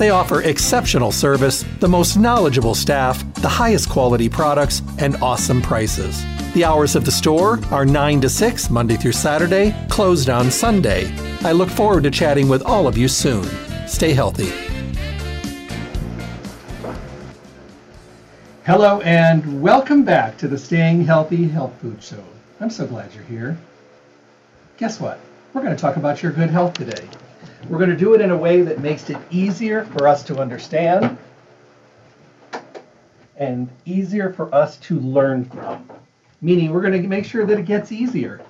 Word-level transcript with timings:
They 0.00 0.08
offer 0.08 0.40
exceptional 0.40 1.12
service, 1.12 1.62
the 1.78 1.86
most 1.86 2.16
knowledgeable 2.16 2.74
staff, 2.74 3.22
the 3.34 3.50
highest 3.50 3.90
quality 3.90 4.30
products, 4.30 4.80
and 4.98 5.14
awesome 5.16 5.60
prices. 5.60 6.24
The 6.54 6.64
hours 6.64 6.96
of 6.96 7.04
the 7.04 7.12
store 7.12 7.60
are 7.70 7.84
9 7.84 8.22
to 8.22 8.30
6, 8.30 8.70
Monday 8.70 8.96
through 8.96 9.12
Saturday, 9.12 9.76
closed 9.90 10.30
on 10.30 10.50
Sunday. 10.50 11.12
I 11.42 11.52
look 11.52 11.68
forward 11.68 12.04
to 12.04 12.10
chatting 12.10 12.48
with 12.48 12.62
all 12.62 12.88
of 12.88 12.96
you 12.96 13.08
soon. 13.08 13.44
Stay 13.86 14.14
healthy. 14.14 14.50
Hello, 18.64 19.02
and 19.02 19.60
welcome 19.60 20.02
back 20.02 20.38
to 20.38 20.48
the 20.48 20.56
Staying 20.56 21.04
Healthy 21.04 21.46
Health 21.46 21.74
Food 21.82 22.02
Show. 22.02 22.24
I'm 22.58 22.70
so 22.70 22.86
glad 22.86 23.14
you're 23.14 23.24
here. 23.24 23.58
Guess 24.78 24.98
what? 24.98 25.20
We're 25.52 25.60
going 25.60 25.76
to 25.76 25.82
talk 25.82 25.96
about 25.96 26.22
your 26.22 26.32
good 26.32 26.48
health 26.48 26.72
today. 26.72 27.06
We're 27.68 27.78
going 27.78 27.90
to 27.90 27.96
do 27.96 28.14
it 28.14 28.20
in 28.20 28.30
a 28.30 28.36
way 28.36 28.62
that 28.62 28.80
makes 28.80 29.10
it 29.10 29.18
easier 29.30 29.84
for 29.84 30.08
us 30.08 30.22
to 30.24 30.38
understand 30.38 31.18
and 33.36 33.68
easier 33.84 34.32
for 34.32 34.52
us 34.54 34.76
to 34.78 34.98
learn 34.98 35.44
from. 35.44 35.88
Meaning, 36.40 36.72
we're 36.72 36.80
going 36.80 37.00
to 37.00 37.06
make 37.06 37.24
sure 37.24 37.44
that 37.44 37.58
it 37.58 37.66
gets 37.66 37.92
easier. 37.92 38.40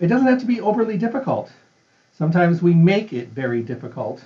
It 0.00 0.08
doesn't 0.08 0.26
have 0.26 0.40
to 0.40 0.46
be 0.46 0.60
overly 0.60 0.98
difficult. 0.98 1.52
Sometimes 2.16 2.60
we 2.60 2.74
make 2.74 3.12
it 3.12 3.28
very 3.28 3.62
difficult. 3.62 4.24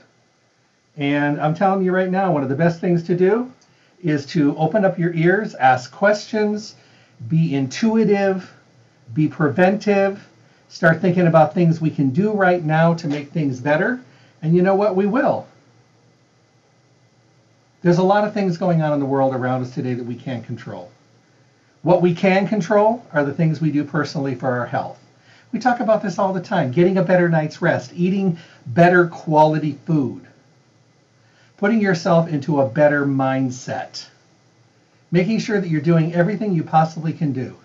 And 0.96 1.40
I'm 1.40 1.54
telling 1.54 1.84
you 1.84 1.92
right 1.92 2.10
now, 2.10 2.32
one 2.32 2.42
of 2.42 2.48
the 2.48 2.54
best 2.54 2.80
things 2.80 3.02
to 3.04 3.16
do 3.16 3.52
is 4.02 4.26
to 4.26 4.56
open 4.56 4.84
up 4.84 4.98
your 4.98 5.12
ears, 5.14 5.54
ask 5.54 5.92
questions, 5.92 6.74
be 7.28 7.54
intuitive, 7.54 8.50
be 9.14 9.28
preventive, 9.28 10.26
start 10.68 11.00
thinking 11.00 11.26
about 11.26 11.54
things 11.54 11.80
we 11.80 11.90
can 11.90 12.10
do 12.10 12.32
right 12.32 12.64
now 12.64 12.94
to 12.94 13.06
make 13.06 13.30
things 13.30 13.60
better 13.60 14.00
and 14.42 14.54
you 14.54 14.62
know 14.62 14.74
what? 14.74 14.96
We 14.96 15.06
will. 15.06 15.46
There's 17.82 17.98
a 17.98 18.02
lot 18.02 18.24
of 18.24 18.34
things 18.34 18.58
going 18.58 18.82
on 18.82 18.92
in 18.92 19.00
the 19.00 19.06
world 19.06 19.34
around 19.34 19.62
us 19.62 19.74
today 19.74 19.94
that 19.94 20.04
we 20.04 20.16
can't 20.16 20.44
control. 20.44 20.90
What 21.82 22.02
we 22.02 22.14
can 22.14 22.46
control 22.46 23.04
are 23.12 23.24
the 23.24 23.32
things 23.32 23.60
we 23.60 23.72
do 23.72 23.84
personally 23.84 24.34
for 24.34 24.48
our 24.58 24.66
health. 24.66 24.98
We 25.52 25.58
talk 25.58 25.80
about 25.80 26.02
this 26.02 26.18
all 26.18 26.32
the 26.32 26.40
time 26.40 26.70
getting 26.70 26.96
a 26.96 27.02
better 27.02 27.28
night's 27.28 27.60
rest, 27.60 27.92
eating 27.94 28.38
better 28.66 29.06
quality 29.06 29.78
food, 29.84 30.22
putting 31.56 31.80
yourself 31.80 32.28
into 32.28 32.60
a 32.60 32.68
better 32.68 33.04
mindset, 33.04 34.06
making 35.10 35.40
sure 35.40 35.60
that 35.60 35.68
you're 35.68 35.80
doing 35.80 36.14
everything 36.14 36.54
you 36.54 36.62
possibly 36.62 37.12
can 37.12 37.32
do. 37.32 37.56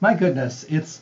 My 0.00 0.14
goodness, 0.14 0.64
it's 0.68 1.00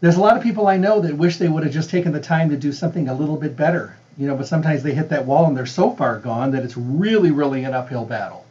there's 0.00 0.16
a 0.16 0.20
lot 0.20 0.36
of 0.36 0.42
people 0.42 0.68
I 0.68 0.76
know 0.76 1.00
that 1.00 1.16
wish 1.16 1.38
they 1.38 1.48
would 1.48 1.64
have 1.64 1.72
just 1.72 1.90
taken 1.90 2.12
the 2.12 2.20
time 2.20 2.50
to 2.50 2.56
do 2.56 2.72
something 2.72 3.08
a 3.08 3.14
little 3.14 3.36
bit 3.36 3.56
better, 3.56 3.96
you 4.16 4.28
know, 4.28 4.36
but 4.36 4.46
sometimes 4.46 4.82
they 4.82 4.94
hit 4.94 5.08
that 5.08 5.24
wall 5.24 5.46
and 5.46 5.56
they're 5.56 5.66
so 5.66 5.90
far 5.90 6.18
gone 6.18 6.52
that 6.52 6.62
it's 6.62 6.76
really, 6.76 7.32
really 7.32 7.64
an 7.64 7.74
uphill 7.74 8.04
battle. 8.04 8.46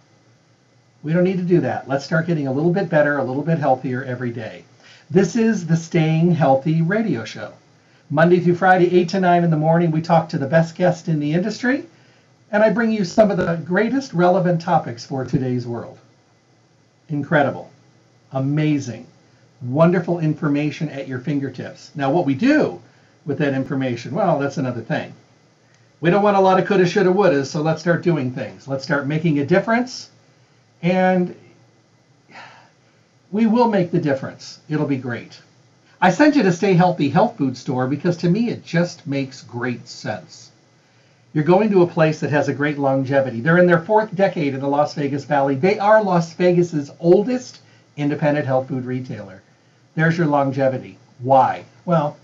We 1.04 1.14
don't 1.14 1.24
need 1.24 1.38
to 1.38 1.44
do 1.44 1.62
that. 1.62 1.88
Let's 1.88 2.04
start 2.04 2.28
getting 2.28 2.48
a 2.48 2.52
little 2.52 2.72
bit 2.72 2.90
better, 2.90 3.18
a 3.18 3.24
little 3.24 3.44
bit 3.44 3.60
healthier 3.60 4.04
every 4.04 4.32
day. 4.32 4.66
This 5.10 5.38
is 5.38 5.66
the 5.66 5.78
Staying 5.78 6.32
Healthy 6.32 6.82
radio 6.82 7.24
show. 7.24 7.54
Monday 8.10 8.42
through 8.42 8.56
Friday, 8.56 8.94
8 8.94 9.10
to 9.10 9.20
9 9.22 9.44
in 9.44 9.52
the 9.52 9.58
morning, 9.58 9.92
we 9.92 10.02
talk 10.02 10.28
to 10.30 10.38
the 10.38 10.48
best 10.48 10.76
guests 10.76 11.08
in 11.08 11.20
the 11.20 11.34
industry, 11.34 11.86
and 12.52 12.62
I 12.62 12.72
bring 12.72 12.92
you 12.92 13.06
some 13.06 13.32
of 13.32 13.38
the 13.38 13.56
greatest 13.66 14.14
relevant 14.14 14.62
topics 14.62 15.06
for 15.06 15.24
today's 15.24 15.66
world. 15.66 15.98
Incredible. 17.08 17.72
Amazing 18.34 19.08
wonderful 19.62 20.20
information 20.20 20.90
at 20.90 21.08
your 21.08 21.20
fingertips. 21.20 21.92
Now, 21.96 22.12
what 22.12 22.26
we 22.26 22.36
do 22.36 22.82
with 23.26 23.40
that 23.40 23.54
information, 23.54 24.14
well, 24.14 24.40
that's 24.40 24.58
another 24.58 24.82
thing. 24.82 25.14
We 26.00 26.12
don't 26.12 26.24
want 26.24 26.38
a 26.38 26.42
lot 26.42 26.60
of 26.60 26.68
coulda, 26.68 26.86
shoulda, 26.86 27.12
woulda, 27.12 27.44
so 27.44 27.62
let's 27.62 27.82
start 27.82 28.04
doing 28.04 28.32
things. 28.32 28.68
Let's 28.68 28.84
start 28.84 29.08
making 29.08 29.40
a 29.40 29.46
difference, 29.46 30.12
and 30.84 31.36
we 33.32 33.48
will 33.48 33.68
make 33.68 33.92
the 33.92 34.00
difference. 34.00 34.60
It'll 34.70 34.86
be 34.86 34.98
great. 34.98 35.42
I 36.00 36.12
sent 36.12 36.36
you 36.36 36.44
to 36.44 36.52
Stay 36.52 36.76
Healthy 36.76 37.10
Health 37.10 37.38
Food 37.38 37.58
Store 37.58 37.88
because 37.88 38.18
to 38.18 38.30
me 38.30 38.50
it 38.50 38.64
just 38.64 39.08
makes 39.08 39.42
great 39.42 39.88
sense. 39.88 40.52
You're 41.34 41.44
going 41.44 41.72
to 41.72 41.82
a 41.82 41.88
place 41.88 42.20
that 42.20 42.30
has 42.30 42.48
a 42.48 42.54
great 42.54 42.78
longevity. 42.78 43.42
They're 43.42 43.58
in 43.58 43.66
their 43.66 43.82
fourth 43.82 44.16
decade 44.16 44.54
in 44.54 44.60
the 44.60 44.68
Las 44.68 44.94
Vegas 44.94 45.26
Valley. 45.26 45.56
They 45.56 45.80
are 45.80 46.04
Las 46.04 46.34
Vegas's 46.34 46.92
oldest 47.00 47.60
independent 47.96 48.46
health 48.46 48.68
food 48.68 48.86
retailer. 48.86 49.42
There's 49.98 50.16
your 50.16 50.28
longevity. 50.28 51.00
Why? 51.18 51.66
Well, 51.84 52.18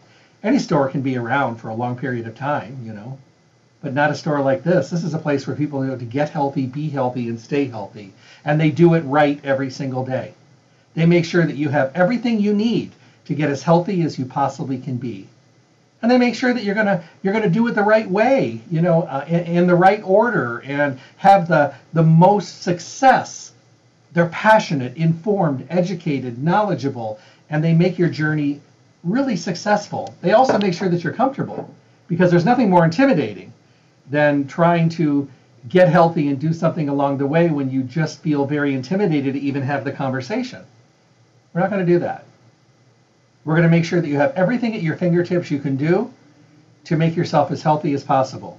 any 0.44 0.60
store 0.60 0.90
can 0.90 1.02
be 1.02 1.18
around 1.18 1.56
for 1.56 1.70
a 1.70 1.74
long 1.74 1.98
period 1.98 2.28
of 2.28 2.36
time, 2.36 2.78
you 2.86 2.94
know, 2.94 3.18
but 3.82 3.96
not 3.96 4.12
a 4.12 4.16
store 4.16 4.42
like 4.42 4.64
this. 4.64 4.92
This 4.92 5.04
is 5.04 5.16
a 5.16 5.18
place 5.18 5.48
where 5.48 5.56
people 5.56 5.82
know 5.82 5.98
to 5.98 6.06
get 6.06 6.30
healthy, 6.30 6.68
be 6.68 6.88
healthy, 6.88 7.30
and 7.30 7.40
stay 7.40 7.66
healthy. 7.66 8.14
And 8.46 8.62
they 8.62 8.70
do 8.70 8.94
it 8.94 9.00
right 9.06 9.44
every 9.44 9.72
single 9.72 10.06
day. 10.06 10.36
They 10.94 11.08
make 11.08 11.26
sure 11.26 11.48
that 11.48 11.56
you 11.56 11.70
have 11.70 11.92
everything 11.96 12.40
you 12.40 12.54
need 12.54 12.92
to 13.26 13.34
get 13.34 13.50
as 13.50 13.64
healthy 13.64 14.04
as 14.04 14.20
you 14.20 14.26
possibly 14.26 14.78
can 14.78 14.98
be. 14.98 15.28
And 16.04 16.12
they 16.12 16.20
make 16.20 16.36
sure 16.36 16.54
that 16.54 16.64
you're 16.64 16.76
gonna 16.76 17.04
you're 17.24 17.34
gonna 17.34 17.50
do 17.50 17.66
it 17.66 17.72
the 17.72 17.82
right 17.82 18.08
way, 18.08 18.62
you 18.70 18.82
know, 18.82 19.02
uh, 19.02 19.26
in, 19.28 19.40
in 19.46 19.66
the 19.66 19.74
right 19.74 20.04
order, 20.04 20.62
and 20.64 21.00
have 21.18 21.48
the 21.48 21.74
the 21.94 22.04
most 22.04 22.62
success. 22.62 23.50
They're 24.12 24.28
passionate, 24.28 24.96
informed, 24.96 25.66
educated, 25.72 26.38
knowledgeable, 26.38 27.18
and 27.54 27.64
they 27.64 27.72
make 27.72 28.00
your 28.00 28.10
journey 28.10 28.60
really 29.04 29.36
successful. 29.36 30.16
They 30.22 30.32
also 30.32 30.58
make 30.58 30.74
sure 30.74 30.90
that 30.90 31.04
you're 31.04 31.14
comfortable 31.14 31.74
because 32.08 32.32
there's 32.32 32.46
nothing 32.46 32.68
more 32.68 32.84
intimidating 32.84 33.54
than 34.10 34.48
trying 34.48 34.90
to 34.90 35.30
get 35.70 35.88
healthy 35.88 36.30
and 36.30 36.40
do 36.40 36.52
something 36.52 36.90
along 36.90 37.20
the 37.20 37.28
way 37.28 37.52
when 37.52 37.70
you 37.70 37.84
just 37.84 38.22
feel 38.22 38.44
very 38.44 38.74
intimidated 38.74 39.36
to 39.36 39.40
even 39.40 39.62
have 39.62 39.84
the 39.84 39.92
conversation. 39.92 40.66
We're 41.54 41.62
not 41.62 41.70
going 41.70 41.86
to 41.86 41.92
do 41.94 42.00
that. 42.00 42.26
We're 43.46 43.54
going 43.54 43.70
to 43.70 43.72
make 43.72 43.86
sure 43.86 44.02
that 44.02 44.08
you 44.08 44.18
have 44.18 44.34
everything 44.36 44.74
at 44.74 44.82
your 44.82 44.98
fingertips 44.98 45.52
you 45.52 45.60
can 45.60 45.78
do 45.78 46.12
to 46.86 46.96
make 46.96 47.16
yourself 47.16 47.52
as 47.52 47.62
healthy 47.62 47.94
as 47.94 48.04
possible. 48.04 48.58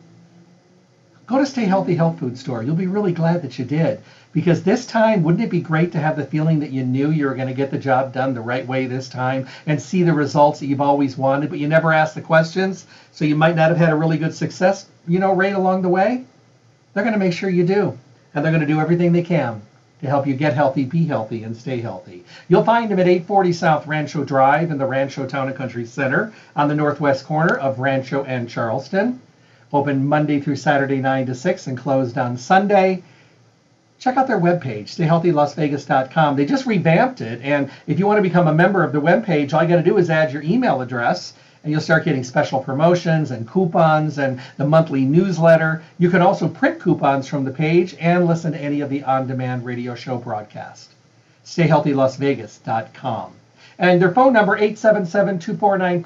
Go 1.27 1.39
to 1.39 1.47
Stay 1.47 1.65
Healthy 1.65 1.95
Health 1.95 2.19
Food 2.19 2.37
Store. 2.37 2.63
You'll 2.63 2.75
be 2.75 2.87
really 2.87 3.13
glad 3.13 3.41
that 3.41 3.59
you 3.59 3.65
did 3.65 4.03
because 4.33 4.63
this 4.63 4.85
time, 4.85 5.23
wouldn't 5.23 5.43
it 5.43 5.49
be 5.49 5.61
great 5.61 5.91
to 5.93 5.99
have 5.99 6.19
the 6.19 6.27
feeling 6.27 6.61
that 6.61 6.71
you 6.71 6.85
knew 6.85 7.11
you 7.11 7.25
were 7.25 7.35
going 7.35 7.49
to 7.49 7.55
get 7.55 7.71
the 7.71 7.79
job 7.79 8.13
done 8.13 8.35
the 8.35 8.43
right 8.43 8.67
way 8.67 8.85
this 8.85 9.09
time 9.09 9.49
and 9.67 9.81
see 9.81 10.03
the 10.03 10.13
results 10.13 10.61
that 10.61 10.67
you've 10.67 10.83
always 10.83 11.17
wanted, 11.17 11.49
but 11.49 11.59
you 11.59 11.67
never 11.67 11.95
asked 11.95 12.15
the 12.15 12.21
questions, 12.21 12.85
so 13.11 13.25
you 13.25 13.37
might 13.37 13.57
not 13.57 13.71
have 13.71 13.79
had 13.79 13.89
a 13.89 13.97
really 13.97 14.19
good 14.19 14.35
success, 14.35 14.85
you 15.09 15.19
know, 15.19 15.33
rate 15.33 15.55
along 15.55 15.81
the 15.81 15.89
way? 15.89 16.27
They're 16.93 17.05
going 17.05 17.15
to 17.15 17.19
make 17.19 17.33
sure 17.33 17.49
you 17.49 17.65
do, 17.65 17.99
and 18.35 18.45
they're 18.45 18.53
going 18.53 18.61
to 18.61 18.67
do 18.67 18.81
everything 18.81 19.13
they 19.13 19.23
can 19.23 19.63
to 20.03 20.07
help 20.07 20.27
you 20.27 20.35
get 20.35 20.53
healthy, 20.53 20.85
be 20.85 21.07
healthy, 21.07 21.43
and 21.43 21.57
stay 21.57 21.81
healthy. 21.81 22.23
You'll 22.49 22.65
find 22.65 22.91
them 22.91 23.01
at 23.01 23.09
840 23.09 23.53
South 23.55 23.87
Rancho 23.87 24.25
Drive 24.25 24.71
in 24.71 24.77
the 24.77 24.85
Rancho 24.85 25.27
Town 25.27 25.49
and 25.49 25.57
Country 25.57 25.87
Center 25.87 26.35
on 26.55 26.69
the 26.69 26.75
northwest 26.75 27.25
corner 27.25 27.57
of 27.57 27.79
Rancho 27.79 28.25
and 28.25 28.47
Charleston. 28.47 29.23
Open 29.75 30.07
Monday 30.07 30.41
through 30.41 30.57
Saturday, 30.57 31.01
9 31.01 31.27
to 31.27 31.35
6, 31.35 31.67
and 31.67 31.77
closed 31.77 32.17
on 32.17 32.37
Sunday 32.39 33.03
check 34.05 34.17
out 34.19 34.27
their 34.27 34.39
webpage, 34.39 34.89
stayhealthylasvegas.com. 34.89 36.37
They 36.37 36.45
just 36.45 36.67
revamped 36.67 37.23
it, 37.23 37.41
and 37.43 37.71
if 37.87 37.99
you 37.99 38.07
want 38.07 38.19
to 38.19 38.23
become 38.23 38.49
a 38.49 38.55
member 38.55 38.85
of 38.85 38.93
the 38.93 39.01
webpage, 39.01 39.55
all 39.55 39.63
you 39.63 39.69
got 39.71 39.77
to 39.77 39.83
do 39.83 39.97
is 39.97 40.11
add 40.11 40.31
your 40.31 40.43
email 40.43 40.83
address, 40.83 41.33
and 41.63 41.73
you'll 41.73 41.81
start 41.81 42.05
getting 42.05 42.23
special 42.23 42.61
promotions 42.61 43.31
and 43.31 43.49
coupons 43.49 44.19
and 44.19 44.43
the 44.59 44.67
monthly 44.67 45.07
newsletter. 45.07 45.83
You 45.99 46.11
can 46.11 46.21
also 46.21 46.49
print 46.49 46.81
coupons 46.81 47.27
from 47.27 47.45
the 47.45 47.51
page 47.51 47.97
and 47.99 48.27
listen 48.27 48.53
to 48.53 48.59
any 48.59 48.83
of 48.83 48.91
the 48.91 49.03
on-demand 49.05 49.65
radio 49.65 49.95
show 49.95 50.19
broadcast. 50.19 50.91
StayHealthyLasVegas.com. 51.47 53.33
And 53.79 54.01
their 54.01 54.13
phone 54.13 54.33
number 54.33 54.59
877-2494, 54.59 56.03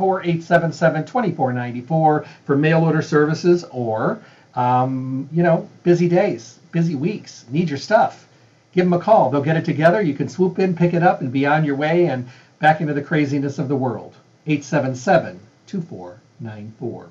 877-2494 1.07 2.27
for 2.45 2.57
mail 2.57 2.85
order 2.85 3.03
services 3.03 3.65
or 3.65 4.21
um, 4.59 5.29
you 5.33 5.43
know, 5.43 5.69
busy 5.85 6.09
days, 6.09 6.59
busy 6.73 6.97
weeks, 6.97 7.45
need 7.51 7.69
your 7.69 7.79
stuff. 7.79 8.27
Give 8.73 8.85
them 8.85 8.93
a 8.93 8.99
call. 8.99 9.31
They'll 9.31 9.43
get 9.43 9.57
it 9.57 9.65
together. 9.65 10.03
You 10.03 10.15
can 10.15 10.29
swoop 10.29 10.59
in, 10.59 10.75
pick 10.75 10.95
it 10.95 11.03
up, 11.03 11.21
and 11.21 11.33
be 11.33 11.47
on 11.47 11.65
your 11.65 11.77
way 11.77 12.07
and 12.07 12.29
back 12.59 12.81
into 12.81 12.93
the 12.93 13.03
craziness 13.03 13.59
of 13.59 13.69
the 13.69 13.77
world. 13.77 14.15
877 14.47 15.39
2494. 15.67 17.09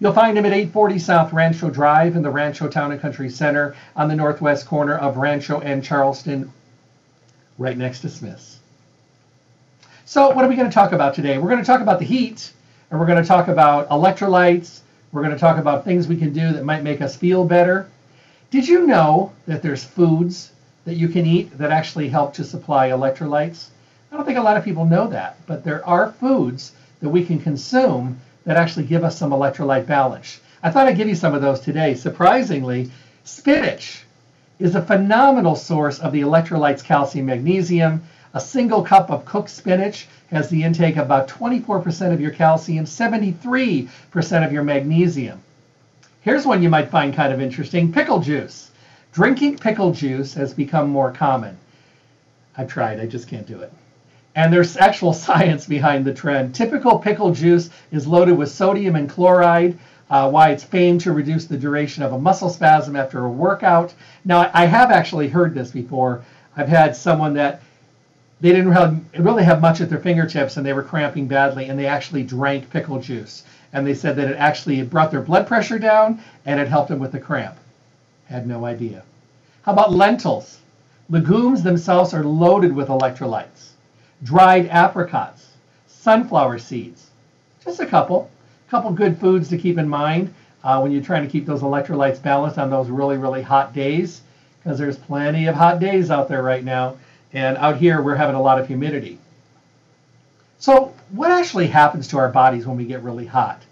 You'll 0.00 0.12
find 0.12 0.38
him 0.38 0.46
at 0.46 0.52
840 0.52 0.98
South 0.98 1.32
Rancho 1.32 1.70
Drive 1.70 2.16
in 2.16 2.22
the 2.22 2.30
Rancho 2.30 2.68
Town 2.68 2.92
and 2.92 3.00
Country 3.00 3.28
Center 3.30 3.74
on 3.96 4.08
the 4.08 4.16
northwest 4.16 4.66
corner 4.66 4.96
of 4.96 5.16
Rancho 5.16 5.60
and 5.60 5.82
Charleston, 5.82 6.52
right 7.58 7.76
next 7.76 8.00
to 8.00 8.08
Smith's. 8.08 8.57
So, 10.08 10.30
what 10.30 10.42
are 10.42 10.48
we 10.48 10.56
going 10.56 10.70
to 10.70 10.74
talk 10.74 10.92
about 10.92 11.12
today? 11.12 11.36
We're 11.36 11.50
going 11.50 11.60
to 11.60 11.66
talk 11.66 11.82
about 11.82 11.98
the 11.98 12.06
heat, 12.06 12.50
and 12.90 12.98
we're 12.98 13.04
going 13.04 13.20
to 13.22 13.28
talk 13.28 13.48
about 13.48 13.90
electrolytes. 13.90 14.80
We're 15.12 15.20
going 15.20 15.34
to 15.34 15.38
talk 15.38 15.58
about 15.58 15.84
things 15.84 16.08
we 16.08 16.16
can 16.16 16.32
do 16.32 16.50
that 16.54 16.64
might 16.64 16.82
make 16.82 17.02
us 17.02 17.14
feel 17.14 17.44
better. 17.44 17.90
Did 18.50 18.66
you 18.66 18.86
know 18.86 19.34
that 19.44 19.60
there's 19.60 19.84
foods 19.84 20.50
that 20.86 20.94
you 20.94 21.08
can 21.08 21.26
eat 21.26 21.58
that 21.58 21.70
actually 21.70 22.08
help 22.08 22.32
to 22.32 22.44
supply 22.44 22.88
electrolytes? 22.88 23.66
I 24.10 24.16
don't 24.16 24.24
think 24.24 24.38
a 24.38 24.42
lot 24.42 24.56
of 24.56 24.64
people 24.64 24.86
know 24.86 25.08
that, 25.08 25.36
but 25.46 25.62
there 25.62 25.86
are 25.86 26.12
foods 26.12 26.72
that 27.00 27.10
we 27.10 27.22
can 27.22 27.38
consume 27.38 28.18
that 28.46 28.56
actually 28.56 28.86
give 28.86 29.04
us 29.04 29.18
some 29.18 29.32
electrolyte 29.32 29.86
balance. 29.86 30.40
I 30.62 30.70
thought 30.70 30.86
I'd 30.86 30.96
give 30.96 31.08
you 31.08 31.16
some 31.16 31.34
of 31.34 31.42
those 31.42 31.60
today. 31.60 31.94
Surprisingly, 31.94 32.90
spinach 33.24 34.04
is 34.58 34.74
a 34.74 34.80
phenomenal 34.80 35.54
source 35.54 35.98
of 35.98 36.12
the 36.12 36.22
electrolytes 36.22 36.82
calcium 36.82 37.26
magnesium. 37.26 38.02
A 38.34 38.40
single 38.40 38.82
cup 38.82 39.10
of 39.10 39.24
cooked 39.24 39.48
spinach 39.48 40.06
has 40.30 40.50
the 40.50 40.62
intake 40.62 40.96
of 40.96 41.06
about 41.06 41.28
24% 41.28 42.12
of 42.12 42.20
your 42.20 42.30
calcium, 42.30 42.84
73% 42.84 43.88
of 44.44 44.52
your 44.52 44.62
magnesium. 44.62 45.40
Here's 46.20 46.44
one 46.44 46.62
you 46.62 46.68
might 46.68 46.90
find 46.90 47.14
kind 47.14 47.32
of 47.32 47.40
interesting 47.40 47.90
pickle 47.90 48.18
juice. 48.18 48.70
Drinking 49.12 49.56
pickle 49.56 49.92
juice 49.92 50.34
has 50.34 50.52
become 50.52 50.90
more 50.90 51.10
common. 51.10 51.56
I've 52.56 52.68
tried, 52.68 53.00
I 53.00 53.06
just 53.06 53.28
can't 53.28 53.46
do 53.46 53.60
it. 53.60 53.72
And 54.34 54.52
there's 54.52 54.76
actual 54.76 55.12
science 55.24 55.64
behind 55.64 56.04
the 56.04 56.12
trend. 56.12 56.54
Typical 56.54 56.98
pickle 56.98 57.32
juice 57.32 57.70
is 57.90 58.06
loaded 58.06 58.36
with 58.36 58.50
sodium 58.50 58.94
and 58.94 59.08
chloride, 59.08 59.78
uh, 60.10 60.30
why 60.30 60.50
it's 60.50 60.64
famed 60.64 61.00
to 61.02 61.12
reduce 61.12 61.46
the 61.46 61.56
duration 61.56 62.02
of 62.02 62.12
a 62.12 62.18
muscle 62.18 62.50
spasm 62.50 62.94
after 62.94 63.24
a 63.24 63.30
workout. 63.30 63.94
Now, 64.24 64.50
I 64.52 64.66
have 64.66 64.90
actually 64.90 65.28
heard 65.28 65.54
this 65.54 65.70
before. 65.70 66.24
I've 66.56 66.68
had 66.68 66.94
someone 66.94 67.34
that 67.34 67.62
they 68.40 68.52
didn't 68.52 69.02
really, 69.18 69.44
have 69.44 69.60
much 69.60 69.80
at 69.80 69.90
their 69.90 69.98
fingertips 69.98 70.56
and 70.56 70.64
they 70.64 70.72
were 70.72 70.82
cramping 70.82 71.26
badly 71.26 71.68
and 71.68 71.78
they 71.78 71.86
actually 71.86 72.22
drank 72.22 72.70
pickle 72.70 73.00
juice. 73.00 73.44
And 73.72 73.86
they 73.86 73.94
said 73.94 74.16
that 74.16 74.30
it 74.30 74.36
actually 74.36 74.82
brought 74.82 75.10
their 75.10 75.20
blood 75.20 75.46
pressure 75.46 75.78
down 75.78 76.20
and 76.46 76.60
it 76.60 76.68
helped 76.68 76.88
them 76.88 77.00
with 77.00 77.12
the 77.12 77.20
cramp. 77.20 77.56
Had 78.28 78.46
no 78.46 78.64
idea. 78.64 79.02
How 79.62 79.72
about 79.72 79.92
lentils? 79.92 80.58
Legumes 81.10 81.62
themselves 81.62 82.14
are 82.14 82.24
loaded 82.24 82.74
with 82.74 82.88
electrolytes 82.88 83.68
dried 84.22 84.66
apricots, 84.68 85.52
sunflower 85.86 86.58
seeds. 86.58 87.10
Just 87.64 87.80
a 87.80 87.86
couple. 87.86 88.30
A 88.66 88.70
couple 88.70 88.90
good 88.90 89.18
foods 89.18 89.48
to 89.48 89.58
keep 89.58 89.78
in 89.78 89.88
mind 89.88 90.34
uh, 90.64 90.80
when 90.80 90.92
you're 90.92 91.02
trying 91.02 91.22
to 91.22 91.30
keep 91.30 91.46
those 91.46 91.62
electrolytes 91.62 92.20
balanced 92.20 92.58
on 92.58 92.70
those 92.70 92.90
really, 92.90 93.16
really 93.16 93.42
hot 93.42 93.72
days, 93.72 94.22
because 94.58 94.78
there's 94.78 94.98
plenty 94.98 95.46
of 95.46 95.54
hot 95.54 95.80
days 95.80 96.10
out 96.10 96.28
there 96.28 96.42
right 96.42 96.64
now. 96.64 96.96
And 97.32 97.56
out 97.58 97.76
here, 97.76 98.00
we're 98.00 98.16
having 98.16 98.36
a 98.36 98.42
lot 98.42 98.58
of 98.58 98.66
humidity. 98.66 99.18
So, 100.58 100.94
what 101.10 101.30
actually 101.30 101.68
happens 101.68 102.08
to 102.08 102.18
our 102.18 102.30
bodies 102.30 102.66
when 102.66 102.76
we 102.76 102.84
get 102.84 103.02
really 103.02 103.26
hot? 103.26 103.62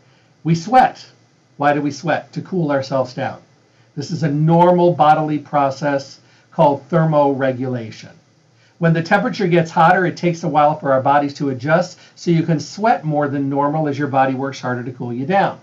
We 0.45 0.55
sweat. 0.55 1.05
Why 1.57 1.73
do 1.73 1.81
we 1.81 1.91
sweat? 1.91 2.33
To 2.35 2.43
cool 2.43 2.71
ourselves 2.71 3.15
down. 3.15 3.41
This 3.97 4.11
is 4.11 4.23
a 4.23 4.31
normal 4.31 4.93
bodily 4.93 5.39
process 5.39 6.21
called 6.53 6.89
thermoregulation. 6.91 8.13
When 8.79 8.93
the 8.93 9.03
temperature 9.03 9.47
gets 9.47 9.71
hotter, 9.71 10.05
it 10.05 10.19
takes 10.19 10.43
a 10.43 10.49
while 10.49 10.79
for 10.79 10.93
our 10.93 11.01
bodies 11.01 11.33
to 11.35 11.49
adjust, 11.49 11.99
so 12.15 12.31
you 12.31 12.43
can 12.43 12.61
sweat 12.61 13.05
more 13.05 13.27
than 13.27 13.49
normal 13.49 13.89
as 13.89 13.99
your 13.99 14.09
body 14.09 14.35
works 14.35 14.61
harder 14.61 14.85
to 14.85 14.93
cool 14.93 15.15
you 15.15 15.25
down. 15.25 15.61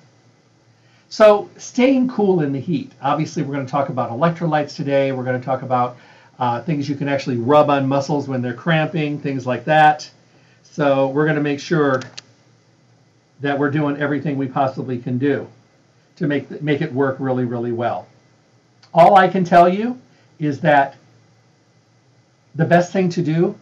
So, 1.09 1.47
staying 1.57 2.09
cool 2.09 2.41
in 2.41 2.53
the 2.53 2.59
heat. 2.59 2.91
Obviously, 3.01 3.43
we're 3.43 3.53
going 3.53 3.67
to 3.67 3.71
talk 3.71 3.89
about 3.89 4.09
electrolytes 4.09 4.75
today. 4.75 5.11
We're 5.11 5.23
going 5.23 5.39
to 5.39 5.45
talk 5.45 5.61
about 5.61 5.95
uh, 6.39 6.61
things 6.61 6.89
you 6.89 6.95
can 6.95 7.07
actually 7.07 7.37
rub 7.37 7.69
on 7.69 7.87
muscles 7.87 8.27
when 8.27 8.41
they're 8.41 8.53
cramping, 8.53 9.19
things 9.19 9.45
like 9.45 9.65
that. 9.65 10.09
So, 10.63 11.09
we're 11.09 11.25
going 11.25 11.35
to 11.35 11.43
make 11.43 11.59
sure 11.59 12.01
that 13.41 13.59
we're 13.59 13.71
doing 13.71 13.97
everything 13.97 14.37
we 14.37 14.47
possibly 14.47 14.97
can 14.97 15.17
do 15.17 15.47
to 16.15 16.27
make, 16.27 16.61
make 16.61 16.81
it 16.81 16.91
work 16.91 17.17
really, 17.19 17.45
really 17.45 17.71
well. 17.71 18.07
All 18.93 19.15
I 19.15 19.27
can 19.27 19.43
tell 19.43 19.67
you 19.67 19.99
is 20.39 20.59
that 20.61 20.95
the 22.55 22.65
best 22.65 22.93
thing 22.93 23.09
to 23.09 23.21
do 23.21 23.57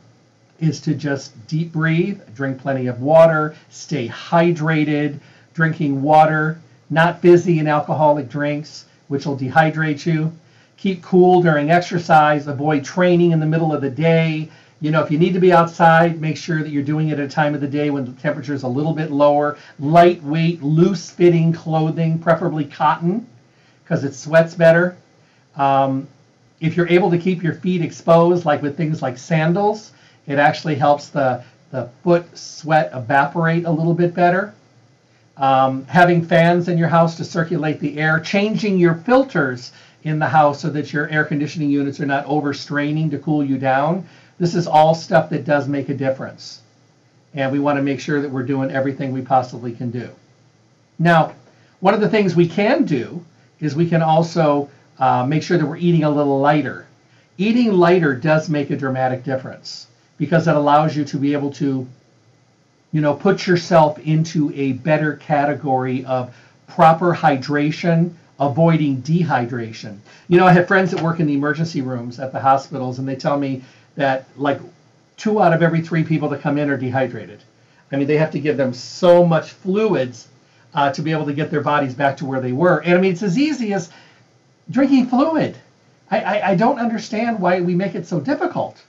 is 0.59 0.79
to 0.81 0.93
just 0.93 1.47
deep 1.47 1.71
breathe, 1.71 2.21
drink 2.35 2.59
plenty 2.59 2.87
of 2.87 3.01
water, 3.01 3.55
stay 3.69 4.07
hydrated, 4.07 5.19
drinking 5.53 6.01
water, 6.01 6.61
not 6.89 7.21
busy 7.21 7.59
in 7.59 7.67
alcoholic 7.67 8.29
drinks, 8.29 8.85
which 9.07 9.25
will 9.25 9.37
dehydrate 9.37 10.05
you. 10.05 10.31
Keep 10.81 11.03
cool 11.03 11.43
during 11.43 11.69
exercise, 11.69 12.47
avoid 12.47 12.83
training 12.83 13.33
in 13.33 13.39
the 13.39 13.45
middle 13.45 13.71
of 13.71 13.81
the 13.81 13.89
day. 13.89 14.49
You 14.79 14.89
know, 14.89 15.03
if 15.03 15.11
you 15.11 15.19
need 15.19 15.35
to 15.35 15.39
be 15.39 15.53
outside, 15.53 16.19
make 16.19 16.35
sure 16.35 16.63
that 16.63 16.69
you're 16.71 16.81
doing 16.81 17.09
it 17.09 17.19
at 17.19 17.25
a 17.25 17.27
time 17.27 17.53
of 17.53 17.61
the 17.61 17.67
day 17.67 17.91
when 17.91 18.03
the 18.03 18.13
temperature 18.13 18.55
is 18.55 18.63
a 18.63 18.67
little 18.67 18.93
bit 18.93 19.11
lower. 19.11 19.59
Lightweight, 19.77 20.63
loose 20.63 21.11
fitting 21.11 21.53
clothing, 21.53 22.17
preferably 22.17 22.65
cotton, 22.65 23.27
because 23.83 24.03
it 24.03 24.15
sweats 24.15 24.55
better. 24.55 24.97
Um, 25.55 26.07
if 26.59 26.75
you're 26.75 26.87
able 26.87 27.11
to 27.11 27.19
keep 27.19 27.43
your 27.43 27.53
feet 27.53 27.83
exposed, 27.83 28.45
like 28.45 28.63
with 28.63 28.75
things 28.75 29.03
like 29.03 29.19
sandals, 29.19 29.91
it 30.25 30.39
actually 30.39 30.73
helps 30.73 31.09
the, 31.09 31.43
the 31.69 31.91
foot 32.03 32.25
sweat 32.35 32.89
evaporate 32.95 33.65
a 33.65 33.71
little 33.71 33.93
bit 33.93 34.15
better. 34.15 34.55
Um, 35.37 35.85
having 35.85 36.25
fans 36.25 36.69
in 36.69 36.79
your 36.79 36.87
house 36.87 37.17
to 37.17 37.23
circulate 37.23 37.79
the 37.79 37.99
air, 37.99 38.19
changing 38.19 38.79
your 38.79 38.95
filters 38.95 39.71
in 40.03 40.19
the 40.19 40.27
house 40.27 40.61
so 40.61 40.69
that 40.69 40.91
your 40.91 41.07
air 41.09 41.23
conditioning 41.23 41.69
units 41.69 41.99
are 41.99 42.05
not 42.05 42.25
overstraining 42.25 43.11
to 43.11 43.19
cool 43.19 43.43
you 43.43 43.57
down. 43.57 44.07
This 44.39 44.55
is 44.55 44.67
all 44.67 44.95
stuff 44.95 45.29
that 45.29 45.45
does 45.45 45.67
make 45.67 45.89
a 45.89 45.93
difference. 45.93 46.61
And 47.33 47.51
we 47.51 47.59
want 47.59 47.77
to 47.77 47.83
make 47.83 47.99
sure 47.99 48.21
that 48.21 48.31
we're 48.31 48.43
doing 48.43 48.71
everything 48.71 49.13
we 49.13 49.21
possibly 49.21 49.73
can 49.73 49.91
do. 49.91 50.09
Now, 50.99 51.33
one 51.79 51.93
of 51.93 52.01
the 52.01 52.09
things 52.09 52.35
we 52.35 52.47
can 52.47 52.85
do 52.85 53.23
is 53.59 53.75
we 53.75 53.87
can 53.87 54.01
also 54.01 54.69
uh, 54.99 55.25
make 55.25 55.43
sure 55.43 55.57
that 55.57 55.65
we're 55.65 55.77
eating 55.77 56.03
a 56.03 56.09
little 56.09 56.39
lighter. 56.39 56.87
Eating 57.37 57.73
lighter 57.73 58.15
does 58.15 58.49
make 58.49 58.69
a 58.69 58.75
dramatic 58.75 59.23
difference 59.23 59.87
because 60.17 60.47
it 60.47 60.55
allows 60.55 60.95
you 60.95 61.05
to 61.05 61.17
be 61.17 61.33
able 61.33 61.51
to, 61.53 61.87
you 62.91 63.01
know, 63.01 63.13
put 63.13 63.47
yourself 63.47 63.97
into 63.99 64.51
a 64.53 64.73
better 64.73 65.15
category 65.15 66.05
of 66.05 66.35
proper 66.67 67.13
hydration, 67.15 68.13
avoiding 68.41 69.01
dehydration. 69.03 69.99
You 70.27 70.37
know, 70.39 70.47
I 70.47 70.51
have 70.51 70.67
friends 70.67 70.91
that 70.91 71.01
work 71.01 71.19
in 71.19 71.27
the 71.27 71.35
emergency 71.35 71.81
rooms 71.81 72.19
at 72.19 72.33
the 72.33 72.39
hospitals, 72.39 72.99
and 72.99 73.07
they 73.07 73.15
tell 73.15 73.37
me 73.37 73.63
that 73.95 74.25
like 74.35 74.59
two 75.15 75.41
out 75.41 75.53
of 75.53 75.61
every 75.61 75.81
three 75.81 76.03
people 76.03 76.27
that 76.29 76.41
come 76.41 76.57
in 76.57 76.69
are 76.69 76.77
dehydrated. 76.77 77.43
I 77.91 77.97
mean, 77.97 78.07
they 78.07 78.17
have 78.17 78.31
to 78.31 78.39
give 78.39 78.57
them 78.57 78.73
so 78.73 79.23
much 79.23 79.51
fluids 79.51 80.27
uh, 80.73 80.91
to 80.91 81.01
be 81.03 81.11
able 81.11 81.25
to 81.25 81.33
get 81.33 81.51
their 81.51 81.61
bodies 81.61 81.93
back 81.93 82.17
to 82.17 82.25
where 82.25 82.39
they 82.39 82.51
were. 82.51 82.79
And 82.79 82.97
I 82.97 83.01
mean, 83.01 83.11
it's 83.11 83.21
as 83.21 83.37
easy 83.37 83.73
as 83.73 83.89
drinking 84.71 85.07
fluid. 85.07 85.57
I, 86.09 86.21
I, 86.21 86.49
I 86.49 86.55
don't 86.55 86.79
understand 86.79 87.39
why 87.39 87.61
we 87.61 87.75
make 87.75 87.93
it 87.93 88.07
so 88.07 88.19
difficult. 88.19 88.81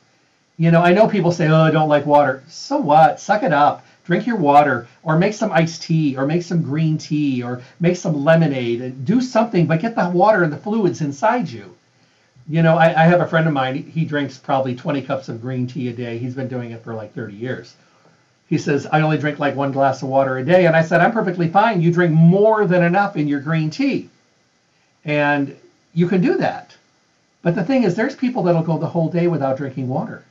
You 0.57 0.71
know, 0.71 0.83
I 0.83 0.93
know 0.93 1.09
people 1.09 1.33
say, 1.33 1.49
oh, 1.49 1.63
I 1.63 1.71
don't 1.71 1.89
like 1.89 2.07
water. 2.07 2.43
So 2.49 2.79
what? 2.79 3.21
Suck 3.21 3.43
it 3.43 3.53
up. 3.53 3.85
Drink 4.05 4.27
your 4.27 4.37
water, 4.37 4.89
or 5.03 5.17
make 5.17 5.35
some 5.35 5.53
iced 5.53 5.83
tea, 5.83 6.17
or 6.17 6.27
make 6.27 6.43
some 6.43 6.63
green 6.63 6.99
tea, 6.99 7.43
or 7.43 7.63
make 7.79 7.97
some 7.97 8.25
lemonade. 8.25 8.81
And 8.81 9.05
do 9.05 9.21
something, 9.21 9.67
but 9.67 9.81
get 9.81 9.95
the 9.95 10.09
water 10.11 10.43
and 10.43 10.53
the 10.53 10.57
fluids 10.57 11.01
inside 11.01 11.49
you. 11.49 11.75
You 12.49 12.63
know, 12.63 12.77
I, 12.77 12.87
I 12.89 13.07
have 13.07 13.21
a 13.21 13.27
friend 13.27 13.47
of 13.47 13.53
mine. 13.53 13.77
He 13.83 14.05
drinks 14.05 14.39
probably 14.39 14.75
20 14.75 15.03
cups 15.03 15.29
of 15.29 15.41
green 15.41 15.67
tea 15.67 15.89
a 15.89 15.93
day. 15.93 16.19
He's 16.19 16.35
been 16.35 16.49
doing 16.49 16.73
it 16.73 16.83
for 16.83 16.95
like 16.95 17.15
30 17.15 17.35
years. 17.35 17.75
He 18.49 18.59
says, 18.59 18.87
I 18.87 19.01
only 19.01 19.19
drink 19.19 19.39
like 19.39 19.55
one 19.55 19.73
glass 19.73 20.03
of 20.03 20.09
water 20.09 20.37
a 20.37 20.45
day. 20.45 20.67
And 20.67 20.77
I 20.77 20.83
said, 20.83 21.01
I'm 21.01 21.13
perfectly 21.13 21.49
fine. 21.49 21.81
You 21.81 21.93
drink 21.93 22.13
more 22.13 22.67
than 22.67 22.83
enough 22.83 23.17
in 23.17 23.29
your 23.29 23.41
green 23.41 23.71
tea. 23.71 24.11
And 25.05 25.57
you 25.95 26.07
can 26.07 26.21
do 26.21 26.37
that. 26.37 26.77
But 27.43 27.55
the 27.55 27.65
thing 27.65 27.85
is, 27.85 27.95
there's 27.95 28.15
people 28.15 28.43
that'll 28.43 28.63
go 28.63 28.79
the 28.79 28.89
whole 28.89 29.09
day 29.09 29.27
without 29.27 29.57
drinking 29.57 29.89
water. 29.89 30.25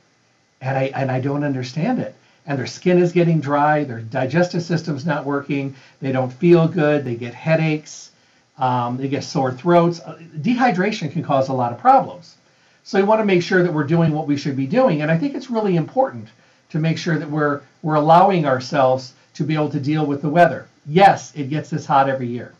And 0.60 0.76
I, 0.76 0.82
and 0.94 1.10
I 1.10 1.20
don't 1.20 1.44
understand 1.44 1.98
it. 1.98 2.14
And 2.46 2.58
their 2.58 2.66
skin 2.66 2.98
is 2.98 3.12
getting 3.12 3.40
dry, 3.40 3.84
their 3.84 4.00
digestive 4.00 4.62
system's 4.62 5.06
not 5.06 5.24
working, 5.24 5.76
they 6.00 6.10
don't 6.10 6.32
feel 6.32 6.66
good, 6.66 7.04
they 7.04 7.14
get 7.14 7.34
headaches, 7.34 8.10
um, 8.58 8.96
they 8.96 9.08
get 9.08 9.24
sore 9.24 9.52
throats. 9.52 10.00
Uh, 10.00 10.18
dehydration 10.38 11.12
can 11.12 11.22
cause 11.22 11.48
a 11.48 11.52
lot 11.52 11.72
of 11.72 11.78
problems. 11.78 12.36
So 12.84 12.98
we 12.98 13.04
want 13.04 13.20
to 13.20 13.24
make 13.24 13.42
sure 13.42 13.62
that 13.62 13.72
we're 13.72 13.84
doing 13.84 14.12
what 14.12 14.26
we 14.26 14.36
should 14.36 14.56
be 14.56 14.66
doing. 14.66 15.02
And 15.02 15.10
I 15.10 15.16
think 15.16 15.34
it's 15.34 15.50
really 15.50 15.76
important 15.76 16.28
to 16.70 16.78
make 16.78 16.98
sure 16.98 17.18
that 17.18 17.30
we're 17.30 17.60
we're 17.82 17.94
allowing 17.94 18.46
ourselves 18.46 19.12
to 19.34 19.44
be 19.44 19.54
able 19.54 19.70
to 19.70 19.80
deal 19.80 20.04
with 20.04 20.22
the 20.22 20.28
weather. 20.28 20.66
Yes, 20.86 21.32
it 21.36 21.48
gets 21.48 21.70
this 21.70 21.86
hot 21.86 22.08
every 22.08 22.26
year. 22.26 22.54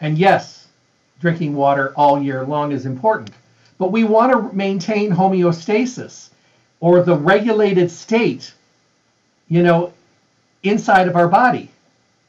And 0.00 0.18
yes, 0.18 0.68
drinking 1.20 1.54
water 1.54 1.92
all 1.96 2.22
year 2.22 2.44
long 2.44 2.72
is 2.72 2.86
important. 2.86 3.30
But 3.78 3.92
we 3.92 4.04
want 4.04 4.32
to 4.32 4.56
maintain 4.56 5.10
homeostasis 5.10 6.30
or 6.80 7.02
the 7.02 7.16
regulated 7.16 7.90
state, 7.90 8.52
you 9.48 9.62
know, 9.62 9.92
inside 10.62 11.08
of 11.08 11.16
our 11.16 11.28
body 11.28 11.70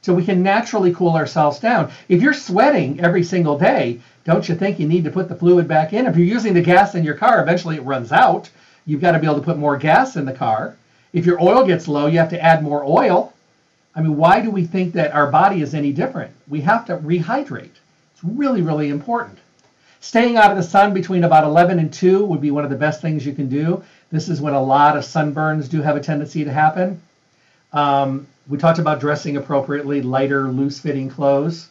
so 0.02 0.14
we 0.14 0.24
can 0.24 0.44
naturally 0.44 0.94
cool 0.94 1.16
ourselves 1.16 1.60
down. 1.60 1.92
If 2.08 2.22
you're 2.22 2.34
sweating 2.34 3.00
every 3.02 3.24
single 3.24 3.58
day, 3.58 4.00
don't 4.24 4.48
you 4.48 4.56
think 4.56 4.80
you 4.80 4.88
need 4.88 5.04
to 5.04 5.12
put 5.12 5.28
the 5.28 5.36
fluid 5.36 5.68
back 5.68 5.94
in? 5.94 6.06
If 6.06 6.16
you're 6.16 6.26
using 6.26 6.54
the 6.54 6.62
gas 6.62 6.96
in 6.96 7.04
your 7.04 7.16
car, 7.16 7.42
eventually 7.42 7.78
it 7.78 7.84
runs 7.84 8.12
out. 8.12 8.50
You've 8.86 9.02
got 9.02 9.12
to 9.14 9.20
be 9.20 9.26
able 9.26 9.38
to 9.38 9.42
put 9.42 9.58
more 9.58 9.78
gas 9.78 10.16
in 10.16 10.26
the 10.26 10.34
car. 10.34 10.78
If 11.14 11.26
your 11.26 11.42
oil 11.42 11.66
gets 11.66 11.88
low, 11.88 12.08
you 12.08 12.20
have 12.20 12.30
to 12.30 12.42
add 12.42 12.64
more 12.64 12.84
oil. 12.86 13.34
I 13.96 14.02
mean, 14.02 14.16
why 14.16 14.42
do 14.42 14.52
we 14.52 14.66
think 14.66 14.94
that 14.94 15.14
our 15.14 15.32
body 15.32 15.62
is 15.62 15.74
any 15.74 15.92
different? 15.92 16.32
We 16.48 16.62
have 16.62 16.86
to 16.86 16.98
rehydrate. 16.98 17.72
It's 18.14 18.24
really, 18.24 18.62
really 18.62 18.90
important. 18.90 19.40
Staying 20.00 20.38
out 20.38 20.52
of 20.52 20.58
the 20.58 20.64
sun 20.64 20.94
between 20.94 21.24
about 21.24 21.44
11 21.44 21.80
and 21.80 21.92
2 21.92 22.24
would 22.26 22.40
be 22.40 22.52
one 22.52 22.64
of 22.64 22.70
the 22.70 22.76
best 22.76 23.02
things 23.02 23.26
you 23.26 23.34
can 23.34 23.50
do. 23.50 23.84
This 24.12 24.30
is 24.30 24.40
when 24.40 24.54
a 24.54 24.62
lot 24.62 24.96
of 24.96 25.04
sunburns 25.04 25.68
do 25.68 25.82
have 25.82 25.98
a 25.98 26.00
tendency 26.00 26.44
to 26.46 26.54
happen. 26.54 27.02
Um, 27.74 28.28
we 28.48 28.58
talked 28.58 28.80
about 28.80 29.00
dressing 29.00 29.38
appropriately, 29.38 30.02
lighter, 30.02 30.50
loose 30.50 30.80
fitting 30.80 31.10
clothes. 31.10 31.70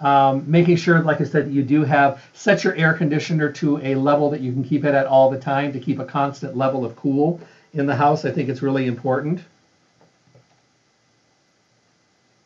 Um, 0.00 0.44
making 0.46 0.76
sure, 0.76 1.00
like 1.02 1.20
I 1.20 1.24
said, 1.24 1.46
that 1.46 1.52
you 1.52 1.62
do 1.62 1.84
have 1.84 2.22
set 2.34 2.64
your 2.64 2.74
air 2.74 2.94
conditioner 2.94 3.50
to 3.52 3.78
a 3.78 3.94
level 3.94 4.28
that 4.30 4.40
you 4.40 4.52
can 4.52 4.64
keep 4.64 4.84
it 4.84 4.94
at 4.94 5.06
all 5.06 5.30
the 5.30 5.38
time 5.38 5.72
to 5.72 5.78
keep 5.78 5.98
a 5.98 6.04
constant 6.04 6.56
level 6.56 6.84
of 6.84 6.96
cool 6.96 7.40
in 7.72 7.86
the 7.86 7.94
house. 7.94 8.24
I 8.24 8.32
think 8.32 8.48
it's 8.48 8.60
really 8.60 8.86
important. 8.86 9.40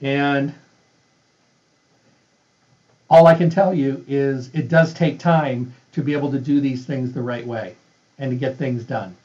And 0.00 0.54
all 3.10 3.26
I 3.26 3.34
can 3.34 3.50
tell 3.50 3.72
you 3.72 4.04
is 4.06 4.50
it 4.54 4.68
does 4.68 4.92
take 4.92 5.18
time 5.18 5.74
to 5.92 6.02
be 6.02 6.12
able 6.12 6.30
to 6.30 6.38
do 6.38 6.60
these 6.60 6.84
things 6.84 7.12
the 7.12 7.22
right 7.22 7.46
way 7.46 7.74
and 8.18 8.30
to 8.30 8.36
get 8.36 8.56
things 8.56 8.84
done. 8.84 9.16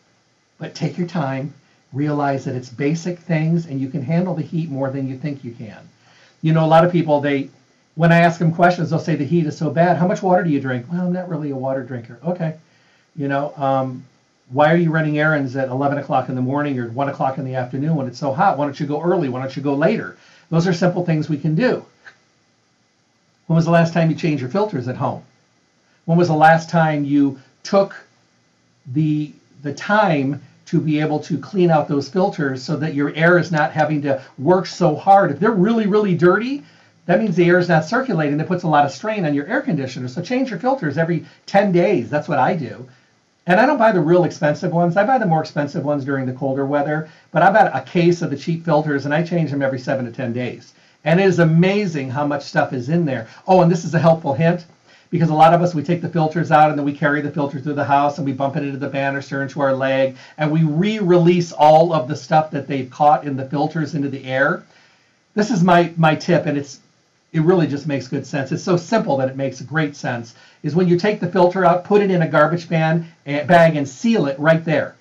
But 0.57 0.73
take 0.73 0.97
your 0.97 1.07
time, 1.07 1.53
realize 1.93 2.45
that 2.45 2.55
it's 2.55 2.69
basic 2.69 3.19
things 3.19 3.67
and 3.67 3.79
you 3.79 3.87
can 3.87 4.01
handle 4.01 4.33
the 4.33 4.41
heat 4.41 4.69
more 4.69 4.89
than 4.89 5.07
you 5.07 5.17
think 5.17 5.43
you 5.43 5.51
can. 5.51 5.87
You 6.41 6.51
know, 6.51 6.65
a 6.65 6.67
lot 6.67 6.83
of 6.83 6.91
people, 6.91 7.21
they, 7.21 7.49
when 7.95 8.11
I 8.11 8.19
ask 8.19 8.39
them 8.39 8.51
questions, 8.51 8.89
they'll 8.89 8.99
say 8.99 9.15
the 9.15 9.23
heat 9.23 9.45
is 9.45 9.57
so 9.57 9.69
bad. 9.69 9.97
How 9.97 10.07
much 10.07 10.21
water 10.21 10.43
do 10.43 10.49
you 10.49 10.59
drink? 10.59 10.87
Well, 10.91 11.05
I'm 11.05 11.13
not 11.13 11.29
really 11.29 11.51
a 11.51 11.55
water 11.55 11.83
drinker. 11.83 12.19
Okay. 12.25 12.57
You 13.15 13.27
know, 13.27 13.53
um, 13.55 14.03
why 14.49 14.71
are 14.73 14.75
you 14.75 14.91
running 14.91 15.19
errands 15.19 15.55
at 15.55 15.69
11 15.69 15.99
o'clock 15.99 16.29
in 16.29 16.35
the 16.35 16.41
morning 16.41 16.77
or 16.79 16.89
1 16.89 17.09
o'clock 17.09 17.37
in 17.37 17.45
the 17.45 17.55
afternoon 17.55 17.95
when 17.95 18.07
it's 18.07 18.19
so 18.19 18.33
hot? 18.33 18.57
Why 18.57 18.65
don't 18.65 18.79
you 18.79 18.87
go 18.87 19.01
early? 19.01 19.29
Why 19.29 19.39
don't 19.39 19.55
you 19.55 19.61
go 19.63 19.75
later? 19.75 20.17
Those 20.49 20.67
are 20.67 20.73
simple 20.73 21.05
things 21.05 21.29
we 21.29 21.37
can 21.37 21.55
do. 21.55 21.85
When 23.47 23.55
was 23.55 23.65
the 23.65 23.71
last 23.71 23.93
time 23.93 24.09
you 24.09 24.15
changed 24.15 24.41
your 24.41 24.49
filters 24.49 24.87
at 24.87 24.95
home? 24.95 25.23
When 26.05 26.17
was 26.17 26.27
the 26.27 26.35
last 26.35 26.69
time 26.69 27.05
you 27.05 27.39
took 27.63 27.95
the 28.91 29.31
the 29.61 29.73
time 29.73 30.41
to 30.65 30.79
be 30.79 30.99
able 30.99 31.19
to 31.19 31.37
clean 31.37 31.69
out 31.69 31.87
those 31.87 32.09
filters 32.09 32.63
so 32.63 32.75
that 32.77 32.93
your 32.93 33.13
air 33.15 33.37
is 33.37 33.51
not 33.51 33.71
having 33.71 34.01
to 34.01 34.21
work 34.37 34.65
so 34.65 34.95
hard. 34.95 35.31
If 35.31 35.39
they're 35.39 35.51
really, 35.51 35.87
really 35.87 36.15
dirty, 36.15 36.63
that 37.05 37.19
means 37.19 37.35
the 37.35 37.45
air 37.45 37.59
is 37.59 37.67
not 37.67 37.85
circulating. 37.85 38.37
That 38.37 38.47
puts 38.47 38.63
a 38.63 38.67
lot 38.67 38.85
of 38.85 38.91
strain 38.91 39.25
on 39.25 39.33
your 39.33 39.45
air 39.47 39.61
conditioner. 39.61 40.07
So 40.07 40.21
change 40.21 40.49
your 40.49 40.59
filters 40.59 40.97
every 40.97 41.25
10 41.45 41.71
days. 41.71 42.09
That's 42.09 42.29
what 42.29 42.39
I 42.39 42.55
do. 42.55 42.87
And 43.45 43.59
I 43.59 43.65
don't 43.65 43.77
buy 43.77 43.91
the 43.91 43.99
real 43.99 44.23
expensive 44.23 44.71
ones. 44.71 44.95
I 44.95 45.05
buy 45.05 45.17
the 45.17 45.25
more 45.25 45.41
expensive 45.41 45.83
ones 45.83 46.05
during 46.05 46.25
the 46.25 46.33
colder 46.33 46.65
weather. 46.65 47.09
But 47.31 47.41
I've 47.41 47.53
got 47.53 47.75
a 47.75 47.81
case 47.81 48.21
of 48.21 48.29
the 48.29 48.37
cheap 48.37 48.63
filters 48.63 49.03
and 49.03 49.13
I 49.13 49.23
change 49.23 49.51
them 49.51 49.61
every 49.61 49.79
seven 49.79 50.05
to 50.05 50.11
10 50.11 50.31
days. 50.31 50.73
And 51.03 51.19
it 51.19 51.25
is 51.25 51.39
amazing 51.39 52.09
how 52.09 52.25
much 52.25 52.43
stuff 52.43 52.71
is 52.71 52.87
in 52.87 53.03
there. 53.03 53.27
Oh, 53.45 53.61
and 53.61 53.69
this 53.69 53.83
is 53.83 53.93
a 53.93 53.99
helpful 53.99 54.33
hint 54.33 54.65
because 55.13 55.29
a 55.29 55.35
lot 55.35 55.53
of 55.53 55.61
us 55.61 55.75
we 55.75 55.83
take 55.83 56.01
the 56.01 56.09
filters 56.09 56.49
out 56.49 56.71
and 56.71 56.79
then 56.79 56.83
we 56.83 56.91
carry 56.91 57.21
the 57.21 57.29
filter 57.29 57.59
through 57.59 57.75
the 57.75 57.83
house 57.83 58.17
and 58.17 58.25
we 58.25 58.33
bump 58.33 58.57
it 58.57 58.63
into 58.63 58.79
the 58.79 58.87
banister 58.87 59.43
into 59.43 59.61
our 59.61 59.71
leg 59.71 60.15
and 60.39 60.51
we 60.51 60.63
re-release 60.63 61.51
all 61.51 61.93
of 61.93 62.07
the 62.07 62.15
stuff 62.15 62.49
that 62.49 62.67
they've 62.67 62.89
caught 62.89 63.23
in 63.23 63.37
the 63.37 63.45
filters 63.45 63.93
into 63.93 64.09
the 64.09 64.25
air. 64.25 64.63
This 65.35 65.51
is 65.51 65.63
my 65.63 65.93
my 65.97 66.15
tip 66.15 66.47
and 66.47 66.57
it's 66.57 66.79
it 67.31 67.41
really 67.41 67.67
just 67.67 67.85
makes 67.85 68.07
good 68.07 68.25
sense. 68.25 68.51
It's 68.51 68.63
so 68.63 68.75
simple 68.75 69.15
that 69.17 69.29
it 69.29 69.37
makes 69.37 69.61
great 69.61 69.95
sense. 69.95 70.33
Is 70.63 70.73
when 70.73 70.87
you 70.87 70.97
take 70.97 71.19
the 71.19 71.31
filter 71.31 71.63
out, 71.63 71.83
put 71.83 72.01
it 72.01 72.09
in 72.09 72.23
a 72.23 72.27
garbage 72.27 72.71
eh, 72.71 73.03
bag 73.43 73.75
and 73.75 73.87
seal 73.87 74.25
it 74.25 74.39
right 74.39 74.65
there. 74.65 74.95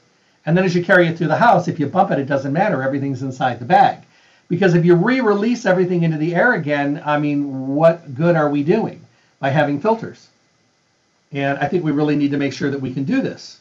And 0.45 0.55
then 0.55 0.67
as 0.67 0.75
you 0.75 0.85
carry 0.85 1.07
it 1.07 1.17
through 1.17 1.29
the 1.29 1.37
house, 1.37 1.69
if 1.69 1.81
you 1.81 1.87
bump 1.87 2.11
it, 2.11 2.19
it 2.19 2.27
doesn't 2.27 2.53
matter. 2.53 2.83
Everything's 2.83 3.23
inside 3.23 3.61
the 3.61 3.65
bag. 3.65 4.01
Because 4.49 4.75
if 4.75 4.85
you 4.85 4.95
re-release 4.95 5.65
everything 5.65 6.03
into 6.03 6.19
the 6.19 6.35
air 6.35 6.53
again, 6.53 7.01
I 7.03 7.19
mean, 7.19 7.69
what 7.69 8.15
good 8.15 8.37
are 8.37 8.51
we 8.51 8.63
doing? 8.63 9.02
By 9.43 9.51
having 9.51 9.81
filters. 9.81 10.29
And 11.33 11.59
I 11.59 11.67
think 11.67 11.83
we 11.83 11.91
really 11.91 12.15
need 12.15 12.31
to 12.31 12.37
make 12.37 12.53
sure 12.53 12.71
that 12.71 12.81
we 12.81 12.95
can 12.95 13.03
do 13.03 13.21
this. 13.21 13.59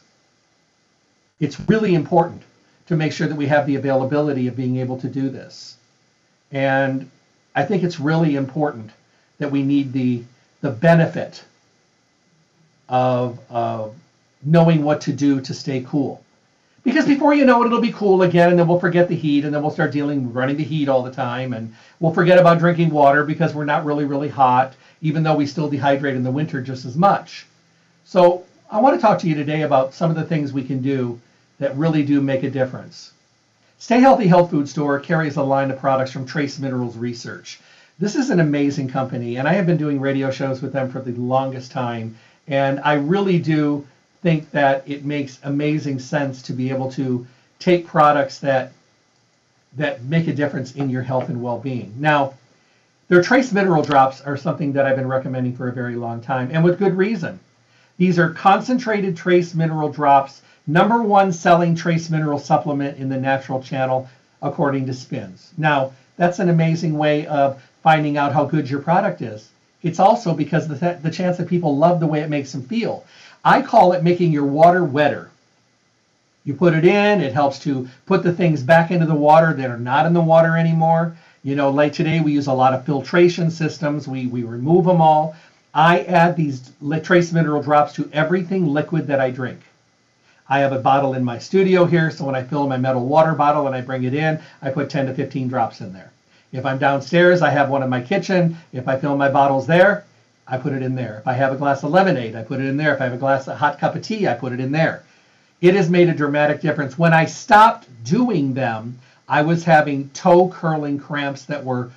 It's 1.40 1.58
really 1.68 1.96
important 1.96 2.42
to 2.86 2.94
make 2.94 3.12
sure 3.12 3.26
that 3.26 3.34
we 3.34 3.48
have 3.48 3.66
the 3.66 3.74
availability 3.74 4.46
of 4.46 4.54
being 4.56 4.76
able 4.76 5.00
to 5.00 5.08
do 5.08 5.28
this. 5.28 5.76
And 6.52 7.10
I 7.56 7.64
think 7.64 7.82
it's 7.82 7.98
really 7.98 8.36
important 8.36 8.92
that 9.38 9.50
we 9.50 9.64
need 9.64 9.92
the, 9.92 10.22
the 10.60 10.70
benefit 10.70 11.42
of, 12.88 13.40
of 13.50 13.96
knowing 14.44 14.84
what 14.84 15.00
to 15.00 15.12
do 15.12 15.40
to 15.40 15.52
stay 15.52 15.84
cool. 15.88 16.22
Because 16.84 17.06
before 17.06 17.34
you 17.34 17.44
know 17.44 17.62
it, 17.62 17.66
it'll 17.66 17.80
be 17.80 17.92
cool 17.92 18.22
again, 18.22 18.50
and 18.50 18.58
then 18.58 18.68
we'll 18.68 18.78
forget 18.78 19.08
the 19.08 19.16
heat, 19.16 19.44
and 19.44 19.52
then 19.52 19.62
we'll 19.62 19.70
start 19.72 19.90
dealing 19.90 20.32
running 20.32 20.56
the 20.56 20.64
heat 20.64 20.88
all 20.88 21.02
the 21.02 21.12
time, 21.12 21.52
and 21.52 21.74
we'll 21.98 22.14
forget 22.14 22.38
about 22.38 22.60
drinking 22.60 22.90
water 22.90 23.24
because 23.24 23.52
we're 23.52 23.64
not 23.64 23.84
really, 23.84 24.04
really 24.04 24.28
hot, 24.28 24.74
even 25.02 25.22
though 25.22 25.34
we 25.34 25.46
still 25.46 25.70
dehydrate 25.70 26.16
in 26.16 26.22
the 26.22 26.30
winter 26.30 26.62
just 26.62 26.84
as 26.86 26.96
much. 26.96 27.46
So 28.04 28.44
I 28.70 28.80
want 28.80 28.94
to 28.94 29.02
talk 29.02 29.18
to 29.18 29.28
you 29.28 29.34
today 29.34 29.62
about 29.62 29.92
some 29.92 30.10
of 30.10 30.16
the 30.16 30.24
things 30.24 30.52
we 30.52 30.64
can 30.64 30.80
do 30.80 31.20
that 31.58 31.76
really 31.76 32.04
do 32.04 32.20
make 32.20 32.42
a 32.42 32.50
difference. 32.50 33.12
Stay 33.78 34.00
Healthy 34.00 34.28
Health 34.28 34.50
Food 34.50 34.68
Store 34.68 35.00
carries 35.00 35.36
a 35.36 35.42
line 35.42 35.70
of 35.70 35.78
products 35.78 36.12
from 36.12 36.24
Trace 36.24 36.58
Minerals 36.58 36.96
Research. 36.96 37.60
This 37.98 38.14
is 38.16 38.30
an 38.30 38.40
amazing 38.40 38.88
company, 38.88 39.36
and 39.36 39.46
I 39.46 39.52
have 39.52 39.66
been 39.66 39.76
doing 39.76 40.00
radio 40.00 40.30
shows 40.30 40.62
with 40.62 40.72
them 40.72 40.90
for 40.90 41.00
the 41.00 41.12
longest 41.12 41.72
time. 41.72 42.16
And 42.48 42.80
I 42.80 42.94
really 42.94 43.38
do 43.38 43.86
think 44.22 44.50
that 44.52 44.84
it 44.86 45.04
makes 45.04 45.38
amazing 45.42 45.98
sense 45.98 46.42
to 46.42 46.52
be 46.52 46.70
able 46.70 46.90
to 46.92 47.26
take 47.58 47.86
products 47.86 48.38
that 48.38 48.72
that 49.76 50.04
make 50.04 50.28
a 50.28 50.34
difference 50.34 50.74
in 50.74 50.90
your 50.90 51.02
health 51.02 51.28
and 51.28 51.42
well-being. 51.42 51.94
Now, 51.98 52.34
their 53.08 53.22
trace 53.22 53.52
mineral 53.52 53.82
drops 53.82 54.20
are 54.20 54.36
something 54.36 54.72
that 54.72 54.86
I've 54.86 54.96
been 54.96 55.08
recommending 55.08 55.54
for 55.54 55.68
a 55.68 55.72
very 55.72 55.96
long 55.96 56.20
time, 56.20 56.50
and 56.52 56.64
with 56.64 56.78
good 56.78 56.96
reason. 56.96 57.38
These 57.98 58.18
are 58.18 58.30
concentrated 58.30 59.16
trace 59.16 59.54
mineral 59.54 59.90
drops, 59.90 60.42
number 60.66 61.02
one 61.02 61.32
selling 61.32 61.74
trace 61.74 62.08
mineral 62.10 62.38
supplement 62.38 62.98
in 62.98 63.08
the 63.08 63.18
natural 63.18 63.62
channel, 63.62 64.08
according 64.40 64.86
to 64.86 64.94
Spins. 64.94 65.52
Now, 65.58 65.92
that's 66.16 66.38
an 66.38 66.48
amazing 66.48 66.96
way 66.96 67.26
of 67.26 67.62
finding 67.82 68.16
out 68.16 68.32
how 68.32 68.44
good 68.44 68.70
your 68.70 68.80
product 68.80 69.20
is. 69.22 69.50
It's 69.82 70.00
also 70.00 70.34
because 70.34 70.68
the, 70.68 70.98
the 71.02 71.10
chance 71.10 71.36
that 71.38 71.48
people 71.48 71.76
love 71.76 72.00
the 72.00 72.06
way 72.06 72.20
it 72.20 72.30
makes 72.30 72.52
them 72.52 72.62
feel. 72.62 73.04
I 73.44 73.62
call 73.62 73.92
it 73.92 74.04
making 74.04 74.32
your 74.32 74.44
water 74.46 74.84
wetter. 74.84 75.30
You 76.44 76.54
put 76.54 76.74
it 76.74 76.84
in, 76.84 77.20
it 77.20 77.32
helps 77.32 77.58
to 77.60 77.88
put 78.06 78.22
the 78.22 78.32
things 78.32 78.62
back 78.62 78.90
into 78.90 79.06
the 79.06 79.14
water 79.14 79.52
that 79.52 79.70
are 79.70 79.78
not 79.78 80.06
in 80.06 80.12
the 80.12 80.20
water 80.20 80.56
anymore. 80.56 81.16
You 81.44 81.56
know, 81.56 81.70
like 81.70 81.92
today 81.92 82.20
we 82.20 82.32
use 82.32 82.46
a 82.46 82.52
lot 82.52 82.72
of 82.72 82.86
filtration 82.86 83.50
systems. 83.50 84.06
We, 84.06 84.28
we 84.28 84.44
remove 84.44 84.84
them 84.84 85.00
all. 85.00 85.34
I 85.74 86.00
add 86.00 86.36
these 86.36 86.70
trace 87.02 87.32
mineral 87.32 87.60
drops 87.60 87.94
to 87.94 88.08
everything 88.12 88.66
liquid 88.66 89.08
that 89.08 89.20
I 89.20 89.30
drink. 89.30 89.60
I 90.48 90.60
have 90.60 90.72
a 90.72 90.78
bottle 90.78 91.14
in 91.14 91.24
my 91.24 91.38
studio 91.38 91.84
here, 91.84 92.10
so 92.10 92.26
when 92.26 92.36
I 92.36 92.44
fill 92.44 92.68
my 92.68 92.76
metal 92.76 93.06
water 93.06 93.34
bottle 93.34 93.66
and 93.66 93.74
I 93.74 93.80
bring 93.80 94.04
it 94.04 94.14
in, 94.14 94.38
I 94.60 94.70
put 94.70 94.90
10 94.90 95.06
to 95.06 95.14
15 95.14 95.48
drops 95.48 95.80
in 95.80 95.92
there. 95.92 96.12
If 96.52 96.64
I'm 96.64 96.78
downstairs, 96.78 97.42
I 97.42 97.50
have 97.50 97.70
one 97.70 97.82
in 97.82 97.88
my 97.88 98.02
kitchen. 98.02 98.56
If 98.72 98.86
I 98.86 98.98
fill 98.98 99.16
my 99.16 99.30
bottles 99.30 99.66
there, 99.66 100.04
I 100.46 100.58
put 100.58 100.74
it 100.74 100.82
in 100.82 100.94
there. 100.94 101.18
If 101.18 101.26
I 101.26 101.32
have 101.32 101.52
a 101.52 101.56
glass 101.56 101.82
of 101.82 101.90
lemonade, 101.90 102.36
I 102.36 102.42
put 102.42 102.60
it 102.60 102.66
in 102.66 102.76
there. 102.76 102.94
If 102.94 103.00
I 103.00 103.04
have 103.04 103.14
a 103.14 103.18
glass 103.18 103.48
of 103.48 103.56
hot 103.56 103.80
cup 103.80 103.96
of 103.96 104.02
tea, 104.02 104.28
I 104.28 104.34
put 104.34 104.52
it 104.52 104.60
in 104.60 104.70
there. 104.70 105.02
It 105.60 105.74
has 105.74 105.88
made 105.88 106.08
a 106.08 106.14
dramatic 106.14 106.60
difference. 106.60 106.98
When 106.98 107.14
I 107.14 107.24
stopped 107.24 107.88
doing 108.04 108.52
them, 108.52 108.98
I 109.28 109.42
was 109.42 109.64
having 109.64 110.10
toe 110.10 110.48
curling 110.48 110.98
cramps 110.98 111.44
that 111.46 111.64
were 111.64 111.90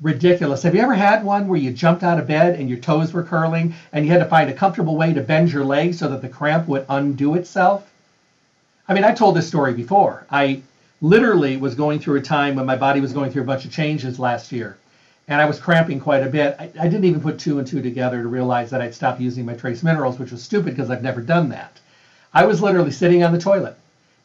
ridiculous. 0.00 0.62
Have 0.62 0.74
you 0.74 0.80
ever 0.80 0.94
had 0.94 1.24
one 1.24 1.48
where 1.48 1.58
you 1.58 1.72
jumped 1.72 2.02
out 2.02 2.18
of 2.18 2.26
bed 2.26 2.58
and 2.58 2.68
your 2.68 2.78
toes 2.78 3.12
were 3.12 3.22
curling 3.22 3.74
and 3.92 4.04
you 4.04 4.12
had 4.12 4.18
to 4.18 4.28
find 4.28 4.48
a 4.48 4.54
comfortable 4.54 4.96
way 4.96 5.12
to 5.12 5.20
bend 5.20 5.50
your 5.50 5.64
leg 5.64 5.94
so 5.94 6.08
that 6.08 6.22
the 6.22 6.28
cramp 6.28 6.68
would 6.68 6.86
undo 6.88 7.34
itself? 7.34 7.90
I 8.88 8.94
mean, 8.94 9.04
I 9.04 9.12
told 9.12 9.36
this 9.36 9.48
story 9.48 9.74
before. 9.74 10.24
I 10.30 10.62
literally 11.02 11.56
was 11.56 11.74
going 11.74 11.98
through 11.98 12.18
a 12.18 12.22
time 12.22 12.54
when 12.54 12.66
my 12.66 12.76
body 12.76 13.00
was 13.00 13.12
going 13.12 13.30
through 13.32 13.42
a 13.42 13.46
bunch 13.46 13.64
of 13.64 13.72
changes 13.72 14.18
last 14.18 14.52
year 14.52 14.78
and 15.28 15.42
I 15.42 15.44
was 15.44 15.60
cramping 15.60 16.00
quite 16.00 16.22
a 16.22 16.30
bit. 16.30 16.56
I, 16.58 16.70
I, 16.80 16.88
didn't 16.88 17.04
even 17.04 17.20
put 17.20 17.38
two 17.38 17.58
and 17.58 17.68
two 17.68 17.82
together 17.82 18.22
to 18.22 18.28
realize 18.28 18.70
that 18.70 18.80
I'd 18.80 18.94
stopped 18.94 19.20
using 19.20 19.44
my 19.44 19.54
trace 19.54 19.82
minerals, 19.82 20.18
which 20.18 20.32
was 20.32 20.42
stupid 20.42 20.74
because 20.74 20.90
I've 20.90 21.02
never 21.02 21.20
done 21.20 21.50
that. 21.50 21.78
I 22.32 22.46
was 22.46 22.62
literally 22.62 22.90
sitting 22.90 23.22
on 23.22 23.32
the 23.32 23.38
toilet 23.38 23.77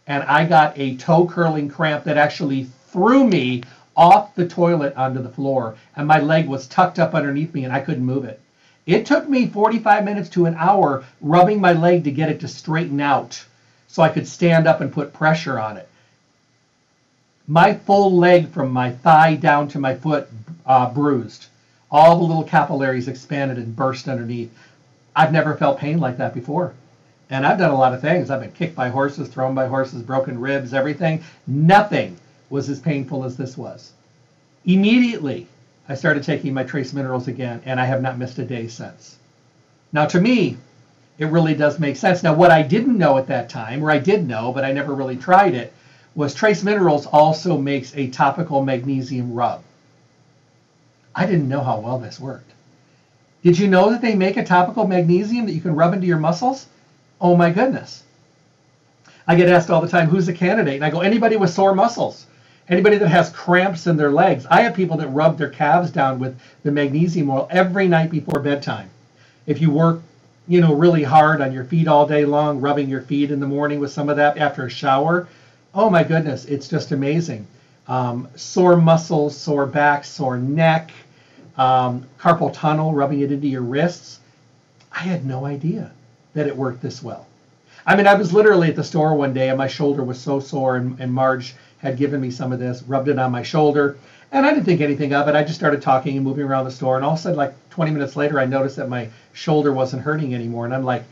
and 0.08 0.24
I 0.24 0.46
got 0.46 0.78
a 0.78 0.98
toe 0.98 1.26
curling 1.28 1.70
cramp 1.70 2.04
that 2.04 2.18
actually 2.18 2.68
threw 2.88 3.26
me 3.26 3.64
off 3.96 4.36
the 4.36 4.48
toilet 4.48 4.96
onto 4.96 5.22
the 5.22 5.30
floor, 5.30 5.76
and 5.96 6.08
my 6.08 6.20
leg 6.20 6.48
was 6.48 6.68
tucked 6.68 7.00
up 7.00 7.14
underneath 7.14 7.54
me, 7.54 7.64
and 7.64 7.74
I 7.74 7.80
couldn't 7.80 8.06
move 8.06 8.26
it. 8.26 8.40
It 8.86 9.06
took 9.06 9.30
me 9.30 9.48
45 9.48 10.04
minutes 10.04 10.30
to 10.30 10.46
an 10.46 10.56
hour 10.58 11.04
rubbing 11.22 11.62
my 11.62 11.74
leg 11.74 12.04
to 12.04 12.12
get 12.12 12.30
it 12.30 12.42
to 12.42 12.48
straighten 12.48 13.00
out 13.00 13.44
so 13.88 14.04
I 14.04 14.10
could 14.10 14.28
stand 14.28 14.68
up 14.68 14.82
and 14.82 14.92
put 14.92 15.14
pressure 15.14 15.60
on 15.60 15.78
it. 15.78 15.88
My 17.48 17.74
full 17.74 18.18
leg 18.18 18.50
from 18.50 18.72
my 18.72 18.92
thigh 18.92 19.36
down 19.36 19.68
to 19.70 19.80
my 19.80 19.96
foot 19.96 20.28
uh, 20.66 20.90
bruised. 20.90 21.48
All 21.92 22.18
the 22.18 22.24
little 22.24 22.44
capillaries 22.44 23.08
expanded 23.08 23.58
and 23.58 23.76
burst 23.76 24.08
underneath. 24.08 24.52
I've 25.16 25.32
never 25.32 25.56
felt 25.56 25.78
pain 25.78 26.00
like 26.00 26.18
that 26.18 26.34
before. 26.34 26.74
And 27.34 27.48
I've 27.48 27.58
done 27.58 27.72
a 27.72 27.76
lot 27.76 27.96
of 27.96 28.02
things. 28.02 28.30
I've 28.30 28.42
been 28.42 28.52
kicked 28.52 28.76
by 28.76 28.90
horses, 28.90 29.28
thrown 29.28 29.56
by 29.56 29.66
horses, 29.66 30.04
broken 30.04 30.40
ribs, 30.40 30.72
everything. 30.72 31.24
Nothing 31.48 32.16
was 32.52 32.70
as 32.70 32.80
painful 32.80 33.24
as 33.24 33.36
this 33.36 33.58
was. 33.58 33.94
Immediately, 34.66 35.48
I 35.90 35.96
started 35.96 36.22
taking 36.22 36.54
my 36.54 36.64
trace 36.64 36.94
minerals 36.94 37.28
again, 37.28 37.64
and 37.66 37.80
I 37.80 37.86
have 37.86 38.04
not 38.04 38.20
missed 38.20 38.38
a 38.38 38.46
day 38.46 38.68
since. 38.68 39.18
Now, 39.92 40.06
to 40.06 40.22
me, 40.22 40.58
it 41.18 41.26
really 41.26 41.56
does 41.56 41.80
make 41.80 41.96
sense. 41.96 42.22
Now, 42.22 42.36
what 42.36 42.52
I 42.52 42.62
didn't 42.62 43.00
know 43.00 43.18
at 43.18 43.26
that 43.30 43.50
time, 43.50 43.84
or 43.84 43.90
I 43.90 43.98
did 43.98 44.28
know, 44.28 44.52
but 44.52 44.64
I 44.64 44.72
never 44.72 44.94
really 44.94 45.18
tried 45.18 45.56
it, 45.56 45.74
was 46.14 46.36
Trace 46.36 46.62
Minerals 46.62 47.08
also 47.08 47.58
makes 47.58 47.96
a 47.96 48.12
topical 48.12 48.64
magnesium 48.64 49.34
rub. 49.34 49.64
I 51.16 51.26
didn't 51.26 51.50
know 51.50 51.64
how 51.64 51.80
well 51.80 51.98
this 51.98 52.20
worked. 52.20 52.52
Did 53.42 53.58
you 53.58 53.68
know 53.68 53.90
that 53.90 54.04
they 54.04 54.14
make 54.14 54.38
a 54.38 54.46
topical 54.46 54.86
magnesium 54.86 55.48
that 55.48 55.54
you 55.54 55.62
can 55.62 55.76
rub 55.76 55.96
into 55.96 56.06
your 56.06 56.20
muscles? 56.20 56.68
Oh 57.22 57.36
my 57.36 57.52
goodness. 57.52 58.04
I 59.28 59.36
get 59.36 59.50
asked 59.50 59.70
all 59.70 59.82
the 59.82 59.88
time, 59.88 60.10
who's 60.10 60.26
the 60.26 60.34
candidate? 60.34 60.76
And 60.76 60.86
I 60.86 60.90
go, 60.90 61.02
anybody 61.02 61.38
with 61.38 61.50
sore 61.50 61.74
muscles. 61.74 62.26
Anybody 62.70 62.98
that 62.98 63.10
has 63.10 63.30
cramps 63.30 63.88
in 63.88 63.98
their 63.98 64.12
legs. 64.12 64.46
I 64.50 64.62
have 64.62 64.74
people 64.74 64.98
that 64.98 65.08
rub 65.10 65.38
their 65.38 65.50
calves 65.50 65.92
down 65.92 66.20
with 66.20 66.40
the 66.64 66.72
magnesium 66.72 67.30
oil 67.30 67.48
every 67.50 67.88
night 67.88 68.10
before 68.10 68.40
bedtime. 68.40 68.90
If 69.46 69.62
you 69.62 69.70
work, 69.70 70.02
you 70.48 70.62
know, 70.62 70.74
really 70.74 71.04
hard 71.04 71.42
on 71.42 71.52
your 71.52 71.66
feet 71.66 71.88
all 71.88 72.08
day 72.08 72.26
long, 72.26 72.62
rubbing 72.62 72.90
your 72.90 73.02
feet 73.02 73.32
in 73.32 73.40
the 73.40 73.48
morning 73.48 73.80
with 73.80 73.92
some 73.92 74.10
of 74.10 74.18
that 74.18 74.38
after 74.38 74.66
a 74.66 74.70
shower, 74.70 75.28
oh 75.74 75.90
my 75.90 76.04
goodness, 76.04 76.46
it's 76.46 76.68
just 76.68 76.92
amazing. 76.92 77.48
Um, 77.88 78.30
sore 78.36 78.78
muscles, 78.78 79.38
sore 79.38 79.66
back, 79.66 80.06
sore 80.06 80.38
neck, 80.38 80.92
um, 81.58 82.06
carpal 82.18 82.52
tunnel, 82.54 82.94
rubbing 82.94 83.20
it 83.20 83.32
into 83.32 83.48
your 83.48 83.62
wrists. 83.62 84.20
I 84.92 85.00
had 85.00 85.26
no 85.26 85.46
idea 85.46 85.92
that 86.34 86.48
it 86.48 86.56
worked 86.56 86.82
this 86.82 87.04
well. 87.04 87.28
I 87.86 87.96
mean, 87.96 88.08
I 88.08 88.14
was 88.14 88.34
literally 88.34 88.70
at 88.70 88.76
the 88.76 88.84
store 88.84 89.14
one 89.14 89.34
day 89.34 89.50
and 89.50 89.58
my 89.58 89.68
shoulder 89.68 90.04
was 90.04 90.20
so 90.20 90.40
sore, 90.40 90.78
and, 90.78 91.00
and 91.00 91.14
Marge 91.14 91.56
had 91.80 91.98
given 91.98 92.22
me 92.22 92.32
some 92.32 92.54
of 92.54 92.60
this, 92.60 92.82
rubbed 92.84 93.10
it 93.10 93.20
on 93.20 93.32
my 93.32 93.44
shoulder, 93.44 93.98
and 94.32 94.46
I 94.46 94.50
didn't 94.54 94.66
think 94.66 94.82
anything 94.82 95.14
of 95.14 95.28
it. 95.28 95.36
I 95.36 95.44
just 95.44 95.60
started 95.60 95.82
talking 95.82 96.16
and 96.16 96.26
moving 96.26 96.46
around 96.46 96.66
the 96.66 96.72
store, 96.72 96.96
and 96.96 97.06
all 97.06 97.14
of 97.14 97.20
a 97.20 97.22
sudden, 97.22 97.38
like 97.38 97.54
20 97.70 97.92
minutes 97.92 98.16
later, 98.16 98.40
I 98.40 98.46
noticed 98.46 98.78
that 98.78 98.90
my 98.90 99.10
shoulder 99.34 99.74
wasn't 99.74 100.02
hurting 100.02 100.34
anymore, 100.34 100.66
and 100.66 100.74
I'm 100.74 100.84
like, 100.84 101.04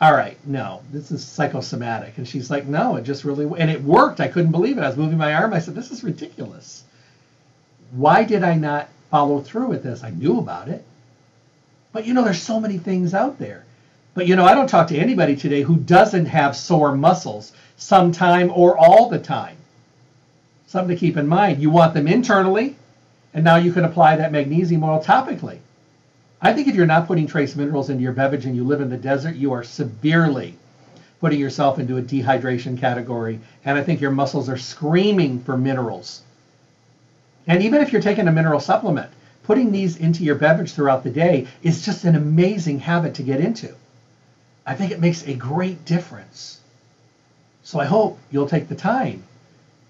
all 0.00 0.12
right, 0.12 0.38
no, 0.46 0.80
this 0.92 1.10
is 1.10 1.26
psychosomatic. 1.26 2.16
And 2.16 2.26
she's 2.26 2.50
like, 2.50 2.66
no, 2.66 2.96
it 2.96 3.02
just 3.02 3.24
really, 3.24 3.44
and 3.60 3.70
it 3.70 3.82
worked. 3.82 4.20
I 4.20 4.28
couldn't 4.28 4.52
believe 4.52 4.78
it. 4.78 4.82
I 4.82 4.88
was 4.88 4.96
moving 4.96 5.18
my 5.18 5.34
arm. 5.34 5.52
I 5.52 5.58
said, 5.58 5.74
this 5.74 5.90
is 5.90 6.04
ridiculous. 6.04 6.84
Why 7.90 8.24
did 8.24 8.44
I 8.44 8.54
not 8.54 8.88
follow 9.10 9.40
through 9.40 9.68
with 9.68 9.82
this? 9.82 10.02
I 10.02 10.10
knew 10.10 10.38
about 10.38 10.68
it. 10.68 10.84
But 11.92 12.06
you 12.06 12.14
know, 12.14 12.24
there's 12.24 12.40
so 12.40 12.60
many 12.60 12.78
things 12.78 13.14
out 13.14 13.38
there. 13.38 13.64
But 14.12 14.26
you 14.26 14.34
know, 14.34 14.44
I 14.44 14.54
don't 14.54 14.68
talk 14.68 14.88
to 14.88 14.98
anybody 14.98 15.36
today 15.36 15.62
who 15.62 15.76
doesn't 15.76 16.26
have 16.26 16.56
sore 16.56 16.96
muscles 16.96 17.52
sometime 17.76 18.50
or 18.54 18.76
all 18.76 19.08
the 19.08 19.18
time. 19.18 19.56
Something 20.66 20.96
to 20.96 21.00
keep 21.00 21.16
in 21.16 21.28
mind. 21.28 21.62
You 21.62 21.70
want 21.70 21.94
them 21.94 22.08
internally, 22.08 22.76
and 23.32 23.44
now 23.44 23.56
you 23.56 23.72
can 23.72 23.84
apply 23.84 24.16
that 24.16 24.32
magnesium 24.32 24.82
oil 24.82 25.02
topically. 25.02 25.58
I 26.42 26.52
think 26.52 26.68
if 26.68 26.74
you're 26.74 26.86
not 26.86 27.06
putting 27.06 27.26
trace 27.26 27.54
minerals 27.54 27.90
into 27.90 28.02
your 28.02 28.12
beverage 28.12 28.46
and 28.46 28.56
you 28.56 28.64
live 28.64 28.80
in 28.80 28.90
the 28.90 28.96
desert, 28.96 29.36
you 29.36 29.52
are 29.52 29.62
severely 29.62 30.56
putting 31.20 31.38
yourself 31.38 31.78
into 31.78 31.98
a 31.98 32.02
dehydration 32.02 32.78
category. 32.78 33.38
And 33.64 33.78
I 33.78 33.82
think 33.82 34.00
your 34.00 34.10
muscles 34.10 34.48
are 34.48 34.56
screaming 34.58 35.40
for 35.40 35.56
minerals. 35.56 36.22
And 37.46 37.62
even 37.62 37.82
if 37.82 37.92
you're 37.92 38.02
taking 38.02 38.26
a 38.26 38.32
mineral 38.32 38.60
supplement, 38.60 39.10
putting 39.44 39.70
these 39.70 39.96
into 39.98 40.24
your 40.24 40.34
beverage 40.34 40.72
throughout 40.72 41.04
the 41.04 41.10
day 41.10 41.46
is 41.62 41.84
just 41.84 42.04
an 42.04 42.16
amazing 42.16 42.80
habit 42.80 43.14
to 43.14 43.22
get 43.22 43.40
into. 43.40 43.74
I 44.70 44.74
think 44.74 44.92
it 44.92 45.00
makes 45.00 45.26
a 45.26 45.34
great 45.34 45.84
difference. 45.84 46.60
So 47.64 47.80
I 47.80 47.86
hope 47.86 48.20
you'll 48.30 48.48
take 48.48 48.68
the 48.68 48.76
time 48.76 49.24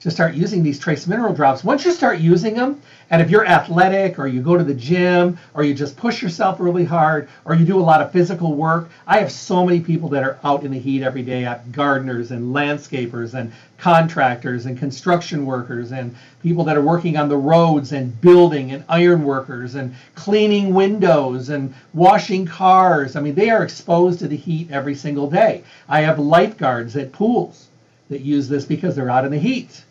to 0.00 0.10
start 0.10 0.34
using 0.34 0.62
these 0.62 0.78
trace 0.78 1.06
mineral 1.06 1.34
drops. 1.34 1.62
Once 1.62 1.84
you 1.84 1.92
start 1.92 2.18
using 2.18 2.54
them, 2.54 2.80
and 3.10 3.20
if 3.20 3.28
you're 3.28 3.46
athletic 3.46 4.18
or 4.18 4.26
you 4.26 4.40
go 4.40 4.56
to 4.56 4.64
the 4.64 4.72
gym 4.72 5.36
or 5.52 5.62
you 5.62 5.74
just 5.74 5.96
push 5.96 6.22
yourself 6.22 6.58
really 6.58 6.84
hard 6.84 7.28
or 7.44 7.54
you 7.54 7.66
do 7.66 7.78
a 7.78 7.82
lot 7.82 8.00
of 8.00 8.10
physical 8.10 8.54
work, 8.54 8.88
I 9.06 9.18
have 9.18 9.30
so 9.30 9.66
many 9.66 9.80
people 9.80 10.08
that 10.10 10.22
are 10.22 10.38
out 10.42 10.64
in 10.64 10.70
the 10.70 10.78
heat 10.78 11.02
every 11.02 11.22
day, 11.22 11.54
gardeners 11.72 12.30
and 12.30 12.54
landscapers 12.54 13.34
and 13.34 13.52
contractors 13.76 14.64
and 14.64 14.78
construction 14.78 15.44
workers 15.44 15.92
and 15.92 16.14
people 16.42 16.64
that 16.64 16.78
are 16.78 16.82
working 16.82 17.18
on 17.18 17.28
the 17.28 17.36
roads 17.36 17.92
and 17.92 18.18
building 18.22 18.72
and 18.72 18.84
iron 18.88 19.22
workers 19.24 19.74
and 19.74 19.94
cleaning 20.14 20.72
windows 20.72 21.50
and 21.50 21.74
washing 21.92 22.46
cars. 22.46 23.16
I 23.16 23.20
mean, 23.20 23.34
they 23.34 23.50
are 23.50 23.62
exposed 23.62 24.20
to 24.20 24.28
the 24.28 24.36
heat 24.36 24.70
every 24.70 24.94
single 24.94 25.28
day. 25.28 25.62
I 25.90 26.00
have 26.00 26.18
lifeguards 26.18 26.96
at 26.96 27.12
pools 27.12 27.66
that 28.08 28.22
use 28.22 28.48
this 28.48 28.64
because 28.64 28.96
they're 28.96 29.10
out 29.10 29.26
in 29.26 29.30
the 29.30 29.38
heat. 29.38 29.84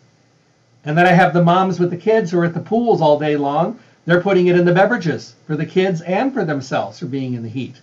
And 0.85 0.97
then 0.97 1.05
I 1.05 1.11
have 1.11 1.33
the 1.33 1.43
moms 1.43 1.77
with 1.77 1.89
the 1.89 1.97
kids 1.97 2.31
who 2.31 2.39
are 2.39 2.45
at 2.45 2.53
the 2.53 2.61
pools 2.61 3.01
all 3.01 3.19
day 3.19 3.35
long. 3.35 3.77
They're 4.05 4.21
putting 4.21 4.47
it 4.47 4.55
in 4.55 4.63
the 4.63 4.73
beverages 4.73 5.35
for 5.45 5.57
the 5.57 5.65
kids 5.65 6.01
and 6.01 6.33
for 6.33 6.45
themselves 6.45 6.99
for 6.99 7.05
being 7.05 7.33
in 7.33 7.43
the 7.43 7.49
heat. 7.49 7.81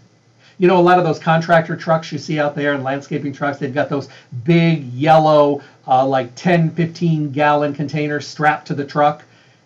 You 0.59 0.66
know, 0.66 0.78
a 0.78 0.80
lot 0.80 0.98
of 0.98 1.04
those 1.04 1.18
contractor 1.18 1.76
trucks 1.76 2.11
you 2.11 2.18
see 2.18 2.40
out 2.40 2.54
there 2.54 2.72
and 2.72 2.82
landscaping 2.82 3.35
trucks, 3.35 3.59
they've 3.59 3.74
got 3.74 3.90
those 3.90 4.09
big 4.44 4.85
yellow, 4.94 5.61
uh, 5.87 6.06
like 6.06 6.35
10, 6.37 6.70
15 6.70 7.32
gallon 7.32 7.74
containers 7.74 8.26
strapped 8.26 8.66
to 8.68 8.74
the 8.74 8.85
truck. 8.85 9.22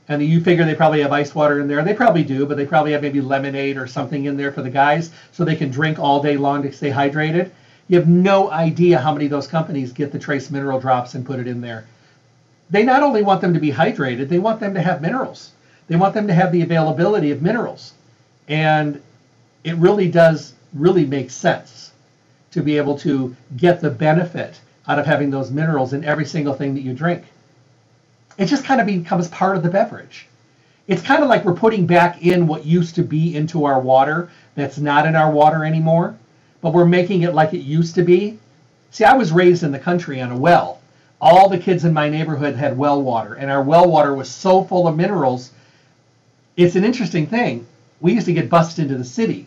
And 0.09 0.21
you 0.21 0.43
figure 0.43 0.64
they 0.64 0.75
probably 0.75 1.01
have 1.03 1.12
ice 1.12 1.33
water 1.33 1.61
in 1.61 1.69
there. 1.69 1.85
They 1.85 1.95
probably 1.95 2.25
do, 2.25 2.45
but 2.45 2.57
they 2.57 2.66
probably 2.66 2.90
have 2.90 3.03
maybe 3.03 3.21
lemonade 3.21 3.77
or 3.77 3.87
something 3.87 4.25
in 4.25 4.37
there 4.37 4.51
for 4.51 4.62
the 4.62 4.71
guys 4.71 5.12
so 5.31 5.45
they 5.45 5.55
can 5.55 5.71
drink 5.71 6.01
all 6.01 6.21
day 6.21 6.37
long 6.37 6.64
to 6.64 6.73
stay 6.73 6.90
hydrated. 6.90 7.53
You 7.87 7.97
have 7.97 8.09
no 8.09 8.51
idea 8.51 8.99
how 8.99 9.12
many 9.12 9.27
of 9.27 9.31
those 9.31 9.47
companies 9.47 9.93
get 9.93 10.11
the 10.11 10.19
trace 10.19 10.51
mineral 10.51 10.81
drops 10.81 11.14
and 11.14 11.25
put 11.25 11.38
it 11.38 11.47
in 11.47 11.61
there 11.61 11.87
they 12.71 12.85
not 12.85 13.03
only 13.03 13.23
want 13.23 13.41
them 13.41 13.55
to 13.55 13.61
be 13.61 13.73
hydrated, 13.73 14.29
they 14.29 14.39
want 14.39 14.61
them 14.61 14.75
to 14.75 14.81
have 14.81 15.03
minerals. 15.03 15.51
They 15.89 15.97
want 15.97 16.15
them 16.15 16.29
to 16.29 16.35
have 16.35 16.53
the 16.53 16.63
availability 16.63 17.33
of 17.33 17.43
minerals. 17.43 17.95
And 18.49 19.03
it 19.65 19.77
really 19.77 20.09
does 20.09 20.55
really 20.73 21.05
make 21.05 21.31
sense 21.31 21.93
to 22.53 22.63
be 22.63 22.77
able 22.77 22.99
to 22.99 23.35
get 23.57 23.81
the 23.81 23.91
benefit 23.91 24.61
out 24.87 24.99
of 24.99 25.07
having 25.07 25.31
those 25.31 25.51
minerals 25.51 25.93
in 25.93 26.05
every 26.05 26.25
single 26.25 26.55
thing 26.55 26.75
that 26.75 26.83
you 26.83 26.95
drink. 26.95 27.25
It 28.39 28.47
just 28.47 28.65
kind 28.65 28.81
of 28.81 28.87
becomes 28.87 29.29
part 29.29 29.57
of 29.57 29.63
the 29.63 29.69
beverage. 29.69 30.27
It's 30.87 31.03
kind 31.03 31.23
of 31.23 31.29
like 31.29 31.45
we're 31.45 31.55
putting 31.55 31.87
back 31.87 32.23
in 32.23 32.47
what 32.47 32.65
used 32.65 32.95
to 32.97 33.03
be 33.03 33.37
into 33.37 33.65
our 33.65 33.81
water 33.81 34.31
that's 34.55 34.79
not 34.79 35.07
in 35.07 35.15
our 35.15 35.31
water 35.31 35.65
anymore, 35.65 36.17
but 36.61 36.73
we're 36.73 36.87
making 36.87 37.23
it 37.23 37.35
like 37.35 37.53
it 37.53 37.59
used 37.59 37.95
to 37.97 38.03
be. 38.03 38.39
See, 38.91 39.05
I 39.05 39.15
was 39.15 39.31
raised 39.31 39.63
in 39.63 39.71
the 39.71 39.79
country 39.79 40.21
on 40.21 40.33
a 40.33 40.37
well 40.37 40.80
all 41.21 41.49
the 41.49 41.59
kids 41.59 41.85
in 41.85 41.93
my 41.93 42.09
neighborhood 42.09 42.57
had 42.57 42.77
well 42.77 43.03
water, 43.03 43.35
and 43.35 43.51
our 43.51 43.63
well 43.63 43.91
water 43.91 44.15
was 44.15 44.29
so 44.29 44.65
full 44.65 44.89
of 44.89 44.97
minerals. 44.97 45.53
It's 46.57 46.77
an 46.77 46.85
interesting 46.85 47.27
thing. 47.27 47.67
We 48.01 48.15
used 48.15 48.27
to 48.27 48.33
get 48.33 48.49
bussed 48.49 48.79
into 48.79 48.97
the 48.97 49.05
city. 49.05 49.47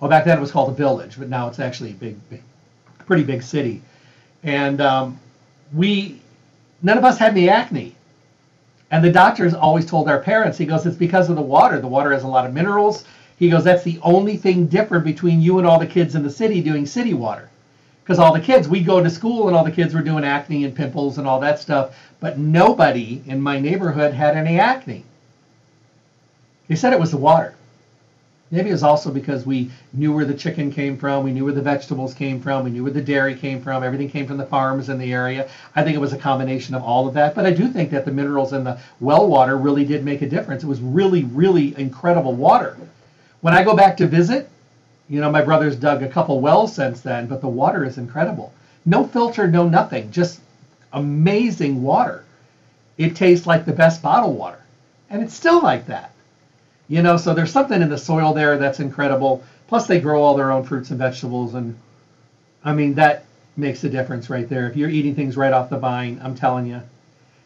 Well, 0.00 0.08
back 0.08 0.24
then 0.24 0.38
it 0.38 0.40
was 0.40 0.52
called 0.52 0.70
a 0.70 0.74
village, 0.74 1.16
but 1.18 1.28
now 1.28 1.48
it's 1.48 1.58
actually 1.58 1.90
a 1.90 1.94
big, 1.94 2.16
big 2.30 2.42
pretty 3.06 3.24
big 3.24 3.42
city. 3.42 3.82
And 4.44 4.80
um, 4.80 5.18
we, 5.74 6.20
none 6.82 6.96
of 6.96 7.04
us 7.04 7.18
had 7.18 7.32
any 7.32 7.48
acne. 7.48 7.96
And 8.92 9.04
the 9.04 9.10
doctors 9.10 9.52
always 9.52 9.84
told 9.84 10.08
our 10.08 10.20
parents, 10.20 10.56
he 10.56 10.64
goes, 10.64 10.86
it's 10.86 10.96
because 10.96 11.28
of 11.28 11.36
the 11.36 11.42
water. 11.42 11.80
The 11.80 11.88
water 11.88 12.12
has 12.12 12.22
a 12.22 12.28
lot 12.28 12.46
of 12.46 12.54
minerals. 12.54 13.04
He 13.36 13.50
goes, 13.50 13.64
that's 13.64 13.82
the 13.82 13.98
only 14.02 14.36
thing 14.36 14.66
different 14.66 15.04
between 15.04 15.40
you 15.40 15.58
and 15.58 15.66
all 15.66 15.78
the 15.78 15.86
kids 15.86 16.14
in 16.14 16.22
the 16.22 16.30
city 16.30 16.60
doing 16.62 16.86
city 16.86 17.14
water 17.14 17.49
because 18.02 18.18
all 18.18 18.32
the 18.32 18.40
kids 18.40 18.68
we 18.68 18.80
go 18.80 19.02
to 19.02 19.10
school 19.10 19.46
and 19.46 19.56
all 19.56 19.64
the 19.64 19.70
kids 19.70 19.94
were 19.94 20.02
doing 20.02 20.24
acne 20.24 20.64
and 20.64 20.74
pimples 20.74 21.18
and 21.18 21.26
all 21.26 21.40
that 21.40 21.58
stuff 21.58 21.94
but 22.20 22.38
nobody 22.38 23.22
in 23.26 23.40
my 23.40 23.58
neighborhood 23.58 24.12
had 24.12 24.36
any 24.36 24.58
acne. 24.58 25.04
They 26.68 26.76
said 26.76 26.92
it 26.92 27.00
was 27.00 27.10
the 27.10 27.16
water. 27.16 27.54
Maybe 28.52 28.68
it 28.68 28.72
was 28.72 28.82
also 28.82 29.12
because 29.12 29.46
we 29.46 29.70
knew 29.92 30.12
where 30.12 30.24
the 30.24 30.34
chicken 30.34 30.72
came 30.72 30.98
from 30.98 31.22
we 31.22 31.32
knew 31.32 31.44
where 31.44 31.54
the 31.54 31.62
vegetables 31.62 32.12
came 32.14 32.40
from 32.40 32.64
we 32.64 32.70
knew 32.70 32.82
where 32.82 32.92
the 32.92 33.00
dairy 33.00 33.34
came 33.34 33.62
from 33.62 33.84
everything 33.84 34.10
came 34.10 34.26
from 34.26 34.38
the 34.38 34.46
farms 34.46 34.88
in 34.88 34.98
the 34.98 35.12
area. 35.12 35.48
I 35.76 35.84
think 35.84 35.94
it 35.94 36.00
was 36.00 36.12
a 36.12 36.18
combination 36.18 36.74
of 36.74 36.82
all 36.82 37.06
of 37.06 37.14
that 37.14 37.34
but 37.34 37.46
i 37.46 37.52
do 37.52 37.68
think 37.68 37.90
that 37.90 38.04
the 38.04 38.12
minerals 38.12 38.52
in 38.52 38.64
the 38.64 38.78
well 38.98 39.28
water 39.28 39.56
really 39.56 39.84
did 39.84 40.04
make 40.04 40.22
a 40.22 40.28
difference. 40.28 40.64
It 40.64 40.68
was 40.68 40.80
really 40.80 41.24
really 41.24 41.78
incredible 41.78 42.34
water. 42.34 42.76
When 43.40 43.54
i 43.54 43.62
go 43.62 43.76
back 43.76 43.96
to 43.98 44.06
visit 44.06 44.50
you 45.10 45.20
know, 45.20 45.30
my 45.30 45.42
brother's 45.42 45.74
dug 45.74 46.04
a 46.04 46.08
couple 46.08 46.40
wells 46.40 46.72
since 46.72 47.00
then, 47.00 47.26
but 47.26 47.40
the 47.40 47.48
water 47.48 47.84
is 47.84 47.98
incredible. 47.98 48.54
No 48.86 49.04
filter, 49.04 49.48
no 49.48 49.68
nothing, 49.68 50.12
just 50.12 50.40
amazing 50.92 51.82
water. 51.82 52.24
It 52.96 53.16
tastes 53.16 53.46
like 53.46 53.64
the 53.64 53.72
best 53.72 54.02
bottled 54.02 54.38
water. 54.38 54.60
And 55.10 55.20
it's 55.20 55.34
still 55.34 55.60
like 55.62 55.86
that. 55.86 56.12
You 56.86 57.02
know, 57.02 57.16
so 57.16 57.34
there's 57.34 57.50
something 57.50 57.82
in 57.82 57.88
the 57.88 57.98
soil 57.98 58.32
there 58.32 58.56
that's 58.56 58.78
incredible. 58.78 59.42
Plus, 59.66 59.88
they 59.88 60.00
grow 60.00 60.22
all 60.22 60.36
their 60.36 60.52
own 60.52 60.62
fruits 60.62 60.90
and 60.90 60.98
vegetables. 60.98 61.54
And 61.54 61.76
I 62.64 62.72
mean, 62.72 62.94
that 62.94 63.24
makes 63.56 63.82
a 63.82 63.88
difference 63.88 64.30
right 64.30 64.48
there. 64.48 64.68
If 64.70 64.76
you're 64.76 64.88
eating 64.88 65.16
things 65.16 65.36
right 65.36 65.52
off 65.52 65.70
the 65.70 65.78
vine, 65.78 66.20
I'm 66.22 66.36
telling 66.36 66.66
you. 66.66 66.82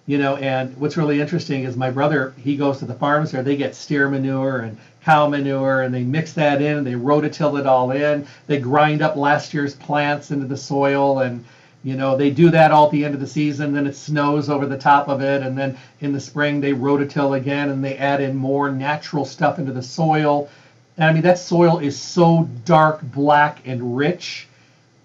You 0.06 0.18
know, 0.18 0.36
and 0.36 0.76
what's 0.76 0.98
really 0.98 1.20
interesting 1.20 1.64
is 1.64 1.76
my 1.76 1.90
brother, 1.90 2.34
he 2.36 2.56
goes 2.56 2.78
to 2.80 2.84
the 2.84 2.94
farms 2.94 3.30
there, 3.30 3.42
they 3.42 3.56
get 3.56 3.74
steer 3.74 4.08
manure 4.08 4.60
and 4.60 4.76
cow 5.02 5.28
manure 5.28 5.82
and 5.82 5.94
they 5.94 6.02
mix 6.02 6.34
that 6.34 6.60
in 6.60 6.78
and 6.78 6.86
they 6.86 6.92
rototill 6.92 7.58
it 7.58 7.66
all 7.66 7.90
in. 7.90 8.26
They 8.46 8.58
grind 8.58 9.00
up 9.00 9.16
last 9.16 9.54
year's 9.54 9.74
plants 9.74 10.30
into 10.30 10.46
the 10.46 10.56
soil 10.56 11.20
and 11.20 11.44
you 11.84 11.96
know, 11.96 12.16
they 12.16 12.30
do 12.30 12.50
that 12.50 12.72
all 12.72 12.86
at 12.86 12.92
the 12.92 13.04
end 13.04 13.12
of 13.12 13.20
the 13.20 13.26
season, 13.26 13.74
then 13.74 13.86
it 13.86 13.94
snows 13.94 14.48
over 14.48 14.64
the 14.64 14.78
top 14.78 15.08
of 15.08 15.20
it, 15.20 15.42
and 15.42 15.56
then 15.56 15.76
in 16.00 16.12
the 16.12 16.20
spring 16.20 16.58
they 16.58 16.72
rototill 16.72 17.36
again 17.36 17.68
and 17.68 17.84
they 17.84 17.98
add 17.98 18.22
in 18.22 18.34
more 18.34 18.70
natural 18.70 19.26
stuff 19.26 19.58
into 19.58 19.70
the 19.70 19.82
soil. 19.82 20.48
And 20.96 21.10
I 21.10 21.12
mean, 21.12 21.22
that 21.22 21.38
soil 21.38 21.78
is 21.78 21.98
so 21.98 22.48
dark, 22.64 23.02
black, 23.02 23.60
and 23.66 23.96
rich. 23.96 24.48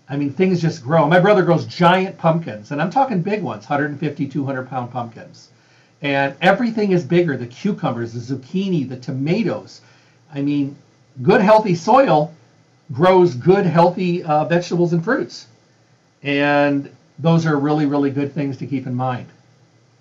I 0.10 0.17
mean, 0.17 0.32
things 0.32 0.62
just 0.62 0.84
grow. 0.84 1.08
My 1.08 1.19
brother 1.19 1.43
grows 1.43 1.65
giant 1.65 2.17
pumpkins, 2.17 2.72
and 2.72 2.82
I'm 2.82 2.89
talking 2.89 3.22
big 3.22 3.43
ones 3.43 3.69
150, 3.69 4.28
200 4.28 4.69
pound 4.69 4.91
pumpkins. 4.91 5.50
And 6.02 6.36
everything 6.41 6.91
is 6.91 7.04
bigger 7.04 7.38
the 7.38 7.45
cucumbers, 7.45 8.13
the 8.13 8.36
zucchini, 8.36 8.88
the 8.88 8.98
tomatoes. 8.98 9.82
I 10.34 10.41
mean, 10.41 10.76
good, 11.22 11.41
healthy 11.41 11.76
soil 11.76 12.34
grows 12.91 13.36
good, 13.36 13.65
healthy 13.65 14.24
uh, 14.24 14.45
vegetables 14.45 14.93
and 14.93 15.04
fruits. 15.04 15.48
And 16.24 16.89
those 17.19 17.45
are 17.45 17.58
really, 17.58 17.86
really 17.86 18.12
good 18.12 18.34
things 18.34 18.58
to 18.58 18.65
keep 18.65 18.88
in 18.88 18.95
mind. 18.95 19.28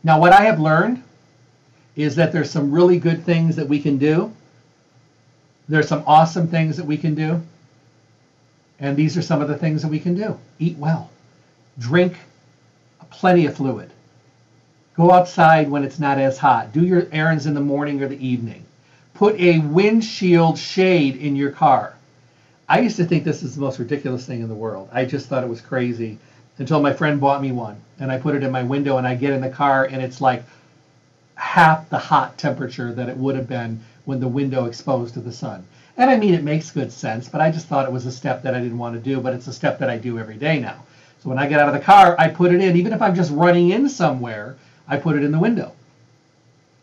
Now, 0.04 0.20
what 0.20 0.32
I 0.32 0.42
have 0.42 0.60
learned 0.60 1.02
is 1.96 2.14
that 2.14 2.32
there's 2.32 2.50
some 2.50 2.70
really 2.70 2.98
good 2.98 3.24
things 3.24 3.56
that 3.56 3.68
we 3.68 3.80
can 3.80 3.98
do. 3.98 4.32
There's 5.68 5.88
some 5.88 6.04
awesome 6.06 6.46
things 6.46 6.76
that 6.76 6.86
we 6.86 6.96
can 6.96 7.14
do. 7.14 7.42
And 8.80 8.96
these 8.96 9.16
are 9.16 9.22
some 9.22 9.42
of 9.42 9.48
the 9.48 9.58
things 9.58 9.82
that 9.82 9.88
we 9.88 9.98
can 9.98 10.14
do. 10.14 10.38
Eat 10.58 10.76
well. 10.78 11.10
Drink 11.78 12.14
plenty 13.10 13.46
of 13.46 13.56
fluid. 13.56 13.90
Go 14.96 15.12
outside 15.12 15.70
when 15.70 15.84
it's 15.84 15.98
not 15.98 16.18
as 16.18 16.38
hot. 16.38 16.72
Do 16.72 16.84
your 16.84 17.06
errands 17.12 17.46
in 17.46 17.54
the 17.54 17.60
morning 17.60 18.02
or 18.02 18.08
the 18.08 18.26
evening. 18.26 18.64
Put 19.14 19.38
a 19.40 19.60
windshield 19.60 20.58
shade 20.58 21.16
in 21.16 21.36
your 21.36 21.50
car. 21.50 21.94
I 22.68 22.80
used 22.80 22.96
to 22.96 23.04
think 23.04 23.24
this 23.24 23.42
is 23.42 23.54
the 23.54 23.60
most 23.60 23.78
ridiculous 23.78 24.26
thing 24.26 24.42
in 24.42 24.48
the 24.48 24.54
world. 24.54 24.88
I 24.92 25.04
just 25.04 25.28
thought 25.28 25.42
it 25.42 25.48
was 25.48 25.60
crazy 25.60 26.18
until 26.58 26.82
my 26.82 26.92
friend 26.92 27.20
bought 27.20 27.40
me 27.40 27.52
one 27.52 27.76
and 27.98 28.12
I 28.12 28.18
put 28.18 28.34
it 28.34 28.42
in 28.42 28.52
my 28.52 28.62
window 28.62 28.98
and 28.98 29.06
I 29.06 29.14
get 29.14 29.32
in 29.32 29.40
the 29.40 29.48
car 29.48 29.84
and 29.84 30.02
it's 30.02 30.20
like 30.20 30.44
half 31.36 31.88
the 31.88 31.98
hot 31.98 32.36
temperature 32.36 32.92
that 32.92 33.08
it 33.08 33.16
would 33.16 33.36
have 33.36 33.48
been 33.48 33.80
when 34.04 34.20
the 34.20 34.28
window 34.28 34.66
exposed 34.66 35.14
to 35.14 35.20
the 35.20 35.32
sun. 35.32 35.64
And 35.98 36.08
I 36.08 36.16
mean, 36.16 36.32
it 36.32 36.44
makes 36.44 36.70
good 36.70 36.92
sense, 36.92 37.28
but 37.28 37.40
I 37.40 37.50
just 37.50 37.66
thought 37.66 37.84
it 37.84 37.92
was 37.92 38.06
a 38.06 38.12
step 38.12 38.42
that 38.44 38.54
I 38.54 38.60
didn't 38.60 38.78
want 38.78 38.94
to 38.94 39.00
do, 39.00 39.20
but 39.20 39.34
it's 39.34 39.48
a 39.48 39.52
step 39.52 39.80
that 39.80 39.90
I 39.90 39.98
do 39.98 40.18
every 40.18 40.36
day 40.36 40.60
now. 40.60 40.84
So 41.20 41.28
when 41.28 41.38
I 41.38 41.48
get 41.48 41.58
out 41.58 41.66
of 41.66 41.74
the 41.74 41.80
car, 41.80 42.14
I 42.20 42.28
put 42.28 42.54
it 42.54 42.62
in. 42.62 42.76
Even 42.76 42.92
if 42.92 43.02
I'm 43.02 43.16
just 43.16 43.32
running 43.32 43.70
in 43.70 43.88
somewhere, 43.88 44.56
I 44.86 44.96
put 44.96 45.16
it 45.16 45.24
in 45.24 45.32
the 45.32 45.38
window 45.40 45.72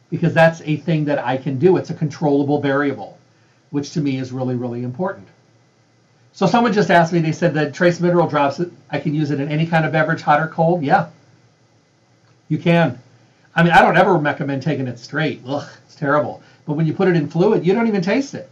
because 0.09 0.33
that's 0.33 0.61
a 0.65 0.75
thing 0.75 1.05
that 1.05 1.19
I 1.19 1.37
can 1.37 1.57
do. 1.57 1.77
It's 1.77 1.89
a 1.89 1.93
controllable 1.93 2.59
variable, 2.59 3.17
which 3.69 3.91
to 3.91 4.01
me 4.01 4.17
is 4.17 4.33
really, 4.33 4.55
really 4.55 4.83
important. 4.83 5.27
So 6.33 6.45
someone 6.45 6.73
just 6.73 6.91
asked 6.91 7.13
me, 7.13 7.19
they 7.19 7.31
said 7.31 7.53
that 7.53 7.73
trace 7.73 8.01
mineral 8.01 8.27
drops, 8.27 8.59
I 8.91 8.99
can 8.99 9.15
use 9.15 9.31
it 9.31 9.39
in 9.39 9.49
any 9.49 9.65
kind 9.65 9.85
of 9.85 9.93
beverage, 9.93 10.21
hot 10.21 10.41
or 10.41 10.49
cold. 10.49 10.83
Yeah, 10.83 11.07
you 12.49 12.57
can. 12.57 12.99
I 13.55 13.63
mean, 13.63 13.71
I 13.71 13.81
don't 13.81 13.95
ever 13.95 14.15
recommend 14.15 14.61
taking 14.61 14.87
it 14.87 14.99
straight. 14.99 15.41
Ugh, 15.47 15.65
it's 15.85 15.95
terrible. 15.95 16.43
But 16.65 16.73
when 16.73 16.85
you 16.85 16.93
put 16.93 17.07
it 17.07 17.15
in 17.15 17.29
fluid, 17.29 17.65
you 17.65 17.73
don't 17.73 17.87
even 17.87 18.01
taste 18.01 18.33
it. 18.33 18.49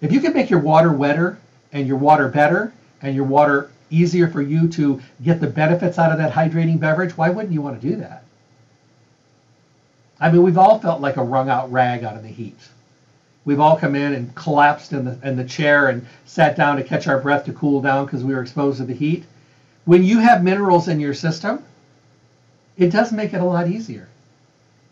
If 0.00 0.12
you 0.12 0.20
can 0.20 0.34
make 0.34 0.50
your 0.50 0.60
water 0.60 0.92
wetter 0.92 1.38
and 1.72 1.86
your 1.86 1.96
water 1.96 2.28
better 2.28 2.72
and 3.02 3.14
your 3.14 3.24
water 3.24 3.70
easier 3.90 4.28
for 4.28 4.42
you 4.42 4.68
to 4.68 5.00
get 5.22 5.40
the 5.40 5.46
benefits 5.46 5.98
out 5.98 6.12
of 6.12 6.18
that 6.18 6.32
hydrating 6.32 6.78
beverage, 6.78 7.16
why 7.16 7.30
wouldn't 7.30 7.52
you 7.52 7.62
want 7.62 7.80
to 7.80 7.88
do 7.88 7.96
that? 7.96 8.24
I 10.18 10.30
mean, 10.30 10.42
we've 10.42 10.58
all 10.58 10.78
felt 10.78 11.00
like 11.00 11.16
a 11.16 11.22
wrung 11.22 11.48
out 11.48 11.70
rag 11.70 12.04
out 12.04 12.16
of 12.16 12.22
the 12.22 12.28
heat. 12.28 12.58
We've 13.44 13.60
all 13.60 13.76
come 13.76 13.94
in 13.94 14.14
and 14.14 14.34
collapsed 14.34 14.92
in 14.92 15.04
the, 15.04 15.18
in 15.22 15.36
the 15.36 15.44
chair 15.44 15.88
and 15.88 16.04
sat 16.24 16.56
down 16.56 16.76
to 16.76 16.84
catch 16.84 17.06
our 17.06 17.20
breath 17.20 17.44
to 17.44 17.52
cool 17.52 17.80
down 17.80 18.06
because 18.06 18.24
we 18.24 18.34
were 18.34 18.42
exposed 18.42 18.78
to 18.78 18.84
the 18.84 18.94
heat. 18.94 19.24
When 19.84 20.02
you 20.02 20.18
have 20.18 20.42
minerals 20.42 20.88
in 20.88 20.98
your 20.98 21.14
system, 21.14 21.62
it 22.76 22.90
does 22.90 23.12
make 23.12 23.34
it 23.34 23.40
a 23.40 23.44
lot 23.44 23.68
easier. 23.68 24.08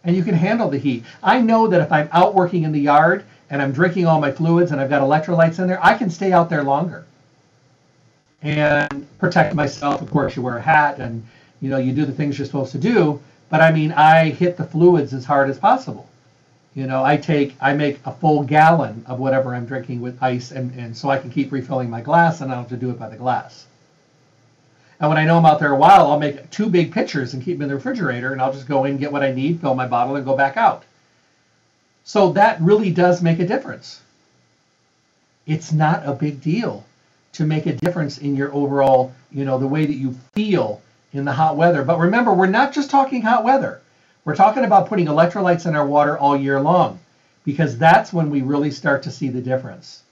And 0.05 0.15
you 0.15 0.23
can 0.23 0.35
handle 0.35 0.71
the 0.71 0.79
heat. 0.79 1.05
I 1.23 1.41
know 1.41 1.67
that 1.67 1.81
if 1.81 1.91
I'm 1.91 2.09
out 2.13 2.35
working 2.35 2.63
in 2.63 2.73
the 2.73 2.81
yard 2.81 3.25
and 3.55 3.63
I'm 3.63 3.71
drinking 3.71 4.05
all 4.05 4.21
my 4.21 4.33
fluids 4.33 4.73
and 4.73 4.81
I've 4.81 4.91
got 4.91 5.01
electrolytes 5.01 5.61
in 5.61 5.69
there, 5.69 5.79
I 5.81 5.97
can 5.97 6.11
stay 6.11 6.33
out 6.33 6.51
there 6.51 6.65
longer 6.65 7.07
and 8.43 9.07
protect 9.21 9.55
myself. 9.55 10.03
Of 10.03 10.11
course, 10.11 10.35
you 10.35 10.43
wear 10.43 10.57
a 10.57 10.61
hat 10.61 10.99
and 10.99 11.25
you 11.61 11.71
know 11.71 11.77
you 11.77 11.93
do 11.93 12.05
the 12.05 12.13
things 12.13 12.37
you're 12.37 12.47
supposed 12.47 12.73
to 12.73 12.79
do. 12.79 13.23
But 13.51 13.61
I 13.61 13.71
mean, 13.71 13.93
I 13.93 14.31
hit 14.31 14.57
the 14.57 14.65
fluids 14.65 15.15
as 15.15 15.25
hard 15.25 15.51
as 15.51 15.57
possible. 15.57 16.11
You 16.75 16.89
know, 16.89 17.05
I 17.05 17.17
take, 17.17 17.55
I 17.61 17.75
make 17.75 18.01
a 18.05 18.13
full 18.13 18.43
gallon 18.43 19.05
of 19.07 19.21
whatever 19.21 19.55
I'm 19.55 19.67
drinking 19.67 20.01
with 20.01 20.21
ice, 20.21 20.51
and, 20.51 20.77
and 20.77 20.97
so 20.97 21.09
I 21.09 21.19
can 21.19 21.31
keep 21.31 21.53
refilling 21.53 21.89
my 21.89 22.01
glass, 22.01 22.41
and 22.41 22.51
I 22.51 22.57
don't 22.57 22.65
have 22.65 22.71
to 22.71 22.85
do 22.85 22.91
it 22.91 22.99
by 22.99 23.09
the 23.09 23.17
glass. 23.17 23.67
And 24.99 25.09
when 25.09 25.19
I 25.19 25.25
know 25.25 25.39
I'm 25.39 25.47
out 25.47 25.61
there 25.61 25.73
a 25.73 25.77
while, 25.77 26.11
I'll 26.11 26.19
make 26.19 26.51
two 26.51 26.69
big 26.69 26.93
pitchers 26.93 27.35
and 27.35 27.45
keep 27.45 27.59
them 27.59 27.63
in 27.63 27.69
the 27.69 27.77
refrigerator, 27.77 28.33
and 28.33 28.43
I'll 28.43 28.53
just 28.53 28.67
go 28.67 28.85
in, 28.85 28.99
get 28.99 29.13
what 29.13 29.23
I 29.23 29.33
need, 29.33 29.61
fill 29.61 29.77
my 29.77 29.87
bottle, 29.87 30.17
and 30.17 30.25
go 30.25 30.37
back 30.37 30.57
out. 30.57 30.83
So 32.05 32.33
that 32.33 32.61
really 32.61 32.91
does 32.91 33.23
make 33.23 33.41
a 33.41 33.47
difference. 33.47 34.01
It's 35.47 35.73
not 35.73 36.07
a 36.07 36.13
big 36.13 36.43
deal 36.43 36.85
to 37.33 37.45
make 37.45 37.67
a 37.67 37.73
difference 37.73 38.19
in 38.19 38.37
your 38.37 38.55
overall, 38.55 39.13
you 39.31 39.45
know, 39.45 39.59
the 39.59 39.67
way 39.67 39.87
that 39.87 39.97
you 39.97 40.15
feel 40.35 40.81
in 41.13 41.25
the 41.25 41.33
hot 41.33 41.57
weather. 41.57 41.83
But 41.83 41.99
remember, 41.99 42.33
we're 42.33 42.47
not 42.47 42.73
just 42.73 42.91
talking 42.91 43.23
hot 43.23 43.45
weather. 43.45 43.81
We're 44.25 44.37
talking 44.37 44.65
about 44.65 44.89
putting 44.89 45.07
electrolytes 45.07 45.67
in 45.67 45.75
our 45.75 45.87
water 45.87 46.17
all 46.19 46.37
year 46.37 46.61
long 46.61 47.01
because 47.45 47.77
that's 47.77 48.13
when 48.13 48.31
we 48.31 48.43
really 48.43 48.71
start 48.71 49.03
to 49.03 49.11
see 49.11 49.29
the 49.29 49.41
difference. 49.43 50.03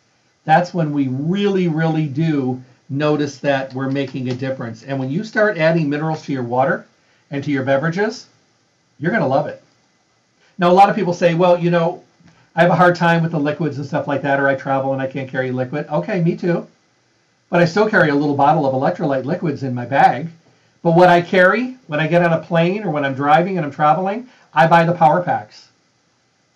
That's 0.45 0.75
when 0.75 0.93
we 0.93 1.09
really, 1.09 1.69
really 1.69 2.07
do 2.07 2.63
notice 2.89 3.39
that 3.39 3.73
we're 3.73 3.91
making 3.91 4.29
a 4.29 4.35
difference. 4.35 4.83
And 4.83 4.99
when 4.99 5.11
you 5.11 5.25
start 5.25 5.57
adding 5.57 5.89
minerals 5.89 6.23
to 6.25 6.33
your 6.33 6.43
water 6.43 6.87
and 7.31 7.43
to 7.45 7.51
your 7.51 7.65
beverages, 7.65 8.27
you're 8.99 9.13
going 9.13 9.23
to 9.23 9.29
love 9.29 9.47
it. 9.47 9.62
Now, 10.59 10.71
a 10.71 10.75
lot 10.75 10.91
of 10.91 10.97
people 10.97 11.15
say, 11.15 11.35
well, 11.35 11.59
you 11.59 11.71
know, 11.71 12.03
I 12.55 12.63
have 12.63 12.71
a 12.71 12.77
hard 12.77 12.97
time 12.97 13.23
with 13.23 13.33
the 13.33 13.41
liquids 13.41 13.79
and 13.79 13.87
stuff 13.87 14.07
like 14.07 14.23
that, 14.23 14.39
or 14.39 14.49
I 14.49 14.55
travel 14.55 14.93
and 14.93 15.01
I 15.01 15.07
can't 15.07 15.31
carry 15.31 15.51
liquid. 15.51 15.87
Okay, 15.89 16.23
me 16.23 16.37
too. 16.37 16.67
But 17.51 17.61
I 17.61 17.65
still 17.65 17.89
carry 17.89 18.11
a 18.11 18.15
little 18.15 18.37
bottle 18.37 18.67
of 18.67 18.75
electrolyte 18.75 19.25
liquids 19.25 19.63
in 19.63 19.75
my 19.75 19.85
bag 19.85 20.29
but 20.83 20.97
what 20.97 21.09
I 21.09 21.23
carry 21.23 21.77
when 21.87 22.01
I 22.01 22.09
get 22.09 22.25
on 22.25 22.33
a 22.33 22.43
plane 22.43 22.83
or 22.83 22.91
when 22.91 23.05
I'm 23.05 23.15
driving 23.15 23.57
and 23.57 23.65
I'm 23.65 23.73
traveling, 23.73 24.29
I 24.53 24.67
buy 24.67 24.85
the 24.85 24.95
power 24.95 25.23
packs. 25.23 25.69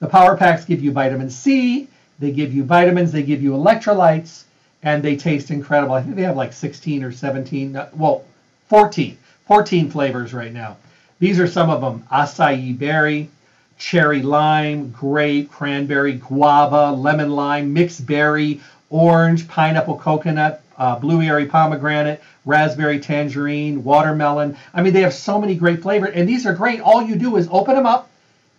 The 0.00 0.08
power 0.08 0.36
packs 0.36 0.64
give 0.64 0.82
you 0.82 0.90
vitamin 0.90 1.30
C, 1.30 1.88
they 2.18 2.32
give 2.32 2.52
you 2.52 2.64
vitamins, 2.64 3.12
they 3.12 3.22
give 3.22 3.42
you 3.42 3.52
electrolytes, 3.52 4.44
and 4.82 5.02
they 5.02 5.16
taste 5.16 5.50
incredible. 5.50 5.94
I 5.94 6.02
think 6.02 6.16
they 6.16 6.22
have 6.22 6.36
like 6.36 6.52
16 6.52 7.04
or 7.04 7.12
17, 7.12 7.76
uh, 7.76 7.88
well, 7.94 8.24
14, 8.68 9.16
14 9.46 9.90
flavors 9.90 10.34
right 10.34 10.52
now. 10.52 10.76
These 11.18 11.38
are 11.38 11.46
some 11.46 11.70
of 11.70 11.80
them 11.80 12.04
acai 12.10 12.76
berry, 12.76 13.30
cherry 13.78 14.22
lime, 14.22 14.90
grape, 14.90 15.50
cranberry, 15.50 16.14
guava, 16.14 16.92
lemon 16.92 17.30
lime, 17.30 17.72
mixed 17.72 18.06
berry, 18.06 18.60
orange, 18.90 19.48
pineapple, 19.48 19.98
coconut, 19.98 20.62
uh, 20.78 20.98
blueberry, 20.98 21.46
pomegranate, 21.46 22.22
raspberry, 22.44 23.00
tangerine, 23.00 23.82
watermelon. 23.82 24.56
I 24.74 24.82
mean, 24.82 24.92
they 24.92 25.02
have 25.02 25.14
so 25.14 25.40
many 25.40 25.54
great 25.54 25.82
flavors, 25.82 26.12
and 26.14 26.28
these 26.28 26.46
are 26.46 26.54
great. 26.54 26.80
All 26.80 27.02
you 27.02 27.16
do 27.16 27.36
is 27.36 27.48
open 27.50 27.74
them 27.74 27.86
up 27.86 28.08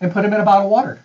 and 0.01 0.11
put 0.11 0.23
them 0.23 0.33
in 0.33 0.39
a 0.39 0.45
bottle 0.45 0.65
of 0.65 0.71
water. 0.71 0.99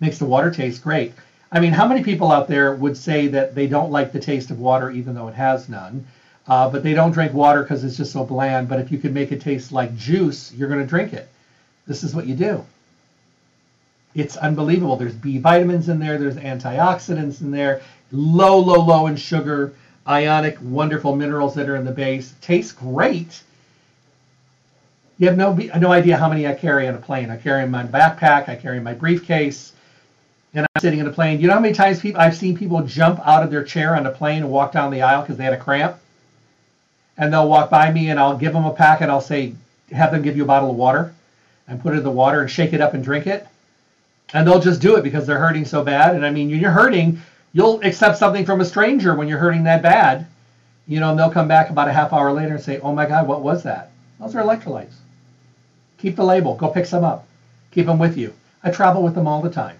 Makes 0.00 0.18
the 0.18 0.26
water 0.26 0.50
taste 0.50 0.82
great. 0.82 1.12
I 1.50 1.60
mean, 1.60 1.72
how 1.72 1.86
many 1.86 2.02
people 2.02 2.32
out 2.32 2.48
there 2.48 2.74
would 2.74 2.96
say 2.96 3.28
that 3.28 3.54
they 3.54 3.66
don't 3.66 3.90
like 3.90 4.12
the 4.12 4.20
taste 4.20 4.50
of 4.50 4.58
water, 4.58 4.90
even 4.90 5.14
though 5.14 5.28
it 5.28 5.34
has 5.34 5.68
none? 5.68 6.04
Uh, 6.48 6.68
but 6.68 6.82
they 6.82 6.94
don't 6.94 7.12
drink 7.12 7.32
water 7.32 7.62
because 7.62 7.82
it's 7.82 7.96
just 7.96 8.12
so 8.12 8.24
bland. 8.24 8.68
But 8.68 8.80
if 8.80 8.92
you 8.92 8.98
could 8.98 9.14
make 9.14 9.32
it 9.32 9.40
taste 9.40 9.72
like 9.72 9.96
juice, 9.96 10.52
you're 10.52 10.68
going 10.68 10.80
to 10.80 10.86
drink 10.86 11.12
it. 11.12 11.28
This 11.86 12.02
is 12.02 12.14
what 12.14 12.26
you 12.26 12.34
do. 12.34 12.64
It's 14.14 14.36
unbelievable. 14.36 14.96
There's 14.96 15.14
B 15.14 15.38
vitamins 15.38 15.88
in 15.88 15.98
there. 15.98 16.18
There's 16.18 16.36
antioxidants 16.36 17.42
in 17.42 17.50
there. 17.50 17.82
Low, 18.10 18.58
low, 18.58 18.80
low 18.80 19.06
in 19.06 19.16
sugar 19.16 19.74
ionic, 20.08 20.56
wonderful 20.62 21.14
minerals 21.14 21.54
that 21.54 21.68
are 21.68 21.76
in 21.76 21.84
the 21.84 21.92
base. 21.92 22.34
Tastes 22.40 22.72
great. 22.72 23.42
You 25.18 25.26
have 25.28 25.36
no 25.36 25.52
no 25.52 25.92
idea 25.92 26.16
how 26.16 26.28
many 26.28 26.46
I 26.46 26.54
carry 26.54 26.88
on 26.88 26.94
a 26.94 26.98
plane. 26.98 27.30
I 27.30 27.36
carry 27.36 27.62
in 27.62 27.70
my 27.70 27.84
backpack. 27.84 28.48
I 28.48 28.56
carry 28.56 28.78
in 28.78 28.82
my 28.82 28.94
briefcase. 28.94 29.72
And 30.54 30.64
I'm 30.64 30.80
sitting 30.80 31.00
in 31.00 31.06
a 31.06 31.12
plane. 31.12 31.40
You 31.40 31.48
know 31.48 31.54
how 31.54 31.60
many 31.60 31.74
times 31.74 32.00
people 32.00 32.20
I've 32.20 32.36
seen 32.36 32.56
people 32.56 32.82
jump 32.82 33.20
out 33.26 33.42
of 33.42 33.50
their 33.50 33.64
chair 33.64 33.94
on 33.94 34.06
a 34.06 34.10
plane 34.10 34.42
and 34.42 34.50
walk 34.50 34.72
down 34.72 34.90
the 34.90 35.02
aisle 35.02 35.22
because 35.22 35.36
they 35.36 35.44
had 35.44 35.52
a 35.52 35.58
cramp? 35.58 35.96
And 37.18 37.32
they'll 37.32 37.48
walk 37.48 37.68
by 37.68 37.92
me 37.92 38.08
and 38.08 38.18
I'll 38.18 38.36
give 38.36 38.52
them 38.54 38.64
a 38.64 38.72
pack 38.72 39.02
and 39.02 39.10
I'll 39.10 39.20
say, 39.20 39.54
have 39.92 40.12
them 40.12 40.22
give 40.22 40.36
you 40.36 40.44
a 40.44 40.46
bottle 40.46 40.70
of 40.70 40.76
water 40.76 41.14
and 41.68 41.80
put 41.80 41.94
it 41.94 41.98
in 41.98 42.04
the 42.04 42.10
water 42.10 42.40
and 42.40 42.50
shake 42.50 42.72
it 42.72 42.80
up 42.80 42.94
and 42.94 43.04
drink 43.04 43.26
it. 43.26 43.46
And 44.32 44.46
they'll 44.46 44.60
just 44.60 44.80
do 44.80 44.96
it 44.96 45.04
because 45.04 45.26
they're 45.26 45.38
hurting 45.38 45.64
so 45.64 45.84
bad. 45.84 46.14
And 46.14 46.26
I 46.26 46.30
mean, 46.30 46.50
you're 46.50 46.70
hurting, 46.70 47.20
you'll 47.52 47.80
accept 47.82 48.18
something 48.18 48.44
from 48.44 48.60
a 48.60 48.64
stranger 48.64 49.14
when 49.14 49.28
you're 49.28 49.38
hurting 49.38 49.64
that 49.64 49.82
bad. 49.82 50.26
You 50.88 51.00
know, 51.00 51.10
and 51.10 51.18
they'll 51.18 51.30
come 51.30 51.48
back 51.48 51.70
about 51.70 51.88
a 51.88 51.92
half 51.92 52.12
hour 52.12 52.32
later 52.32 52.54
and 52.54 52.62
say, 52.62 52.78
"Oh 52.78 52.92
my 52.92 53.06
God, 53.06 53.26
what 53.26 53.42
was 53.42 53.64
that?" 53.64 53.90
Those 54.20 54.36
are 54.36 54.42
electrolytes. 54.42 54.94
Keep 55.98 56.14
the 56.14 56.24
label. 56.24 56.54
Go 56.54 56.68
pick 56.68 56.86
some 56.86 57.02
up. 57.02 57.26
Keep 57.72 57.86
them 57.86 57.98
with 57.98 58.16
you. 58.16 58.32
I 58.62 58.70
travel 58.70 59.02
with 59.02 59.14
them 59.14 59.26
all 59.26 59.42
the 59.42 59.50
time. 59.50 59.76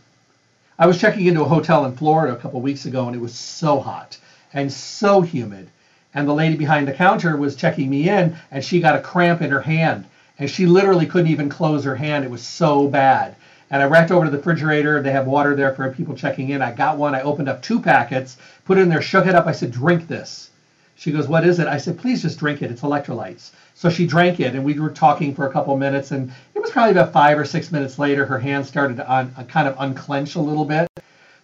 I 0.79 0.87
was 0.87 0.99
checking 0.99 1.27
into 1.27 1.42
a 1.42 1.49
hotel 1.49 1.85
in 1.85 1.96
Florida 1.96 2.35
a 2.35 2.38
couple 2.38 2.61
weeks 2.61 2.87
ago, 2.87 3.07
and 3.07 3.14
it 3.14 3.20
was 3.20 3.35
so 3.35 3.79
hot 3.79 4.18
and 4.53 4.72
so 4.72 5.20
humid. 5.20 5.68
And 6.12 6.27
the 6.29 6.35
lady 6.35 6.57
behind 6.57 6.88
the 6.88 6.92
counter 6.92 7.37
was 7.37 7.57
checking 7.57 7.88
me 7.88 8.09
in, 8.09 8.37
and 8.51 8.64
she 8.64 8.81
got 8.81 8.96
a 8.96 9.01
cramp 9.01 9.42
in 9.42 9.51
her 9.51 9.61
hand, 9.61 10.07
and 10.38 10.51
she 10.51 10.66
literally 10.66 11.07
couldn't 11.07 11.31
even 11.31 11.49
close 11.49 11.85
her 11.85 11.96
hand. 11.96 12.25
It 12.25 12.31
was 12.31 12.42
so 12.42 12.88
bad. 12.88 13.37
And 13.70 13.83
I 13.83 13.87
ran 13.87 14.11
over 14.12 14.27
to 14.27 14.31
the 14.31 14.37
refrigerator. 14.37 15.03
They 15.03 15.11
have 15.11 15.27
water 15.27 15.57
there 15.57 15.75
for 15.75 15.90
people 15.90 16.14
checking 16.14 16.51
in. 16.51 16.62
I 16.62 16.72
got 16.72 16.99
one. 16.99 17.14
I 17.14 17.22
opened 17.22 17.49
up 17.49 17.62
two 17.62 17.81
packets, 17.81 18.37
put 18.64 18.79
it 18.79 18.83
in 18.83 18.88
there, 18.88 19.03
shook 19.03 19.27
it 19.27 19.35
up. 19.35 19.46
I 19.46 19.53
said, 19.53 19.72
"Drink 19.72 20.07
this." 20.07 20.51
She 20.94 21.11
goes, 21.11 21.29
"What 21.29 21.44
is 21.44 21.59
it?" 21.59 21.66
I 21.66 21.79
said, 21.79 21.99
"Please 21.99 22.22
just 22.22 22.38
drink 22.38 22.62
it. 22.62 22.70
It's 22.70 22.83
electrolytes." 22.83 23.51
So 23.75 23.90
she 23.90 24.07
drank 24.07 24.40
it, 24.40 24.55
and 24.55 24.64
we 24.64 24.79
were 24.79 24.90
talking 24.90 25.35
for 25.35 25.46
a 25.46 25.53
couple 25.53 25.77
minutes. 25.77 26.12
And 26.12 26.33
it 26.55 26.62
was 26.62 26.70
probably 26.70 26.92
about 26.92 27.12
five 27.12 27.38
or 27.38 27.44
six 27.44 27.72
minutes 27.72 27.99
later, 27.99 28.25
her 28.25 28.38
hand 28.38 28.66
started 28.66 28.96
to 28.99 29.12
un, 29.12 29.35
uh, 29.37 29.42
kind 29.42 29.66
of 29.66 29.75
unclench 29.79 30.37
a 30.37 30.40
little 30.40 30.64
bit. 30.64 30.88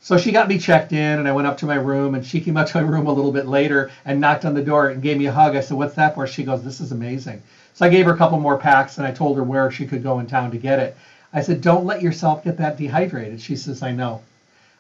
So 0.01 0.17
she 0.17 0.33
got 0.33 0.49
me 0.49 0.59
checked 0.59 0.93
in, 0.93 1.19
and 1.19 1.29
I 1.29 1.33
went 1.33 1.47
up 1.47 1.59
to 1.59 1.67
my 1.67 1.75
room, 1.75 2.15
and 2.15 2.25
she 2.25 2.41
came 2.41 2.57
up 2.57 2.69
to 2.69 2.81
my 2.81 2.89
room 2.89 3.07
a 3.07 3.13
little 3.13 3.33
bit 3.33 3.47
later 3.47 3.91
and 4.05 4.21
knocked 4.21 4.45
on 4.45 4.55
the 4.55 4.63
door 4.63 4.89
and 4.89 5.03
gave 5.03 5.19
me 5.19 5.27
a 5.27 5.33
hug. 5.33 5.57
I 5.57 5.61
said, 5.61 5.77
"What's 5.77 5.95
that 5.95 6.15
for?" 6.15 6.27
She 6.27 6.45
goes, 6.45 6.63
"This 6.63 6.81
is 6.81 6.93
amazing." 6.93 7.43
So 7.75 7.87
I 7.87 7.89
gave 7.89 8.07
her 8.07 8.13
a 8.13 8.17
couple 8.17 8.39
more 8.39 8.59
packs, 8.59 8.99
and 8.99 9.07
I 9.07 9.13
told 9.13 9.37
her 9.37 9.43
where 9.43 9.71
she 9.71 9.87
could 9.87 10.03
go 10.03 10.19
in 10.19 10.27
town 10.27 10.51
to 10.51 10.59
get 10.59 10.79
it. 10.79 10.97
I 11.33 11.43
said, 11.43 11.61
"Don't 11.61 11.87
let 11.87 12.03
yourself 12.03 12.45
get 12.45 12.59
that 12.59 12.77
dehydrated." 12.77 13.41
She 13.41 13.57
says, 13.57 13.83
"I 13.83 13.93
know." 13.93 14.21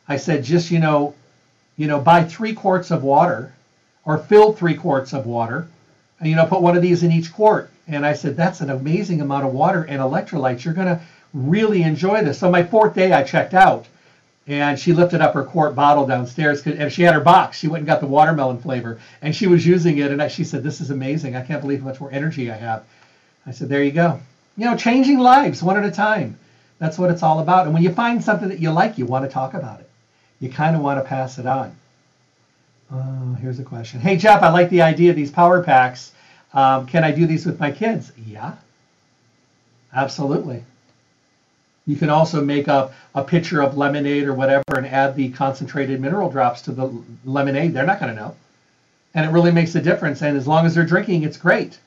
I 0.09 0.17
said, 0.17 0.45
"Just 0.45 0.71
you 0.71 0.79
know, 0.79 1.15
you 1.77 1.87
know, 1.87 2.01
buy 2.01 2.25
three 2.25 2.53
quarts 2.53 2.91
of 2.91 3.03
water, 3.03 3.53
or 4.05 4.19
fill 4.19 4.53
three 4.53 4.75
quarts 4.75 5.13
of 5.13 5.27
water." 5.27 5.69
and, 6.23 6.31
you 6.31 6.37
know, 6.37 6.47
put 6.47 6.63
one 6.63 6.77
of 6.77 6.83
these 6.83 7.03
in 7.03 7.11
each 7.11 7.33
quart. 7.33 7.69
And 7.89 8.07
I 8.07 8.13
said, 8.13 8.37
that's 8.37 8.61
an 8.61 8.71
amazing 8.71 9.21
amount 9.21 9.45
of 9.45 9.53
water 9.53 9.83
and 9.83 10.01
electrolytes. 10.01 10.65
You're 10.65 10.73
going 10.73 10.87
to 10.87 11.01
really 11.35 11.83
enjoy 11.83 12.23
this. 12.23 12.39
So 12.39 12.49
my 12.49 12.63
fourth 12.63 12.95
day, 12.95 13.13
I 13.13 13.25
checked 13.25 13.55
out, 13.55 13.87
and 14.47 14.79
she 14.79 14.93
lifted 14.93 15.21
up 15.21 15.35
her 15.35 15.45
quart 15.45 15.75
bottle 15.75 16.07
downstairs, 16.07 16.67
and 16.67 16.93
she 16.93 17.03
had 17.03 17.15
her 17.15 17.21
box. 17.21 17.59
She 17.59 17.69
went 17.69 17.83
and 17.83 17.87
got 17.87 18.01
the 18.01 18.07
watermelon 18.07 18.59
flavor, 18.59 19.01
and 19.21 19.35
she 19.35 19.47
was 19.47 19.65
using 19.65 19.99
it. 19.99 20.11
And 20.11 20.33
she 20.33 20.45
said, 20.45 20.63
this 20.63 20.81
is 20.81 20.91
amazing. 20.91 21.37
I 21.37 21.43
can't 21.43 21.61
believe 21.61 21.81
how 21.81 21.87
much 21.87 22.01
more 22.01 22.11
energy 22.11 22.51
I 22.51 22.57
have. 22.57 22.85
I 23.47 23.53
said, 23.53 23.69
there 23.69 23.83
you 23.83 23.93
go. 23.93 24.21
You 24.57 24.67
know, 24.67 24.77
changing 24.77 25.19
lives 25.19 25.63
one 25.63 25.77
at 25.77 25.85
a 25.85 25.91
time. 25.91 26.39
That's 26.79 26.99
what 26.99 27.11
it's 27.11 27.23
all 27.23 27.39
about. 27.39 27.67
And 27.67 27.75
when 27.75 27.85
you 27.85 27.93
find 27.93 28.23
something 28.23 28.49
that 28.49 28.59
you 28.59 28.71
like, 28.71 28.99
you 28.99 29.07
want 29.07 29.25
to 29.25 29.31
talk 29.31 29.55
about 29.55 29.81
it. 29.81 29.89
You 30.41 30.51
kind 30.51 30.75
of 30.75 30.83
want 30.83 30.99
to 30.99 31.09
pass 31.09 31.39
it 31.39 31.47
on. 31.47 31.77
Oh, 32.93 33.35
here's 33.41 33.61
a 33.61 33.65
question. 33.65 34.01
Hey, 34.01 34.17
Jeff, 34.17 34.43
I 34.43 34.51
like 34.51 34.69
the 34.69 34.83
idea 34.83 35.11
of 35.11 35.17
these 35.17 35.31
power 35.31 35.63
packs. 35.63 36.13
Um, 36.53 36.87
can 36.87 37.05
I 37.05 37.13
do 37.13 37.27
these 37.27 37.47
with 37.47 37.61
my 37.61 37.71
kids? 37.71 38.13
Yeah, 38.27 38.57
absolutely. 39.95 40.65
You 41.87 41.97
can 41.97 42.11
also 42.11 42.41
make 42.45 42.69
up 42.69 42.95
a 43.15 43.25
pitcher 43.25 43.61
of 43.61 43.77
lemonade 43.77 44.25
or 44.25 44.35
whatever 44.35 44.77
and 44.77 44.87
add 44.87 45.17
the 45.17 45.31
concentrated 45.31 46.01
mineral 46.01 46.31
drops 46.31 46.63
to 46.63 46.73
the 46.73 46.93
lemonade. 47.25 47.75
They're 47.75 47.87
not 47.87 47.99
going 47.99 48.15
to 48.15 48.21
know. 48.21 48.37
And 49.15 49.27
it 49.27 49.33
really 49.33 49.51
makes 49.51 49.75
a 49.75 49.81
difference. 49.81 50.23
And 50.23 50.37
as 50.37 50.47
long 50.47 50.65
as 50.65 50.75
they're 50.75 50.87
drinking, 50.87 51.25
it's 51.25 51.37
great. 51.37 51.79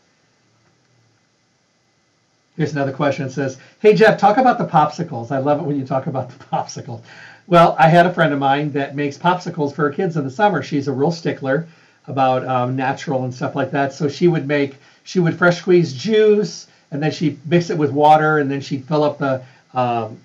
Here's 2.57 2.73
another 2.73 2.91
question. 2.91 3.25
It 3.25 3.31
says, 3.31 3.57
Hey, 3.79 3.93
Jeff, 3.95 4.19
talk 4.19 4.37
about 4.37 4.57
the 4.57 4.65
popsicles. 4.65 5.31
I 5.31 5.39
love 5.39 5.59
it 5.59 5.63
when 5.63 5.79
you 5.79 5.85
talk 5.85 6.07
about 6.07 6.29
the 6.29 6.43
popsicles. 6.51 7.01
Well, 7.47 7.75
I 7.77 7.89
had 7.89 8.05
a 8.05 8.13
friend 8.13 8.33
of 8.33 8.39
mine 8.39 8.71
that 8.71 8.95
makes 8.95 9.17
popsicles 9.17 9.73
for 9.73 9.83
her 9.83 9.91
kids 9.91 10.17
in 10.17 10.23
the 10.23 10.31
summer. 10.31 10.61
She's 10.63 10.87
a 10.87 10.91
real 10.91 11.11
stickler 11.11 11.67
about 12.07 12.45
um, 12.47 12.75
natural 12.75 13.23
and 13.23 13.33
stuff 13.33 13.55
like 13.55 13.71
that. 13.71 13.93
So 13.93 14.07
she 14.07 14.27
would 14.27 14.47
make, 14.47 14.77
she 15.03 15.19
would 15.19 15.37
fresh 15.37 15.59
squeeze 15.59 15.93
juice, 15.93 16.67
and 16.91 17.01
then 17.01 17.11
she'd 17.11 17.39
mix 17.47 17.69
it 17.69 17.77
with 17.77 17.91
water, 17.91 18.39
and 18.39 18.49
then 18.49 18.61
she'd 18.61 18.85
fill 18.85 19.03
up 19.03 19.17
the 19.17 19.43
um, 19.75 20.19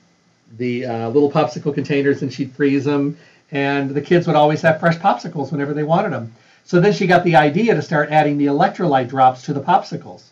the 0.56 0.86
uh, 0.86 1.08
little 1.10 1.30
popsicle 1.30 1.74
containers, 1.74 2.22
and 2.22 2.32
she'd 2.32 2.52
freeze 2.52 2.84
them. 2.84 3.16
And 3.52 3.90
the 3.90 4.00
kids 4.00 4.26
would 4.26 4.36
always 4.36 4.62
have 4.62 4.80
fresh 4.80 4.96
popsicles 4.96 5.50
whenever 5.50 5.74
they 5.74 5.82
wanted 5.82 6.12
them. 6.12 6.32
So 6.64 6.80
then 6.80 6.92
she 6.92 7.06
got 7.06 7.24
the 7.24 7.36
idea 7.36 7.74
to 7.74 7.82
start 7.82 8.10
adding 8.10 8.38
the 8.38 8.46
electrolyte 8.46 9.08
drops 9.08 9.42
to 9.42 9.52
the 9.52 9.60
popsicles 9.60 10.22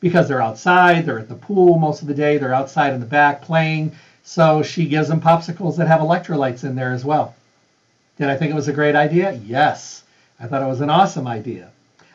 because 0.00 0.28
they're 0.28 0.42
outside, 0.42 1.06
they're 1.06 1.18
at 1.18 1.28
the 1.28 1.34
pool 1.34 1.78
most 1.78 2.02
of 2.02 2.08
the 2.08 2.14
day, 2.14 2.36
they're 2.36 2.54
outside 2.54 2.92
in 2.92 3.00
the 3.00 3.06
back 3.06 3.40
playing. 3.40 3.92
So 4.22 4.62
she 4.62 4.86
gives 4.86 5.08
them 5.08 5.20
popsicles 5.20 5.76
that 5.76 5.86
have 5.86 6.00
electrolytes 6.00 6.64
in 6.64 6.74
there 6.74 6.92
as 6.92 7.04
well. 7.04 7.34
Did 8.18 8.28
I 8.28 8.36
think 8.36 8.50
it 8.50 8.56
was 8.56 8.68
a 8.68 8.72
great 8.72 8.94
idea? 8.94 9.32
Yes. 9.44 10.02
I 10.38 10.46
thought 10.46 10.62
it 10.62 10.66
was 10.66 10.82
an 10.82 10.90
awesome 10.90 11.26
idea. 11.26 11.70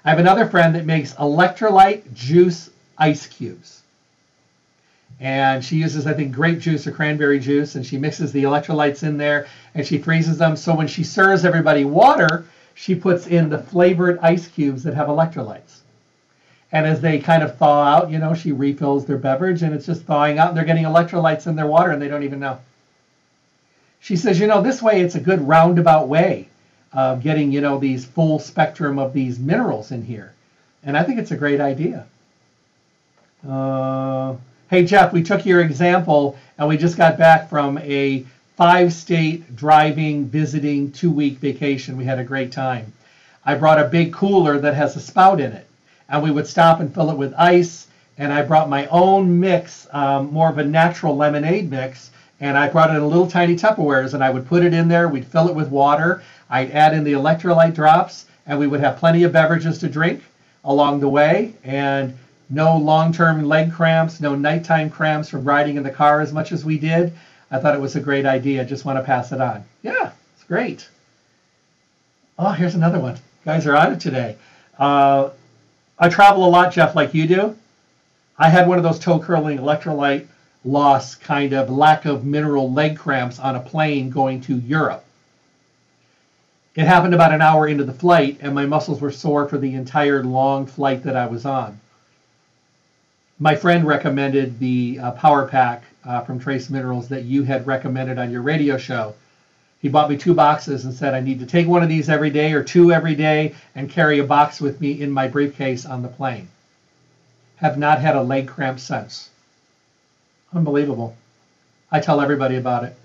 I 0.06 0.10
have 0.10 0.20
another 0.20 0.48
friend 0.48 0.76
that 0.76 0.86
makes 0.86 1.14
electrolyte 1.14 2.14
juice 2.14 2.70
ice 2.98 3.26
cubes. 3.26 3.81
And 5.22 5.64
she 5.64 5.76
uses, 5.76 6.08
I 6.08 6.14
think, 6.14 6.34
grape 6.34 6.60
juice 6.60 6.88
or 6.88 6.92
cranberry 6.92 7.40
juice, 7.40 7.76
and 7.76 7.86
she 7.86 8.00
mixes 8.00 8.32
the 8.32 8.44
electrolytes 8.44 9.04
in 9.04 9.18
there 9.18 9.48
and 9.76 9.86
she 9.86 10.00
freezes 10.00 10.40
them. 10.40 10.56
So 10.58 10.76
when 10.76 10.88
she 10.88 11.04
serves 11.04 11.46
everybody 11.46 11.86
water, 11.86 12.46
she 12.74 12.96
puts 12.96 13.28
in 13.28 13.48
the 13.48 13.60
flavored 13.60 14.18
ice 14.24 14.48
cubes 14.48 14.82
that 14.84 14.96
have 14.96 15.08
electrolytes. 15.08 15.82
And 16.72 16.88
as 16.88 17.02
they 17.02 17.20
kind 17.20 17.44
of 17.44 17.56
thaw 17.58 17.84
out, 17.84 18.10
you 18.10 18.18
know, 18.18 18.34
she 18.34 18.52
refills 18.52 19.06
their 19.06 19.20
beverage 19.20 19.62
and 19.62 19.76
it's 19.76 19.86
just 19.86 20.04
thawing 20.04 20.40
out 20.40 20.50
and 20.50 20.58
they're 20.58 20.66
getting 20.66 20.86
electrolytes 20.86 21.46
in 21.46 21.56
their 21.56 21.68
water 21.68 21.92
and 21.92 22.02
they 22.02 22.08
don't 22.08 22.24
even 22.24 22.40
know. 22.40 22.60
She 24.00 24.16
says, 24.16 24.40
you 24.40 24.48
know, 24.48 24.64
this 24.64 24.82
way 24.82 25.02
it's 25.02 25.16
a 25.16 25.20
good 25.20 25.42
roundabout 25.42 26.08
way 26.08 26.50
of 26.94 27.22
getting, 27.22 27.52
you 27.52 27.62
know, 27.62 27.78
these 27.78 28.06
full 28.06 28.40
spectrum 28.40 28.98
of 28.98 29.14
these 29.14 29.38
minerals 29.38 29.92
in 29.92 30.04
here. 30.04 30.34
And 30.84 30.98
I 30.98 31.04
think 31.04 31.20
it's 31.20 31.32
a 31.32 31.38
great 31.38 31.62
idea. 31.62 32.08
Uh, 33.48 34.36
hey, 34.72 34.86
Jeff, 34.86 35.12
we 35.12 35.22
took 35.22 35.46
your 35.46 35.60
example 35.60 36.38
and 36.58 36.66
we 36.66 36.78
just 36.78 36.96
got 36.96 37.18
back 37.18 37.50
from 37.50 37.78
a 37.80 38.26
five 38.56 38.94
state 38.94 39.54
driving, 39.54 40.26
visiting, 40.30 40.90
two 40.94 41.12
week 41.12 41.40
vacation. 41.40 41.98
We 41.98 42.06
had 42.06 42.20
a 42.20 42.24
great 42.24 42.54
time. 42.54 42.94
I 43.46 43.56
brought 43.56 43.82
a 43.82 43.90
big 43.90 44.14
cooler 44.14 44.60
that 44.60 44.74
has 44.76 44.96
a 44.96 45.02
spout 45.02 45.42
in 45.42 45.52
it, 45.52 45.68
and 46.08 46.24
we 46.24 46.32
would 46.32 46.48
stop 46.48 46.80
and 46.80 46.94
fill 46.94 47.12
it 47.12 47.18
with 47.18 47.34
ice. 47.38 47.88
And 48.18 48.32
I 48.32 48.44
brought 48.44 48.70
my 48.70 48.88
own 48.88 49.42
mix, 49.42 49.88
um, 49.92 50.32
more 50.32 50.50
of 50.50 50.58
a 50.58 50.64
natural 50.64 51.18
lemonade 51.18 51.70
mix, 51.70 52.12
and 52.40 52.58
I 52.58 52.70
brought 52.70 52.92
it 52.92 52.96
in 52.96 53.02
a 53.02 53.08
little 53.08 53.28
tiny 53.28 53.58
Tupperwares, 53.58 54.14
and 54.14 54.24
I 54.24 54.30
would 54.30 54.48
put 54.48 54.64
it 54.64 54.74
in 54.74 54.88
there. 54.88 55.10
We'd 55.10 55.26
fill 55.26 55.50
it 55.50 55.56
with 55.56 55.68
water, 55.68 56.24
I'd 56.50 56.72
add 56.72 56.94
in 56.94 57.04
the 57.04 57.14
electrolyte 57.14 57.74
drops, 57.74 58.26
and 58.48 58.58
we 58.58 58.68
would 58.68 58.80
have 58.80 58.96
plenty 58.96 59.24
of 59.24 59.34
beverages 59.34 59.80
to 59.80 59.90
drink 59.90 60.24
along 60.64 61.02
the 61.02 61.10
way, 61.10 61.56
and 61.66 62.14
no 62.52 62.78
long-term 62.78 63.44
leg 63.46 63.72
cramps, 63.72 64.20
no 64.20 64.36
nighttime 64.36 64.90
cramps 64.90 65.30
from 65.30 65.46
riding 65.46 65.78
in 65.78 65.84
the 65.84 65.90
car 65.90 66.20
as 66.22 66.34
much 66.34 66.52
as 66.52 66.66
we 66.66 66.78
did. 66.78 67.14
I 67.50 67.60
thought 67.60 67.76
it 67.76 67.82
was 67.82 67.96
a 67.96 68.02
great 68.02 68.26
idea. 68.26 68.66
Just 68.66 68.86
want 68.86 69.00
to 69.00 69.04
pass 69.04 69.32
it 69.32 69.42
on. 69.42 69.64
Yeah, 69.82 70.12
it's 70.36 70.44
great. 70.44 70.88
Oh, 72.38 72.52
here's 72.52 72.76
another 72.76 73.00
one. 73.00 73.16
You 73.16 73.46
guys 73.46 73.66
are 73.66 73.76
on 73.76 73.94
it 73.94 74.00
today. 74.00 74.36
Uh, 74.78 75.30
I 75.98 76.10
travel 76.10 76.46
a 76.46 76.50
lot, 76.50 76.74
Jeff, 76.74 76.96
like 76.96 77.14
you 77.14 77.26
do. 77.26 77.58
I 78.38 78.50
had 78.50 78.68
one 78.68 78.78
of 78.78 78.84
those 78.84 79.00
toe 79.00 79.20
curling 79.20 79.58
electrolyte 79.58 80.28
loss 80.64 81.16
kind 81.16 81.54
of 81.54 81.70
lack 81.70 82.06
of 82.06 82.26
mineral 82.26 82.72
leg 82.72 82.98
cramps 82.98 83.40
on 83.40 83.56
a 83.56 83.60
plane 83.60 84.10
going 84.10 84.42
to 84.42 84.58
Europe. 84.58 85.04
It 86.76 86.86
happened 86.86 87.14
about 87.14 87.34
an 87.34 87.42
hour 87.42 87.68
into 87.68 87.84
the 87.84 87.94
flight, 87.94 88.38
and 88.42 88.56
my 88.56 88.66
muscles 88.66 89.02
were 89.02 89.12
sore 89.12 89.48
for 89.48 89.58
the 89.58 89.74
entire 89.74 90.24
long 90.24 90.66
flight 90.66 91.04
that 91.04 91.18
I 91.18 91.26
was 91.26 91.46
on. 91.46 91.80
My 93.42 93.56
friend 93.56 93.88
recommended 93.88 94.60
the 94.60 95.00
uh, 95.02 95.12
Power 95.14 95.48
Pak 95.48 95.82
uh, 96.06 96.22
from 96.22 96.40
Trace 96.40 96.70
Minerals 96.70 97.08
that 97.08 97.24
you 97.24 97.42
had 97.42 97.66
recommended 97.66 98.20
on 98.20 98.30
your 98.30 98.44
radio 98.44 98.78
show. 98.78 99.16
He 99.80 99.90
bought 99.90 100.12
me 100.12 100.16
two 100.16 100.36
boxes 100.36 100.86
and 100.86 100.94
said 100.94 101.16
I 101.16 101.22
need 101.22 101.40
to 101.40 101.48
take 101.48 101.68
one 101.68 101.82
of 101.82 101.90
these 101.90 102.08
every 102.08 102.30
day 102.30 102.54
or 102.54 102.64
two 102.64 102.92
every 102.92 103.16
day 103.16 103.56
and 103.74 103.90
carry 103.90 104.20
a 104.20 104.24
box 104.24 104.62
with 104.62 104.80
me 104.80 105.02
in 105.02 105.10
my 105.10 105.28
briefcase 105.28 105.88
on 105.88 106.04
the 106.04 106.08
plane. 106.08 106.50
Have 107.56 107.80
not 107.80 108.00
had 108.00 108.16
a 108.16 108.22
leg 108.22 108.48
cramp 108.48 108.80
since. 108.80 109.32
Unbelievable. 110.54 111.18
I 111.92 112.00
tell 112.00 112.22
everybody 112.22 112.58
about 112.58 112.84
it. 112.84 112.96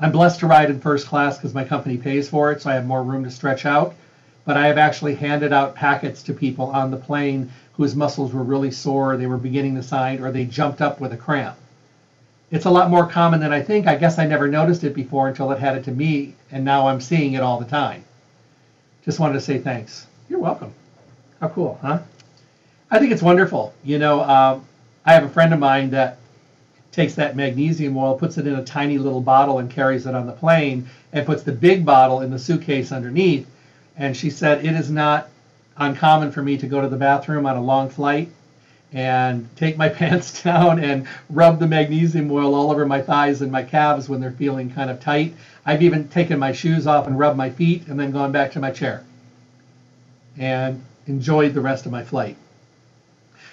I'm 0.00 0.12
blessed 0.12 0.40
to 0.40 0.46
ride 0.46 0.70
in 0.70 0.80
first 0.80 1.08
class 1.08 1.36
because 1.36 1.52
my 1.52 1.64
company 1.64 1.98
pays 1.98 2.26
for 2.26 2.52
it, 2.52 2.62
so 2.62 2.70
I 2.70 2.74
have 2.74 2.86
more 2.86 3.02
room 3.02 3.24
to 3.24 3.30
stretch 3.30 3.66
out. 3.66 3.96
But 4.46 4.56
I 4.56 4.66
have 4.68 4.78
actually 4.78 5.16
handed 5.16 5.52
out 5.52 5.74
packets 5.74 6.22
to 6.22 6.32
people 6.32 6.66
on 6.70 6.90
the 6.90 6.96
plane 6.96 7.50
whose 7.72 7.94
muscles 7.94 8.32
were 8.32 8.42
really 8.42 8.70
sore, 8.70 9.16
they 9.16 9.26
were 9.26 9.36
beginning 9.36 9.74
to 9.74 9.82
sign, 9.82 10.20
or 10.22 10.30
they 10.30 10.46
jumped 10.46 10.80
up 10.80 10.98
with 11.00 11.12
a 11.12 11.16
cramp. 11.16 11.56
It's 12.50 12.64
a 12.64 12.70
lot 12.70 12.88
more 12.88 13.06
common 13.06 13.40
than 13.40 13.52
I 13.52 13.60
think. 13.60 13.88
I 13.88 13.96
guess 13.96 14.18
I 14.18 14.24
never 14.24 14.48
noticed 14.48 14.84
it 14.84 14.94
before 14.94 15.28
until 15.28 15.50
it 15.50 15.58
had 15.58 15.76
it 15.76 15.84
to 15.84 15.90
me, 15.90 16.36
and 16.52 16.64
now 16.64 16.86
I'm 16.86 17.00
seeing 17.00 17.34
it 17.34 17.42
all 17.42 17.58
the 17.58 17.66
time. 17.66 18.04
Just 19.04 19.18
wanted 19.18 19.34
to 19.34 19.40
say 19.40 19.58
thanks. 19.58 20.06
You're 20.28 20.38
welcome. 20.38 20.72
How 21.40 21.48
cool, 21.48 21.78
huh? 21.82 21.98
I 22.90 23.00
think 23.00 23.12
it's 23.12 23.22
wonderful. 23.22 23.74
You 23.84 23.98
know, 23.98 24.22
um, 24.22 24.64
I 25.04 25.12
have 25.12 25.24
a 25.24 25.28
friend 25.28 25.52
of 25.52 25.58
mine 25.58 25.90
that 25.90 26.18
takes 26.92 27.16
that 27.16 27.34
magnesium 27.34 27.96
oil, 27.96 28.16
puts 28.16 28.38
it 28.38 28.46
in 28.46 28.54
a 28.54 28.64
tiny 28.64 28.96
little 28.96 29.20
bottle, 29.20 29.58
and 29.58 29.68
carries 29.68 30.06
it 30.06 30.14
on 30.14 30.24
the 30.24 30.32
plane, 30.32 30.88
and 31.12 31.26
puts 31.26 31.42
the 31.42 31.52
big 31.52 31.84
bottle 31.84 32.20
in 32.20 32.30
the 32.30 32.38
suitcase 32.38 32.92
underneath. 32.92 33.46
And 33.96 34.16
she 34.16 34.30
said 34.30 34.64
it 34.64 34.74
is 34.74 34.90
not 34.90 35.28
uncommon 35.76 36.32
for 36.32 36.42
me 36.42 36.58
to 36.58 36.66
go 36.66 36.80
to 36.80 36.88
the 36.88 36.96
bathroom 36.96 37.46
on 37.46 37.56
a 37.56 37.62
long 37.62 37.88
flight 37.88 38.30
and 38.92 39.48
take 39.56 39.76
my 39.76 39.88
pants 39.90 40.42
down 40.42 40.78
and 40.78 41.06
rub 41.30 41.58
the 41.58 41.66
magnesium 41.66 42.30
oil 42.30 42.54
all 42.54 42.70
over 42.70 42.86
my 42.86 43.00
thighs 43.00 43.42
and 43.42 43.52
my 43.52 43.62
calves 43.62 44.08
when 44.08 44.20
they're 44.20 44.30
feeling 44.32 44.70
kind 44.70 44.90
of 44.90 45.00
tight. 45.00 45.34
I've 45.64 45.82
even 45.82 46.08
taken 46.08 46.38
my 46.38 46.52
shoes 46.52 46.86
off 46.86 47.06
and 47.06 47.18
rubbed 47.18 47.36
my 47.36 47.50
feet 47.50 47.86
and 47.88 47.98
then 47.98 48.10
gone 48.12 48.32
back 48.32 48.52
to 48.52 48.60
my 48.60 48.70
chair 48.70 49.04
and 50.38 50.82
enjoyed 51.06 51.54
the 51.54 51.60
rest 51.60 51.86
of 51.86 51.92
my 51.92 52.02
flight. 52.02 52.36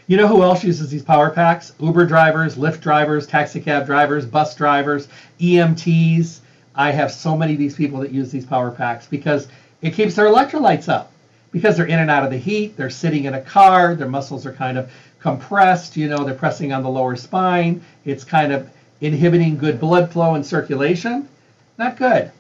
You 0.08 0.17
know 0.17 0.27
who 0.27 0.43
else 0.43 0.63
uses 0.63 0.89
these 0.89 1.01
Power 1.03 1.29
Paks? 1.29 1.71
Uber 1.79 2.06
drivers, 2.06 2.56
Lyft 2.56 2.82
drivers, 2.82 3.25
taxi 3.25 3.62
cab 3.62 3.86
drivers, 3.86 4.25
bus 4.25 4.53
drivers, 4.53 5.08
EMTs. 5.39 6.39
I 6.75 6.91
have 6.91 7.12
so 7.12 7.38
many 7.38 7.53
of 7.53 7.60
these 7.60 7.75
people 7.75 7.99
that 8.01 8.12
use 8.12 8.29
these 8.29 8.45
Power 8.45 8.71
Paks 8.71 9.08
because 9.08 9.47
it 9.84 9.93
keeps 9.93 10.15
their 10.15 10.26
electrolytes 10.26 10.89
up. 10.89 11.12
Because 11.52 11.78
they're 11.78 11.86
in 11.86 12.00
and 12.00 12.10
out 12.10 12.24
of 12.24 12.32
the 12.32 12.38
heat, 12.38 12.76
they're 12.76 12.89
sitting 12.89 13.26
in 13.26 13.36
a 13.36 13.41
car, 13.41 13.93
their 13.93 14.10
muscles 14.10 14.48
are 14.48 14.54
kind 14.54 14.76
of 14.80 14.91
compressed, 15.19 15.96
you 15.96 16.10
know, 16.10 16.24
they're 16.24 16.34
pressing 16.34 16.74
on 16.74 16.82
the 16.82 16.89
lower 16.89 17.15
spine. 17.15 17.84
It's 18.06 18.24
kind 18.24 18.52
of 18.52 18.67
inhibiting 19.02 19.58
good 19.58 19.80
blood 19.80 20.12
flow 20.12 20.34
and 20.34 20.43
circulation. 20.43 21.30
Not 21.78 21.98
good. 21.98 22.32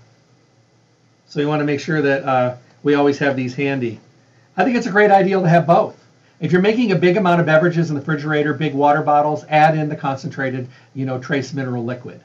So 1.27 1.41
you 1.41 1.47
want 1.47 1.59
to 1.59 1.65
make 1.65 1.79
sure 1.79 2.01
that 2.01 2.23
uh, 2.23 2.55
we 2.81 2.95
always 2.95 3.19
have 3.19 3.35
these 3.35 3.53
handy. 3.53 3.99
I 4.57 4.63
think 4.63 4.77
it's 4.77 4.87
a 4.87 4.91
great 4.91 5.11
idea 5.11 5.39
to 5.39 5.47
have 5.47 5.67
both. 5.67 5.99
If 6.39 6.51
you're 6.51 6.61
making 6.61 6.91
a 6.91 6.95
big 6.95 7.17
amount 7.17 7.39
of 7.39 7.45
beverages 7.45 7.89
in 7.89 7.95
the 7.95 8.01
refrigerator, 8.01 8.53
big 8.53 8.73
water 8.73 9.01
bottles, 9.01 9.45
add 9.47 9.77
in 9.77 9.89
the 9.89 9.95
concentrated, 9.95 10.67
you 10.95 11.05
know, 11.05 11.19
trace 11.19 11.53
mineral 11.53 11.85
liquid. 11.85 12.19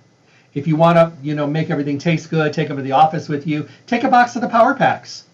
If 0.54 0.66
you 0.66 0.76
want 0.76 0.96
to, 0.96 1.12
you 1.22 1.34
know, 1.34 1.46
make 1.46 1.70
everything 1.70 1.98
taste 1.98 2.30
good, 2.30 2.52
take 2.52 2.68
them 2.68 2.76
to 2.76 2.82
the 2.82 2.92
office 2.92 3.28
with 3.28 3.46
you, 3.46 3.68
take 3.86 4.04
a 4.04 4.08
box 4.08 4.34
of 4.34 4.42
the 4.42 4.48
Power 4.48 4.74
Paks. 4.74 5.24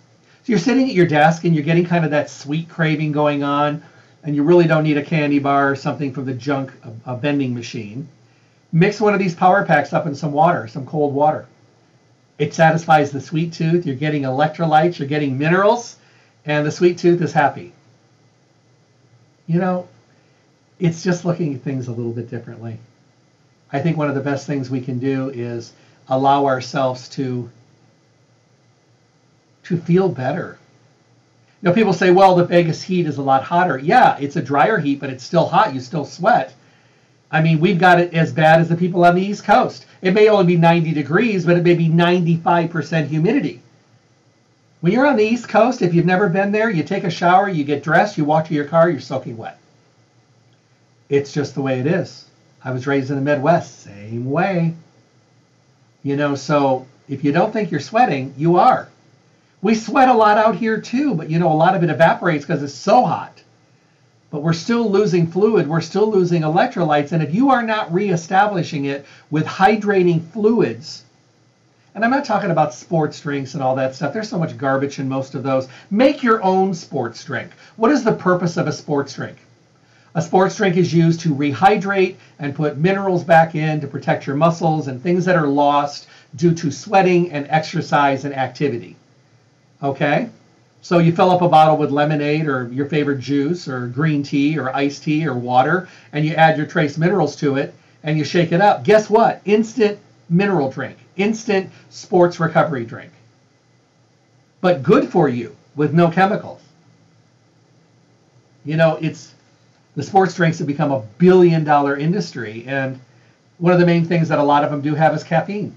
So 0.43 0.53
you're 0.53 0.59
sitting 0.59 0.89
at 0.89 0.95
your 0.95 1.07
desk 1.07 1.45
and 1.45 1.55
you're 1.55 1.65
getting 1.65 1.87
kind 1.87 2.05
of 2.05 2.11
that 2.11 2.29
sweet 2.29 2.69
craving 2.69 3.13
going 3.13 3.43
on, 3.43 3.83
and 4.23 4.35
you 4.35 4.43
really 4.43 4.67
don't 4.67 4.85
need 4.85 4.99
a 4.99 5.05
candy 5.05 5.39
bar 5.39 5.71
or 5.71 5.77
something 5.77 6.13
from 6.13 6.27
the 6.27 6.35
junk 6.35 6.73
a 7.07 7.17
vending 7.17 7.55
machine. 7.55 8.09
Mix 8.73 9.01
one 9.01 9.15
of 9.15 9.21
these 9.21 9.35
Power 9.35 9.65
Paks 9.65 9.93
up 9.93 10.07
in 10.07 10.15
some 10.15 10.33
water, 10.33 10.67
some 10.67 10.85
cold 10.85 11.15
water. 11.15 11.47
It 12.39 12.53
satisfies 12.53 13.13
the 13.13 13.21
sweet 13.21 13.53
tooth. 13.53 13.87
You're 13.87 13.95
getting 13.95 14.23
electrolytes, 14.23 14.99
you're 14.99 15.09
getting 15.09 15.39
minerals, 15.39 15.97
and 16.45 16.67
the 16.67 16.73
sweet 16.73 16.99
tooth 16.99 17.23
is 17.23 17.33
happy. 17.33 17.73
You 19.47 19.61
know, 19.61 19.89
it's 20.81 21.03
just 21.03 21.25
looking 21.25 21.55
at 21.55 21.63
things 21.63 21.87
a 21.87 21.93
little 21.93 22.13
bit 22.13 22.29
differently. 22.29 22.79
I 23.75 23.81
think 23.81 23.97
one 23.97 24.09
of 24.09 24.15
the 24.15 24.21
best 24.21 24.47
things 24.47 24.71
we 24.71 24.81
can 24.81 25.01
do 25.01 25.31
is 25.31 25.73
allow 26.09 26.47
ourselves 26.47 27.09
to 27.11 27.51
to 29.65 29.77
feel 29.79 30.09
better. 30.09 30.59
You 31.61 31.69
know, 31.69 31.75
people 31.75 31.93
say, 31.93 32.13
well, 32.13 32.37
the 32.37 32.45
Vegas 32.45 32.83
heat 32.83 33.07
is 33.07 33.17
a 33.17 33.23
lot 33.23 33.43
hotter. 33.43 33.77
Yeah, 33.79 34.17
it's 34.21 34.37
a 34.37 34.43
drier 34.43 34.79
heat, 34.79 35.01
but 35.01 35.11
it's 35.11 35.25
still 35.25 35.47
hot. 35.47 35.75
You 35.75 35.81
still 35.81 36.05
sweat. 36.05 36.55
I 37.33 37.43
mean, 37.43 37.59
we've 37.59 37.79
got 37.79 37.99
it 37.99 38.15
as 38.15 38.31
bad 38.31 38.61
as 38.61 38.69
the 38.69 38.77
people 38.77 39.05
on 39.05 39.17
the 39.17 39.23
East 39.23 39.43
Coast. 39.43 39.87
It 40.03 40.15
may 40.15 40.29
only 40.29 40.45
be 40.45 40.57
90 40.57 40.93
degrees, 40.93 41.45
but 41.45 41.57
it 41.57 41.65
may 41.65 41.75
be 41.75 41.89
95% 41.89 43.09
humidity. 43.09 43.61
When 44.83 44.93
you're 44.93 45.07
on 45.07 45.17
the 45.17 45.25
East 45.25 45.49
Coast, 45.49 45.83
if 45.83 45.95
you've 45.95 46.07
never 46.07 46.29
been 46.29 46.53
there, 46.53 46.71
you 46.71 46.85
take 46.85 47.05
a 47.05 47.11
shower, 47.11 47.49
you 47.49 47.65
get 47.65 47.83
dressed, 47.83 48.19
you 48.19 48.25
walk 48.25 48.47
to 48.49 48.55
your 48.55 48.67
car, 48.67 48.89
you're 48.89 49.01
soaking 49.01 49.37
wet. 49.37 49.59
It's 51.09 51.33
just 51.33 51.57
the 51.57 51.63
way 51.63 51.81
it 51.81 51.87
is. 51.87 52.27
I 52.65 52.71
was 52.71 52.87
raised 52.87 53.11
in 53.11 53.17
the 53.17 53.23
Midwest, 53.23 53.83
same 53.83 54.31
way. 54.31 54.75
You 56.03 56.17
know, 56.17 56.35
so 56.35 56.87
if 57.09 57.23
you 57.23 57.31
don't 57.31 57.53
think 57.53 57.71
you're 57.71 57.81
sweating, 57.81 58.35
you 58.39 58.57
are. 58.57 58.89
We 59.61 59.75
sweat 59.75 60.09
a 60.09 60.15
lot 60.15 60.39
out 60.39 60.57
here 60.57 60.81
too, 60.81 61.15
but 61.15 61.29
you 61.29 61.39
know, 61.39 61.53
a 61.53 61.55
lot 61.55 61.75
of 61.75 61.83
it 61.83 61.91
evaporates 61.91 62.45
because 62.45 62.63
it's 62.63 62.75
so 62.75 63.05
hot. 63.05 63.43
But 64.31 64.43
we're 64.43 64.55
still 64.55 64.91
losing 64.91 65.27
fluid, 65.27 65.69
we're 65.69 65.81
still 65.81 66.11
losing 66.11 66.43
electrolytes, 66.43 67.13
and 67.13 67.23
if 67.23 67.35
you 67.35 67.51
are 67.51 67.63
not 67.63 67.93
reestablishing 67.93 68.87
it 68.87 69.07
with 69.31 69.47
hydrating 69.47 70.27
fluids, 70.31 71.05
and 71.95 72.05
I'm 72.05 72.11
not 72.11 72.25
talking 72.25 72.51
about 72.51 72.75
sports 72.75 73.21
drinks 73.21 73.55
and 73.55 73.63
all 73.63 73.77
that 73.77 73.95
stuff. 73.95 74.13
There's 74.13 74.29
so 74.29 74.39
much 74.39 74.59
garbage 74.59 74.99
in 74.99 75.09
most 75.09 75.37
of 75.37 75.45
those. 75.45 75.69
Make 75.91 76.25
your 76.25 76.43
own 76.43 76.75
sports 76.75 77.23
drink. 77.23 77.53
What 77.77 77.93
is 77.93 78.03
the 78.03 78.13
purpose 78.13 78.57
of 78.57 78.67
a 78.67 78.73
sports 78.73 79.15
drink? 79.15 79.37
A 80.17 80.23
sports 80.23 80.57
drink 80.57 80.77
is 80.77 80.95
used 80.95 81.21
to 81.21 81.35
rehydrate 81.35 82.17
and 82.39 82.55
put 82.55 82.79
minerals 82.79 83.25
back 83.25 83.57
in 83.57 83.81
to 83.81 83.89
protect 83.89 84.27
your 84.27 84.37
muscles 84.37 84.87
and 84.87 85.03
things 85.03 85.25
that 85.25 85.37
are 85.37 85.49
lost 85.49 86.07
due 86.37 86.55
to 86.55 86.71
sweating 86.71 87.33
and 87.33 87.47
exercise 87.51 88.25
and 88.25 88.35
activity. 88.35 88.97
Okay? 89.83 90.29
So 90.83 90.99
you 90.99 91.13
fill 91.13 91.31
up 91.31 91.43
a 91.43 91.49
bottle 91.49 91.77
with 91.77 91.91
lemonade 91.91 92.47
or 92.47 92.69
your 92.73 92.87
favorite 92.87 93.19
juice 93.19 93.67
or 93.67 93.89
green 93.89 94.23
tea 94.23 94.57
or 94.57 94.75
iced 94.75 95.03
tea 95.03 95.27
or 95.27 95.35
water, 95.35 95.89
and 96.13 96.25
you 96.25 96.35
add 96.35 96.57
your 96.59 96.67
trace 96.67 96.97
minerals 96.97 97.35
to 97.37 97.57
it 97.57 97.75
and 98.05 98.17
you 98.17 98.25
shake 98.25 98.53
it 98.53 98.61
up. 98.61 98.85
Guess 98.85 99.11
what? 99.11 99.41
Instant 99.47 99.99
mineral 100.29 100.71
drink, 100.71 100.99
instant 101.17 101.71
sports 101.91 102.39
recovery 102.39 102.85
drink. 102.85 103.11
But 104.61 104.83
good 104.83 105.09
for 105.09 105.29
you 105.29 105.57
with 105.75 105.93
no 105.93 106.09
chemicals. 106.11 106.61
You 108.65 108.77
know, 108.77 108.97
it's 109.01 109.35
the 109.97 110.03
sports 110.03 110.35
drinks 110.35 110.59
have 110.59 110.67
become 110.67 110.91
a 110.91 111.01
billion 111.19 111.65
dollar 111.65 111.97
industry, 111.97 112.65
and 112.67 113.01
one 113.59 113.73
of 113.73 113.79
the 113.79 113.87
main 113.87 114.05
things 114.05 114.29
that 114.29 114.39
a 114.39 114.43
lot 114.43 114.65
of 114.65 114.71
them 114.71 114.81
do 114.81 114.95
have 114.95 115.15
is 115.15 115.23
caffeine. 115.23 115.77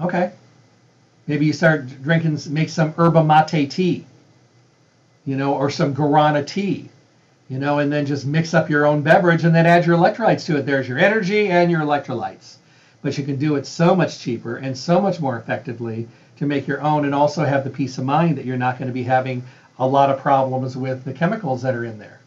Okay. 0.00 0.32
Maybe 1.26 1.46
you 1.46 1.52
start 1.52 2.02
drinking, 2.02 2.38
make 2.48 2.68
some 2.68 2.92
yerba 2.98 3.22
mate 3.22 3.70
tea, 3.70 4.04
you 5.24 5.36
know, 5.36 5.54
or 5.54 5.70
some 5.70 5.94
guarana 5.94 6.44
tea, 6.44 6.88
you 7.48 7.58
know, 7.58 7.78
and 7.78 7.92
then 7.92 8.06
just 8.06 8.26
mix 8.26 8.54
up 8.54 8.68
your 8.68 8.86
own 8.86 9.02
beverage 9.02 9.44
and 9.44 9.54
then 9.54 9.66
add 9.66 9.86
your 9.86 9.96
electrolytes 9.96 10.44
to 10.46 10.56
it. 10.56 10.66
There's 10.66 10.88
your 10.88 10.98
energy 10.98 11.48
and 11.48 11.70
your 11.70 11.82
electrolytes. 11.82 12.56
But 13.02 13.16
you 13.16 13.24
can 13.24 13.36
do 13.36 13.54
it 13.56 13.66
so 13.66 13.94
much 13.94 14.18
cheaper 14.18 14.56
and 14.56 14.76
so 14.76 15.00
much 15.00 15.20
more 15.20 15.38
effectively 15.38 16.08
to 16.38 16.46
make 16.46 16.66
your 16.66 16.80
own 16.80 17.04
and 17.04 17.14
also 17.14 17.44
have 17.44 17.62
the 17.62 17.70
peace 17.70 17.98
of 17.98 18.04
mind 18.04 18.38
that 18.38 18.44
you're 18.44 18.56
not 18.56 18.78
going 18.78 18.88
to 18.88 18.94
be 18.94 19.04
having 19.04 19.44
a 19.78 19.86
lot 19.86 20.10
of 20.10 20.18
problems 20.20 20.76
with 20.76 21.04
the 21.04 21.12
chemicals 21.12 21.62
that 21.62 21.74
are 21.74 21.84
in 21.84 21.98
there. 21.98 22.21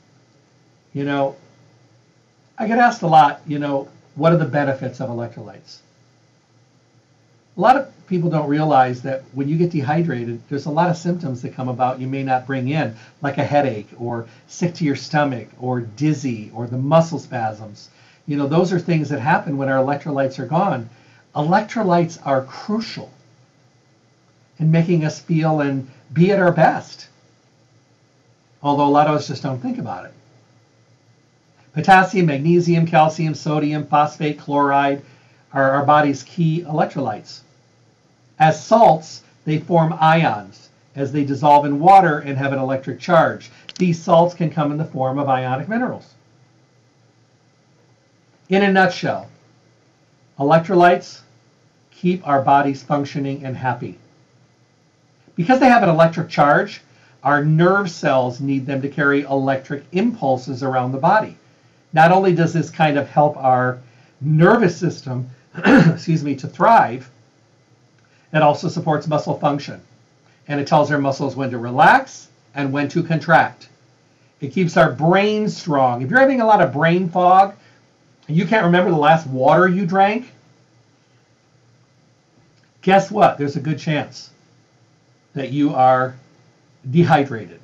You 0.95 1.03
know, 1.03 1.36
I 2.58 2.67
get 2.67 2.79
asked 2.79 3.01
a 3.01 3.08
lot, 3.08 3.41
you 3.45 3.60
know, 3.60 3.89
what 4.15 4.31
are 4.31 4.38
the 4.38 4.45
benefits 4.45 5.01
of 5.01 5.10
electrolytes? 5.10 5.79
A 7.58 7.62
lot 7.62 7.75
of 7.75 7.91
people 8.08 8.29
don't 8.29 8.47
realize 8.47 9.01
that 9.01 9.23
when 9.34 9.49
you 9.49 9.58
get 9.58 9.71
dehydrated, 9.71 10.39
there's 10.47 10.67
a 10.67 10.71
lot 10.71 10.89
of 10.89 10.95
symptoms 10.95 11.41
that 11.41 11.53
come 11.53 11.67
about 11.67 11.99
you 11.99 12.08
may 12.08 12.23
not 12.23 12.47
bring 12.47 12.69
in, 12.69 12.95
like 13.21 13.38
a 13.38 13.43
headache 13.43 13.89
or 13.97 14.29
sick 14.47 14.73
to 14.75 14.86
your 14.86 14.95
stomach 14.95 15.49
or 15.60 15.81
dizzy 15.81 16.49
or 16.53 16.65
the 16.65 16.77
muscle 16.77 17.19
spasms. 17.19 17.89
You 18.25 18.38
know, 18.38 18.47
those 18.47 18.71
are 18.71 18.79
things 18.79 19.10
that 19.10 19.19
happen 19.19 19.58
when 19.58 19.67
our 19.67 19.84
electrolytes 19.84 20.39
are 20.39 20.47
gone. 20.47 20.89
Electrolytes 21.36 22.19
are 22.25 22.43
crucial 22.43 23.12
in 24.60 24.71
making 24.71 25.03
us 25.03 25.19
feel 25.19 25.60
and 25.60 25.89
be 26.13 26.31
at 26.31 26.39
our 26.39 26.53
best. 26.53 27.10
Although 28.63 28.88
a 28.88 28.95
lot 28.95 29.10
of 29.10 29.15
us 29.15 29.27
just 29.27 29.43
don't 29.43 29.60
think 29.60 29.77
about 29.77 30.05
it. 30.05 30.13
Potassium, 31.75 32.27
magnesium, 32.27 32.88
calcium, 32.88 33.35
sodium, 33.35 33.85
phosphate, 33.85 34.39
chloride 34.39 35.01
are 35.51 35.71
our 35.71 35.85
body's 35.85 36.23
key 36.23 36.63
electrolytes. 36.63 37.41
As 38.39 38.63
salts, 38.63 39.23
they 39.43 39.59
form 39.59 39.93
ions 39.99 40.69
as 40.95 41.11
they 41.11 41.25
dissolve 41.25 41.65
in 41.65 41.82
water 41.82 42.19
and 42.19 42.38
have 42.38 42.53
an 42.53 42.59
electric 42.59 43.01
charge. 43.01 43.51
These 43.78 44.01
salts 44.01 44.34
can 44.34 44.49
come 44.49 44.71
in 44.71 44.78
the 44.78 44.86
form 44.86 45.19
of 45.19 45.28
ionic 45.28 45.67
minerals. 45.67 46.13
In 48.47 48.63
a 48.63 48.71
nutshell, 48.71 49.28
electrolytes 50.39 51.23
keep 51.91 52.26
our 52.26 52.41
bodies 52.41 52.84
functioning 52.84 53.43
and 53.43 53.57
happy. 53.57 53.99
Because 55.36 55.59
they 55.59 55.67
have 55.67 55.84
an 55.84 55.89
electric 55.89 56.30
charge, 56.30 56.82
our 57.21 57.43
nerve 57.43 57.91
cells 57.91 58.39
need 58.39 58.65
them 58.65 58.82
to 58.82 58.88
carry 58.88 59.23
electric 59.23 59.84
impulses 59.91 60.63
around 60.63 60.93
the 60.93 60.97
body. 60.97 61.36
Not 61.95 62.11
only 62.11 62.35
does 62.35 62.51
this 62.51 62.69
kind 62.69 62.97
of 62.97 63.09
help 63.09 63.37
our 63.37 63.79
nervous 64.19 64.77
system, 64.77 65.29
excuse 65.65 66.25
me, 66.25 66.35
to 66.35 66.47
thrive, 66.47 67.09
it 68.33 68.41
also 68.41 68.67
supports 68.67 69.07
muscle 69.07 69.39
function. 69.39 69.81
And 70.49 70.59
it 70.59 70.67
tells 70.67 70.91
our 70.91 70.97
muscles 70.97 71.37
when 71.37 71.51
to 71.51 71.57
relax 71.57 72.27
and 72.53 72.73
when 72.73 72.89
to 72.89 73.01
contract. 73.01 73.69
It 74.41 74.51
keeps 74.51 74.75
our 74.75 74.91
brain 74.91 75.47
strong. 75.47 76.01
If 76.01 76.09
you're 76.09 76.19
having 76.19 76.41
a 76.41 76.45
lot 76.45 76.61
of 76.61 76.73
brain 76.73 77.07
fog 77.07 77.55
and 78.27 78.35
you 78.35 78.45
can't 78.45 78.65
remember 78.65 78.91
the 78.91 78.97
last 78.97 79.25
water 79.25 79.65
you 79.65 79.85
drank, 79.85 80.29
guess 82.81 83.09
what? 83.09 83.37
There's 83.37 83.55
a 83.55 83.61
good 83.61 83.79
chance 83.79 84.31
that 85.33 85.51
you 85.51 85.73
are 85.73 86.17
dehydrated. 86.91 87.61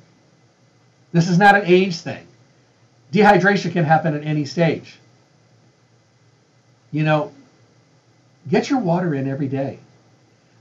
This 1.12 1.28
is 1.28 1.36
not 1.38 1.54
an 1.54 1.64
age 1.66 1.96
thing. 1.98 2.26
Dehydration 3.12 3.72
can 3.72 3.84
happen 3.84 4.14
at 4.14 4.24
any 4.24 4.44
stage. 4.44 4.98
You 6.90 7.04
know, 7.04 7.32
get 8.48 8.70
your 8.70 8.80
water 8.80 9.14
in 9.14 9.28
every 9.28 9.48
day. 9.48 9.78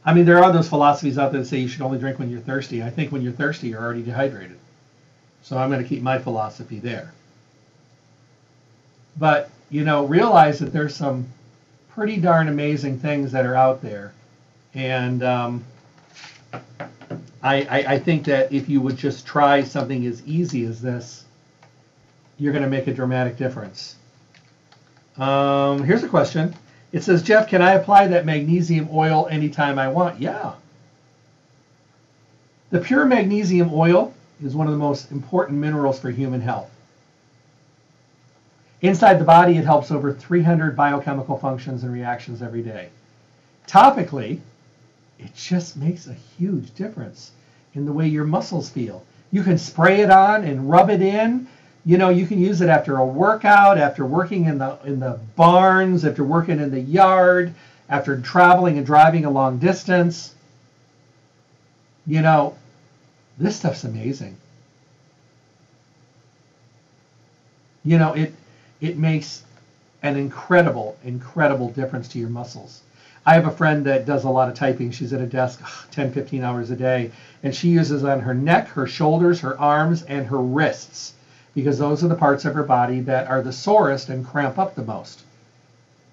I 0.04 0.14
mean, 0.14 0.26
there 0.26 0.44
are 0.44 0.52
those 0.52 0.68
philosophies 0.68 1.18
out 1.18 1.32
there 1.32 1.42
that 1.42 1.48
say 1.48 1.60
you 1.60 1.68
should 1.68 1.82
only 1.82 2.00
drink 2.00 2.20
when 2.20 2.30
you're 2.30 2.42
thirsty. 2.42 2.84
I 2.84 2.90
think 2.90 3.12
when 3.12 3.22
you're 3.22 3.32
thirsty, 3.32 3.70
you're 3.70 3.82
already 3.82 4.02
dehydrated. 4.02 4.58
So 5.44 5.58
I'm 5.58 5.70
going 5.70 5.82
to 5.82 5.88
keep 5.88 6.02
my 6.02 6.18
philosophy 6.20 6.80
there. 6.80 7.14
But, 9.18 9.50
you 9.70 9.84
know, 9.84 10.06
realize 10.06 10.60
that 10.60 10.74
there's 10.74 10.96
some 10.96 11.28
pretty 11.90 12.18
darn 12.18 12.48
amazing 12.48 13.00
things 13.00 13.32
that 13.32 13.46
are 13.46 13.56
out 13.56 13.82
there. 13.82 14.14
And 14.74 15.24
um, 15.24 15.64
I, 17.44 17.64
I, 17.64 17.86
I 17.94 18.00
think 18.00 18.26
that 18.26 18.52
if 18.52 18.70
you 18.70 18.82
would 18.82 18.98
just 18.98 19.26
try 19.26 19.64
something 19.64 20.06
as 20.06 20.26
easy 20.26 20.66
as 20.66 20.82
this, 20.82 21.26
you're 22.38 22.54
going 22.54 22.64
to 22.64 22.70
make 22.70 22.88
a 22.88 22.94
dramatic 22.94 23.38
difference. 23.38 23.96
Um, 25.18 25.84
here's 25.84 26.04
a 26.04 26.10
question. 26.10 26.56
It 26.92 27.04
says, 27.04 27.24
Jeff, 27.24 27.48
can 27.48 27.62
I 27.62 27.74
apply 27.74 28.08
that 28.08 28.26
magnesium 28.26 28.90
oil 28.92 29.28
anytime 29.30 29.80
I 29.80 29.88
want? 29.88 30.20
Yeah. 30.20 30.54
The 32.70 32.80
pure 32.80 33.06
magnesium 33.06 33.72
oil 33.74 34.14
is 34.44 34.56
one 34.56 34.68
of 34.68 34.74
the 34.74 34.80
most 34.80 35.12
important 35.12 35.60
minerals 35.60 36.00
for 36.00 36.10
human 36.10 36.42
health. 36.42 36.70
Inside 38.82 39.20
the 39.20 39.26
body, 39.26 39.58
it 39.58 39.66
helps 39.66 39.92
over 39.92 40.12
300 40.12 40.76
biochemical 40.76 41.38
functions 41.38 41.84
and 41.84 41.94
reactions 41.94 42.42
every 42.42 42.64
day. 42.64 42.90
Topically, 43.68 44.40
it 45.20 45.36
just 45.36 45.78
makes 45.78 46.08
a 46.08 46.14
huge 46.14 46.74
difference 46.74 47.32
in 47.76 47.86
the 47.86 47.94
way 47.94 48.08
your 48.08 48.24
muscles 48.24 48.70
feel. 48.70 49.06
You 49.32 49.44
can 49.44 49.58
spray 49.58 50.02
it 50.02 50.10
on 50.10 50.44
and 50.44 50.70
rub 50.70 50.90
it 50.90 51.02
in. 51.02 51.48
You 51.84 51.98
know, 51.98 52.10
you 52.10 52.28
can 52.28 52.40
use 52.40 52.62
it 52.62 52.70
after 52.70 52.98
a 52.98 53.06
workout, 53.06 53.80
after 53.80 54.06
working 54.06 54.46
in 54.46 54.60
the 54.60 54.78
in 54.84 55.00
the 55.00 55.20
barns, 55.36 56.06
after 56.06 56.24
working 56.24 56.60
in 56.60 56.70
the 56.70 56.80
yard, 56.80 57.54
after 57.90 58.20
traveling 58.22 58.78
and 58.78 58.86
driving 58.86 59.26
a 59.26 59.32
long 59.32 59.58
distance. 59.58 60.36
You 62.06 62.22
know, 62.22 62.56
this 63.40 63.56
stuff's 63.56 63.84
amazing. 63.84 64.38
You 67.84 67.98
know, 67.98 68.14
it 68.14 68.36
it 68.80 68.98
makes 68.98 69.44
an 70.04 70.18
incredible, 70.18 70.98
incredible 71.04 71.70
difference 71.70 72.08
to 72.10 72.20
your 72.20 72.30
muscles. 72.30 72.82
I 73.26 73.34
have 73.36 73.48
a 73.48 73.52
friend 73.52 73.86
that 73.86 74.06
does 74.06 74.24
a 74.24 74.30
lot 74.30 74.50
of 74.50 74.56
typing. 74.56 74.92
She's 74.92 75.14
at 75.14 75.22
a 75.22 75.28
desk 75.28 75.62
10, 75.92 76.12
15 76.12 76.44
hours 76.44 76.72
a 76.72 76.76
day, 76.76 77.12
and 77.44 77.54
she 77.56 77.70
uses 77.70 78.04
on 78.04 78.20
her 78.20 78.34
neck, 78.34 78.68
her 78.70 78.88
shoulders, 78.88 79.40
her 79.42 79.60
arms, 79.60 80.04
and 80.04 80.26
her 80.28 80.42
wrists 80.42 81.14
because 81.54 81.80
those 81.80 82.04
are 82.04 82.08
the 82.08 82.16
parts 82.16 82.46
of 82.46 82.54
her 82.54 82.64
body 82.64 83.02
that 83.02 83.28
are 83.28 83.42
the 83.42 83.52
sorest 83.52 84.10
and 84.10 84.26
cramp 84.26 84.58
up 84.58 84.76
the 84.76 84.84
most. 84.84 85.22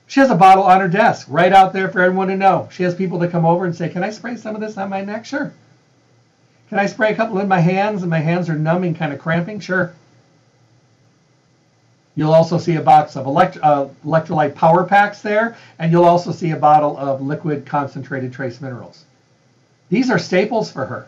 She 0.07 0.20
has 0.20 0.30
a 0.30 0.34
bottle 0.34 0.64
on 0.64 0.80
her 0.80 0.89
desk 0.89 1.26
right 1.30 1.53
out 1.53 1.72
there 1.72 1.89
for 1.89 2.01
everyone 2.01 2.28
to 2.28 2.36
know. 2.36 2.68
She 2.72 2.82
has 2.82 2.95
people 2.95 3.20
to 3.20 3.28
come 3.28 3.45
over 3.45 3.66
and 3.66 3.76
say, 3.76 3.89
Can 3.89 4.03
I 4.03 4.11
spray 4.11 4.36
some 4.36 4.55
of 4.55 4.61
this 4.61 4.78
on 4.78 4.89
my 4.89 5.05
neck? 5.05 5.24
Sure. 5.24 5.53
Can 6.70 6.78
I 6.78 6.86
spray 6.86 7.12
a 7.12 7.14
couple 7.14 7.39
in 7.39 7.49
my 7.49 7.61
hands 7.61 8.03
and 8.03 8.11
my 8.11 8.18
hands 8.18 8.49
are 8.49 8.59
numbing, 8.59 8.95
kind 8.95 9.12
of 9.12 9.18
cramping? 9.18 9.61
Sure. 9.61 9.93
You'll 12.14 12.34
also 12.34 12.59
see 12.59 12.74
a 12.74 12.80
box 12.80 13.16
of 13.16 13.26
elect- 13.26 13.59
uh, 13.62 13.86
electrolyte 14.05 14.55
Power 14.55 14.84
Paks 14.84 15.22
there, 15.22 15.57
and 15.78 15.93
you'll 15.93 16.05
also 16.05 16.32
see 16.32 16.51
a 16.51 16.57
bottle 16.57 16.97
of 16.97 17.22
liquid 17.22 17.64
concentrated 17.64 18.32
trace 18.32 18.61
minerals. 18.61 19.05
These 19.89 20.11
are 20.11 20.18
staples 20.18 20.70
for 20.70 20.84
her. 20.86 21.07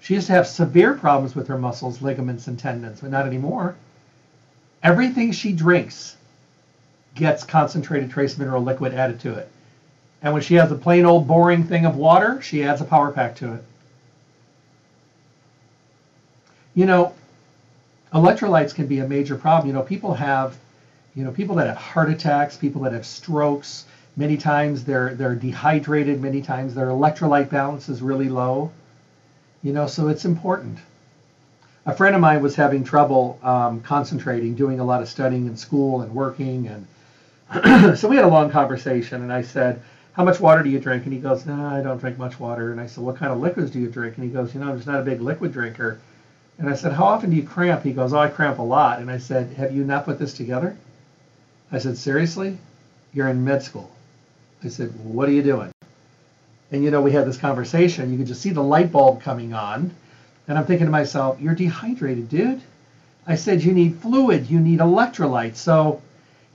She 0.00 0.14
used 0.14 0.28
to 0.28 0.32
have 0.32 0.46
severe 0.46 0.94
problems 0.94 1.34
with 1.34 1.48
her 1.48 1.58
muscles, 1.58 2.02
ligaments, 2.02 2.46
and 2.46 2.58
tendons, 2.58 3.00
but 3.00 3.10
not 3.10 3.26
anymore. 3.26 3.74
Everything 4.82 5.32
she 5.32 5.52
drinks 5.52 6.16
gets 7.14 7.42
concentrated 7.44 8.10
trace 8.10 8.38
mineral 8.38 8.62
liquid 8.62 8.94
added 8.94 9.20
to 9.20 9.34
it. 9.34 9.48
And 10.22 10.32
when 10.32 10.42
she 10.42 10.54
has 10.54 10.70
a 10.70 10.76
plain 10.76 11.04
old 11.04 11.26
boring 11.26 11.64
thing 11.64 11.84
of 11.84 11.96
water, 11.96 12.40
she 12.42 12.64
adds 12.64 12.80
a 12.80 12.84
Power 12.84 13.10
Pak 13.10 13.36
to 13.36 13.54
it. 13.54 13.64
You 16.74 16.86
know, 16.86 17.12
electrolytes 18.12 18.74
can 18.74 18.86
be 18.86 19.00
a 19.00 19.06
major 19.06 19.36
problem. 19.36 19.66
You 19.66 19.72
know, 19.74 19.82
people 19.82 20.14
have, 20.14 20.56
you 21.14 21.24
know, 21.24 21.32
people 21.32 21.56
that 21.56 21.66
have 21.66 21.76
heart 21.76 22.08
attacks, 22.08 22.56
people 22.56 22.82
that 22.82 22.92
have 22.92 23.06
strokes. 23.06 23.84
Many 24.16 24.36
times 24.36 24.84
they're 24.84 25.14
they're 25.14 25.34
dehydrated. 25.34 26.20
Many 26.20 26.40
times 26.40 26.74
their 26.74 26.88
electrolyte 26.88 27.50
balance 27.50 27.88
is 27.88 28.00
really 28.00 28.28
low. 28.28 28.70
You 29.62 29.72
know, 29.72 29.86
so 29.86 30.08
it's 30.08 30.24
important. 30.24 30.78
A 31.86 31.94
friend 31.94 32.14
of 32.14 32.20
mine 32.20 32.42
was 32.42 32.54
having 32.54 32.84
trouble 32.84 33.38
um, 33.42 33.80
concentrating, 33.80 34.54
doing 34.54 34.78
a 34.78 34.84
lot 34.84 35.02
of 35.02 35.08
studying 35.08 35.46
in 35.46 35.56
school 35.56 36.02
and 36.02 36.14
working, 36.14 36.68
and 36.68 37.98
so 37.98 38.08
we 38.08 38.16
had 38.16 38.24
a 38.24 38.28
long 38.28 38.50
conversation. 38.50 39.22
And 39.22 39.32
I 39.32 39.42
said, 39.42 39.82
"How 40.12 40.24
much 40.24 40.38
water 40.38 40.62
do 40.62 40.70
you 40.70 40.78
drink?" 40.78 41.04
And 41.04 41.12
he 41.12 41.18
goes, 41.18 41.46
"No, 41.46 41.66
I 41.66 41.80
don't 41.80 41.98
drink 41.98 42.18
much 42.18 42.38
water." 42.38 42.72
And 42.72 42.80
I 42.80 42.86
said, 42.86 43.02
"What 43.02 43.16
kind 43.16 43.32
of 43.32 43.40
liquids 43.40 43.70
do 43.70 43.80
you 43.80 43.88
drink?" 43.88 44.16
And 44.16 44.24
he 44.24 44.30
goes, 44.30 44.54
"You 44.54 44.60
know, 44.60 44.68
I'm 44.68 44.76
just 44.76 44.86
not 44.86 45.00
a 45.00 45.04
big 45.04 45.20
liquid 45.20 45.52
drinker." 45.52 45.98
And 46.58 46.68
I 46.68 46.74
said, 46.74 46.92
How 46.92 47.04
often 47.04 47.30
do 47.30 47.36
you 47.36 47.44
cramp? 47.44 47.84
He 47.84 47.92
goes, 47.92 48.12
Oh, 48.12 48.18
I 48.18 48.28
cramp 48.28 48.58
a 48.58 48.62
lot. 48.62 48.98
And 48.98 49.10
I 49.10 49.18
said, 49.18 49.52
Have 49.52 49.74
you 49.74 49.84
not 49.84 50.04
put 50.04 50.18
this 50.18 50.34
together? 50.34 50.76
I 51.70 51.78
said, 51.78 51.96
Seriously? 51.96 52.58
You're 53.14 53.28
in 53.28 53.44
med 53.44 53.62
school. 53.62 53.90
I 54.64 54.68
said, 54.68 54.92
What 55.04 55.28
are 55.28 55.32
you 55.32 55.42
doing? 55.42 55.70
And 56.70 56.84
you 56.84 56.90
know, 56.90 57.00
we 57.00 57.12
had 57.12 57.26
this 57.26 57.38
conversation. 57.38 58.12
You 58.12 58.18
could 58.18 58.26
just 58.26 58.42
see 58.42 58.50
the 58.50 58.62
light 58.62 58.92
bulb 58.92 59.22
coming 59.22 59.54
on. 59.54 59.90
And 60.46 60.58
I'm 60.58 60.66
thinking 60.66 60.86
to 60.86 60.90
myself, 60.90 61.40
You're 61.40 61.54
dehydrated, 61.54 62.28
dude. 62.28 62.60
I 63.26 63.34
said, 63.34 63.62
You 63.62 63.72
need 63.72 63.96
fluid, 63.96 64.50
you 64.50 64.60
need 64.60 64.80
electrolytes. 64.80 65.56
So 65.56 66.02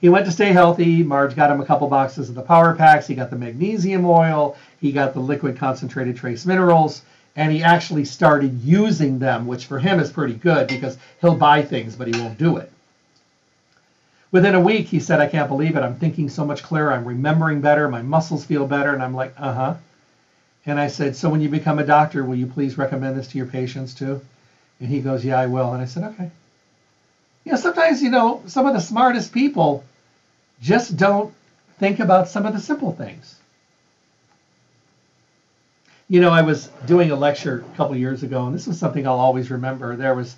he 0.02 0.10
went 0.10 0.26
to 0.26 0.32
stay 0.32 0.52
healthy. 0.52 1.04
Marge 1.04 1.36
got 1.36 1.50
him 1.52 1.62
a 1.62 1.66
couple 1.66 1.88
boxes 1.88 2.30
of 2.30 2.36
the 2.36 2.42
Power 2.42 2.76
Paks. 2.76 3.08
He 3.08 3.16
got 3.16 3.30
the 3.30 3.38
magnesium 3.38 4.06
oil. 4.06 4.58
He 4.82 4.92
got 4.92 5.14
the 5.14 5.20
liquid 5.20 5.58
concentrated 5.58 6.18
trace 6.18 6.46
minerals 6.46 7.04
and 7.36 7.52
he 7.52 7.64
actually 7.64 8.06
started 8.06 8.62
using 8.62 9.20
them, 9.20 9.48
which 9.48 9.66
for 9.66 9.80
him 9.80 10.00
is 10.00 10.12
pretty 10.12 10.36
good 10.36 10.68
because 10.68 10.98
he'll 11.20 11.36
buy 11.36 11.62
things, 11.62 11.96
but 11.96 12.08
he 12.08 12.22
won't 12.22 12.38
do 12.38 12.58
it. 12.58 12.72
Within 14.32 14.56
a 14.56 14.60
week, 14.60 14.88
he 14.88 15.00
said, 15.00 15.20
I 15.20 15.28
can't 15.28 15.50
believe 15.50 15.76
it. 15.76 15.82
I'm 15.82 15.96
thinking 15.96 16.30
so 16.30 16.46
much 16.46 16.64
clearer. 16.64 16.92
I'm 16.92 17.06
remembering 17.06 17.62
better. 17.62 17.88
My 17.88 18.02
muscles 18.02 18.46
feel 18.46 18.68
better. 18.68 18.94
And 18.94 19.02
I'm 19.02 19.16
like, 19.16 19.34
uh 19.38 19.54
huh. 19.54 19.76
And 20.66 20.80
I 20.80 20.88
said, 20.88 21.16
So 21.16 21.30
when 21.30 21.42
you 21.42 21.50
become 21.50 21.80
a 21.80 21.86
doctor, 21.86 22.24
will 22.24 22.36
you 22.36 22.48
please 22.48 22.78
recommend 22.78 23.18
this 23.18 23.28
to 23.30 23.38
your 23.38 23.48
patients 23.48 23.94
too? 23.94 24.22
And 24.80 24.90
he 24.90 25.02
goes, 25.02 25.24
Yeah, 25.26 25.40
I 25.40 25.48
will. 25.48 25.74
And 25.74 25.82
I 25.82 25.86
said, 25.86 26.04
Okay. 26.04 26.30
You 27.46 27.52
know, 27.52 27.58
sometimes, 27.58 28.02
you 28.02 28.10
know, 28.10 28.42
some 28.48 28.66
of 28.66 28.74
the 28.74 28.80
smartest 28.80 29.34
people 29.34 29.84
just 30.62 30.96
don't 30.96 31.34
think 31.78 32.00
about 32.00 32.30
some 32.30 32.46
of 32.46 32.54
the 32.54 32.60
simple 32.60 32.94
things 32.94 33.36
you 36.14 36.20
know, 36.20 36.30
I 36.30 36.42
was 36.42 36.68
doing 36.86 37.10
a 37.10 37.16
lecture 37.16 37.66
a 37.74 37.76
couple 37.76 37.96
years 37.96 38.22
ago, 38.22 38.46
and 38.46 38.54
this 38.54 38.68
was 38.68 38.78
something 38.78 39.08
I'll 39.08 39.20
always 39.20 39.50
remember. 39.50 39.96
There 39.96 40.14
was 40.14 40.36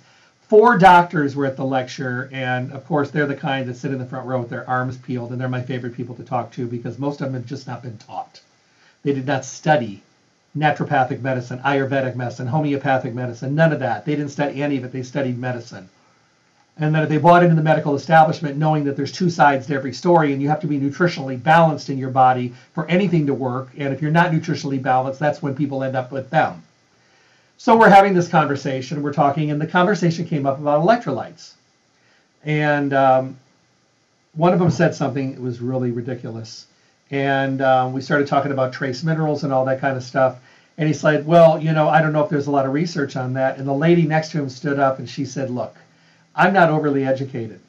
four 0.48 0.78
doctors 0.78 1.36
were 1.36 1.44
at 1.44 1.56
the 1.56 1.66
lecture, 1.66 2.30
and 2.32 2.72
of 2.72 2.86
course, 2.86 3.10
they're 3.10 3.26
the 3.26 3.36
kind 3.36 3.68
that 3.68 3.76
sit 3.76 3.92
in 3.92 3.98
the 3.98 4.06
front 4.06 4.26
row 4.26 4.40
with 4.40 4.48
their 4.48 4.66
arms 4.68 4.96
peeled, 4.96 5.32
and 5.32 5.40
they're 5.40 5.48
my 5.48 5.62
favorite 5.62 5.94
people 5.94 6.14
to 6.14 6.24
talk 6.24 6.52
to 6.52 6.66
because 6.66 6.98
most 6.98 7.20
of 7.20 7.26
them 7.26 7.34
have 7.34 7.44
just 7.44 7.66
not 7.66 7.82
been 7.82 7.98
taught. 7.98 8.40
They 9.02 9.12
did 9.12 9.26
not 9.26 9.44
study 9.44 10.02
naturopathic 10.56 11.20
medicine, 11.20 11.58
Ayurvedic 11.60 12.16
medicine, 12.16 12.46
homeopathic 12.46 13.14
medicine, 13.14 13.54
none 13.54 13.72
of 13.72 13.80
that. 13.80 14.04
They 14.04 14.16
didn't 14.16 14.30
study 14.30 14.62
any 14.62 14.78
of 14.78 14.84
it. 14.84 14.92
They 14.92 15.02
studied 15.02 15.38
medicine. 15.38 15.88
And 16.78 16.94
that 16.94 17.08
they 17.08 17.18
bought 17.18 17.42
into 17.42 17.54
the 17.54 17.62
medical 17.62 17.94
establishment 17.94 18.58
knowing 18.58 18.84
that 18.84 18.96
there's 18.96 19.12
two 19.12 19.30
sides 19.30 19.66
to 19.66 19.74
every 19.74 19.94
story 19.94 20.32
and 20.32 20.42
you 20.42 20.48
have 20.48 20.60
to 20.60 20.66
be 20.66 20.78
nutritionally 20.78 21.42
balanced 21.42 21.88
in 21.88 21.96
your 21.96 22.10
body 22.10 22.52
for 22.74 22.86
anything 22.86 23.26
to 23.26 23.34
work 23.34 23.70
and 23.78 23.94
if 23.94 24.02
you're 24.02 24.10
not 24.10 24.30
nutritionally 24.30 24.82
balanced 24.82 25.18
that's 25.18 25.42
when 25.42 25.54
people 25.54 25.82
end 25.82 25.96
up 25.96 26.12
with 26.12 26.28
them. 26.28 26.62
So 27.56 27.78
we're 27.78 27.88
having 27.88 28.12
this 28.12 28.28
conversation. 28.28 29.02
We're 29.02 29.14
talking 29.14 29.50
and 29.50 29.58
the 29.58 29.66
conversation 29.66 30.26
came 30.26 30.44
up 30.44 30.58
about 30.58 30.82
electrolytes. 30.82 31.54
And 32.44 32.92
um, 32.92 33.38
one 34.34 34.52
of 34.52 34.58
them 34.58 34.70
said 34.70 34.94
something 34.94 35.32
that 35.34 35.40
was 35.40 35.60
really 35.60 35.90
ridiculous 35.90 36.66
and 37.10 37.60
um, 37.62 37.92
we 37.92 38.00
started 38.00 38.26
talking 38.26 38.52
about 38.52 38.72
trace 38.72 39.02
minerals 39.02 39.44
and 39.44 39.52
all 39.52 39.64
that 39.64 39.80
kind 39.80 39.96
of 39.96 40.02
stuff 40.02 40.38
and 40.78 40.88
he 40.88 40.94
said 40.94 41.26
well 41.26 41.60
you 41.60 41.72
know 41.72 41.88
i 41.88 42.02
don't 42.02 42.12
know 42.12 42.22
if 42.22 42.30
there's 42.30 42.48
a 42.48 42.50
lot 42.50 42.66
of 42.66 42.72
research 42.72 43.16
on 43.16 43.32
that 43.32 43.58
and 43.58 43.66
the 43.66 43.72
lady 43.72 44.02
next 44.02 44.30
to 44.30 44.38
him 44.38 44.48
stood 44.48 44.78
up 44.78 44.98
and 44.98 45.08
she 45.08 45.24
said 45.24 45.50
look 45.50 45.76
I'm 46.36 46.52
not 46.52 46.68
overly 46.68 47.06
educated. 47.06 47.60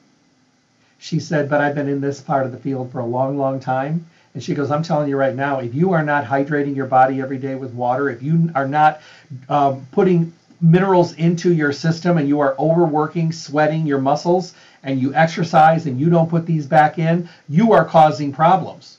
She 0.98 1.18
said, 1.20 1.48
but 1.48 1.60
I've 1.60 1.74
been 1.74 1.88
in 1.88 2.02
this 2.02 2.20
part 2.20 2.44
of 2.44 2.52
the 2.52 2.58
field 2.58 2.92
for 2.92 3.00
a 3.00 3.06
long, 3.06 3.38
long 3.38 3.60
time. 3.60 4.06
And 4.34 4.42
she 4.42 4.54
goes, 4.54 4.70
I'm 4.70 4.82
telling 4.82 5.08
you 5.08 5.16
right 5.16 5.34
now, 5.34 5.60
if 5.60 5.74
you 5.74 5.92
are 5.92 6.04
not 6.04 6.24
hydrating 6.24 6.76
your 6.76 6.86
body 6.86 7.22
every 7.22 7.38
day 7.38 7.54
with 7.54 7.72
water, 7.72 8.10
if 8.10 8.22
you 8.22 8.50
are 8.54 8.68
not 8.68 9.00
um, 9.48 9.86
putting 9.90 10.34
minerals 10.60 11.14
into 11.14 11.52
your 11.52 11.72
system 11.72 12.18
and 12.18 12.28
you 12.28 12.40
are 12.40 12.54
overworking, 12.58 13.32
sweating 13.32 13.86
your 13.86 14.00
muscles, 14.00 14.54
and 14.82 15.00
you 15.00 15.14
exercise 15.14 15.86
and 15.86 15.98
you 15.98 16.10
don't 16.10 16.28
put 16.28 16.44
these 16.44 16.66
back 16.66 16.98
in, 16.98 17.28
you 17.48 17.72
are 17.72 17.84
causing 17.84 18.32
problems. 18.32 18.97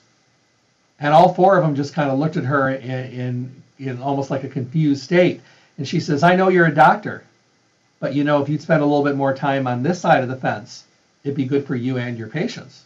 And 1.00 1.14
all 1.14 1.34
four 1.34 1.58
of 1.58 1.64
them 1.64 1.76
just 1.76 1.93
kind 1.93 2.10
of 2.10 2.20
looked 2.20 2.38
at 2.38 2.43
her 2.45 2.70
in, 2.70 3.12
in, 3.12 3.64
in 3.80 4.02
almost 4.02 4.30
like 4.30 4.43
a 4.43 4.50
confused 4.50 5.04
state. 5.04 5.41
And 5.78 5.88
she 5.88 6.00
says, 6.00 6.24
I 6.24 6.36
know 6.36 6.50
you're 6.50 6.66
a 6.66 6.76
doctor. 6.76 7.24
But 8.00 8.14
you 8.14 8.24
know, 8.24 8.41
if 8.41 8.50
you'd 8.50 8.62
spend 8.62 8.82
a 8.82 8.86
little 8.86 9.04
bit 9.04 9.16
more 9.16 9.34
time 9.34 9.68
on 9.68 9.84
this 9.84 10.00
side 10.00 10.24
of 10.24 10.30
the 10.30 10.36
fence, 10.36 10.86
it'd 11.24 11.38
be 11.38 11.45
good 11.45 11.66
for 11.66 11.76
you 11.76 11.97
and 11.97 12.18
your 12.18 12.28
patients. 12.28 12.84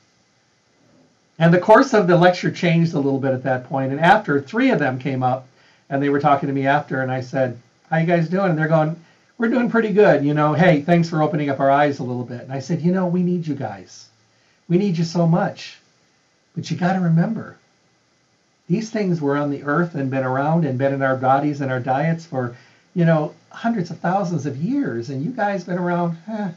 And 1.40 1.54
the 1.54 1.60
course 1.60 1.94
of 1.94 2.08
the 2.08 2.16
lecture 2.16 2.52
changed 2.52 2.94
a 2.94 3.00
little 3.00 3.20
bit 3.20 3.34
at 3.34 3.44
that 3.44 3.68
point. 3.68 3.92
And 3.92 4.00
after, 4.00 4.40
three 4.40 4.70
of 4.70 4.80
them 4.80 5.00
came 5.00 5.24
up 5.24 5.48
and 5.90 6.02
they 6.02 6.10
were 6.10 6.20
talking 6.20 6.48
to 6.48 6.54
me 6.54 6.68
after, 6.68 7.02
and 7.02 7.12
I 7.12 7.22
said, 7.22 7.60
How 7.90 7.98
you 7.98 8.06
guys 8.06 8.30
doing? 8.30 8.52
And 8.52 8.58
they're 8.58 8.68
going, 8.68 8.96
We're 9.38 9.50
doing 9.50 9.70
pretty 9.70 9.92
good. 9.92 10.24
You 10.24 10.34
know, 10.34 10.54
hey, 10.54 10.82
thanks 10.82 11.10
for 11.10 11.22
opening 11.22 11.50
up 11.50 11.60
our 11.60 11.72
eyes 11.72 12.00
a 12.00 12.04
little 12.04 12.24
bit. 12.24 12.42
And 12.42 12.54
I 12.54 12.60
said, 12.60 12.82
You 12.82 12.92
know, 12.92 13.08
we 13.08 13.24
need 13.24 13.48
you 13.48 13.56
guys. 13.56 14.10
We 14.70 14.78
need 14.78 14.98
you 14.98 15.04
so 15.04 15.28
much. 15.28 15.78
But 16.56 16.70
you 16.70 16.78
got 16.78 16.94
to 16.94 17.00
remember, 17.00 17.58
these 18.70 18.90
things 18.90 19.20
were 19.20 19.38
on 19.38 19.52
the 19.52 19.64
earth 19.64 19.94
and 19.94 20.10
been 20.10 20.24
around 20.24 20.64
and 20.64 20.78
been 20.78 20.94
in 20.94 21.02
our 21.02 21.18
bodies 21.18 21.60
and 21.60 21.70
our 21.70 21.82
diets 21.82 22.26
for, 22.26 22.56
you 22.96 23.04
know, 23.04 23.34
hundreds 23.50 23.92
of 23.92 24.00
thousands 24.00 24.46
of 24.46 24.56
years. 24.56 25.10
And 25.10 25.22
you 25.24 25.32
guys 25.32 25.66
been 25.66 25.78
around, 25.78 26.18
eh, 26.28 26.50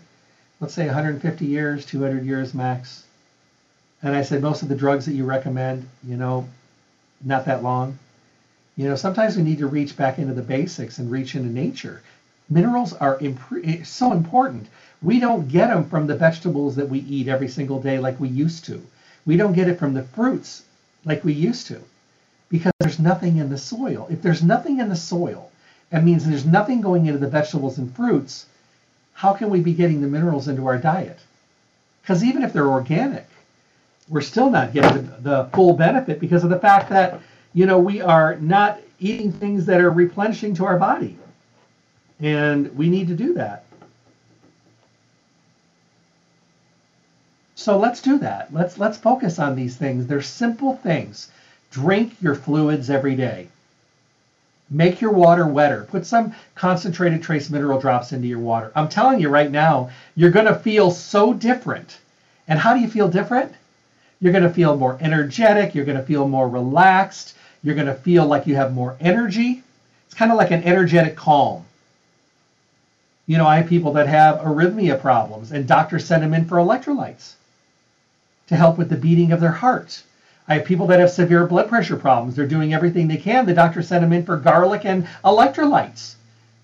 let's 0.61 0.73
say 0.73 0.87
150 0.87 1.45
years, 1.45 1.85
200 1.85 2.25
years 2.25 2.55
max. 2.55 3.05
And 4.03 4.15
I 4.15 4.23
said, 4.23 4.41
most 4.41 4.63
of 4.63 4.69
the 4.69 4.77
drugs 4.77 5.07
that 5.07 5.15
you 5.15 5.25
recommend, 5.25 5.89
you 6.07 6.17
know, 6.17 6.49
not 7.25 7.47
that 7.47 7.65
long. 7.65 7.99
You 8.77 8.87
know, 8.89 8.95
sometimes 8.95 9.37
we 9.37 9.43
need 9.43 9.59
to 9.59 9.67
reach 9.67 9.97
back 9.97 10.21
into 10.21 10.33
the 10.33 10.43
basics 10.43 10.99
and 10.99 11.11
reach 11.11 11.35
into 11.35 11.49
nature. 11.49 12.03
Minerals 12.49 12.93
are 12.93 13.19
imp- 13.19 13.65
eh, 13.65 13.83
so 13.83 14.13
important. 14.13 14.69
We 15.03 15.19
don't 15.19 15.49
get 15.49 15.69
them 15.71 15.89
from 15.89 16.07
the 16.07 16.15
vegetables 16.15 16.77
that 16.77 16.89
we 16.89 17.01
eat 17.01 17.27
every 17.27 17.49
single 17.49 17.81
day 17.81 17.99
like 17.99 18.21
we 18.21 18.29
used 18.29 18.65
to. 18.67 18.81
We 19.25 19.37
don't 19.37 19.55
get 19.55 19.67
it 19.67 19.81
from 19.81 19.93
the 19.93 20.05
fruits 20.05 20.63
like 21.05 21.25
we 21.25 21.33
used 21.33 21.67
to 21.67 21.83
because 22.49 22.73
there's 22.81 22.99
nothing 22.99 23.39
in 23.39 23.49
the 23.49 23.59
soil. 23.59 24.07
If 24.11 24.23
there's 24.23 24.43
nothing 24.43 24.81
in 24.81 24.89
the 24.89 24.97
soil, 24.97 25.51
that 25.91 26.05
means 26.05 26.25
there's 26.25 26.45
nothing 26.47 26.81
going 26.81 27.07
into 27.07 27.19
the 27.19 27.29
vegetables 27.29 27.79
and 27.79 27.95
fruits. 27.95 28.47
How 29.15 29.33
can 29.33 29.51
we 29.51 29.61
be 29.61 29.73
getting 29.73 30.01
the 30.01 30.09
minerals 30.09 30.49
into 30.49 30.67
our 30.67 30.79
diet? 30.79 31.19
Because 32.03 32.23
even 32.23 32.43
if 32.43 32.53
they're 32.53 32.69
organic, 32.69 33.27
we're 34.09 34.21
still 34.21 34.51
not 34.51 34.73
getting 34.73 35.07
the, 35.07 35.17
the 35.21 35.51
full 35.53 35.75
benefit 35.75 36.21
because 36.21 36.45
of 36.45 36.51
the 36.51 36.59
fact 36.59 36.89
that 36.91 37.21
you 37.53 37.67
know 37.67 37.79
we 37.79 38.01
are 38.01 38.37
not 38.37 38.81
eating 39.01 39.33
things 39.33 39.67
that 39.67 39.81
are 39.81 39.91
replenishing 39.91 40.55
to 40.55 40.65
our 40.65 40.79
body, 40.79 41.19
and 42.21 42.77
we 42.77 42.89
need 42.89 43.09
to 43.09 43.15
do 43.15 43.35
that. 43.35 43.65
So 47.57 47.79
let's 47.79 48.01
do 48.01 48.19
that. 48.19 48.53
Let's 48.53 48.79
let's 48.79 48.99
focus 48.99 49.39
on 49.39 49.57
these 49.57 49.77
things. 49.77 50.07
They're 50.07 50.23
simple 50.23 50.77
things. 50.77 51.31
Drink 51.77 52.17
your 52.23 52.35
fluids 52.35 52.89
every 52.89 53.17
day. 53.17 53.49
Make 54.71 55.03
your 55.03 55.13
water 55.13 55.47
wetter. 55.47 55.87
Put 55.91 56.07
some 56.07 56.35
concentrated 56.55 57.23
trace 57.23 57.51
mineral 57.51 57.79
drops 57.79 58.13
into 58.13 58.27
your 58.27 58.39
water. 58.39 58.73
I'm 58.75 58.89
telling 58.89 59.21
you 59.21 59.29
right 59.29 59.51
now, 59.51 59.91
you're 60.15 60.31
going 60.31 60.47
to 60.47 60.55
feel 60.55 60.91
so 60.91 61.35
different. 61.35 61.99
And 62.49 62.59
how 62.59 62.73
do 62.73 62.81
you 62.81 62.89
feel 62.89 63.09
different? 63.09 63.53
You're 64.21 64.33
going 64.33 64.43
to 64.43 64.55
feel 64.55 64.79
more 64.79 64.97
energetic. 65.03 65.75
You're 65.75 65.85
going 65.85 65.99
to 65.99 66.03
feel 66.03 66.27
more 66.27 66.49
relaxed. 66.49 67.35
You're 67.63 67.75
going 67.75 67.89
to 67.89 67.95
feel 67.95 68.25
like 68.25 68.47
you 68.47 68.57
have 68.57 68.73
more 68.73 68.97
energy. 68.99 69.63
It's 70.07 70.15
kind 70.15 70.31
of 70.31 70.39
like 70.39 70.53
an 70.53 70.63
energetic 70.63 71.15
calm. 71.15 71.63
You 73.27 73.37
know, 73.37 73.47
I 73.47 73.59
have 73.59 73.69
people 73.69 73.93
that 73.93 74.09
have 74.09 74.39
arrhythmia 74.39 74.99
problems, 74.99 75.53
and 75.53 75.69
doctors 75.69 76.07
send 76.07 76.23
them 76.23 76.33
in 76.33 76.47
for 76.47 76.57
electrolytes 76.57 77.35
to 78.47 78.57
help 78.57 78.79
with 78.79 78.89
the 78.89 78.97
beating 78.97 79.33
of 79.33 79.41
their 79.41 79.53
heart. 79.53 80.03
I 80.49 80.55
have 80.55 80.65
people 80.65 80.87
that 80.87 81.01
have 81.01 81.11
severe 81.11 81.45
blood 81.45 81.69
pressure 81.69 81.97
problems. 81.97 82.37
They're 82.37 82.47
doing 82.47 82.73
everything 82.73 83.09
they 83.09 83.17
can. 83.17 83.47
The 83.47 83.53
doctor 83.53 83.83
sent 83.83 84.03
them 84.03 84.13
in 84.13 84.25
for 84.25 84.37
garlic 84.37 84.85
and 84.85 85.07
electrolytes, 85.25 86.15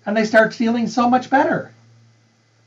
and 0.05 0.15
they 0.15 0.23
start 0.23 0.53
feeling 0.53 0.87
so 0.87 1.09
much 1.09 1.29
better. 1.29 1.71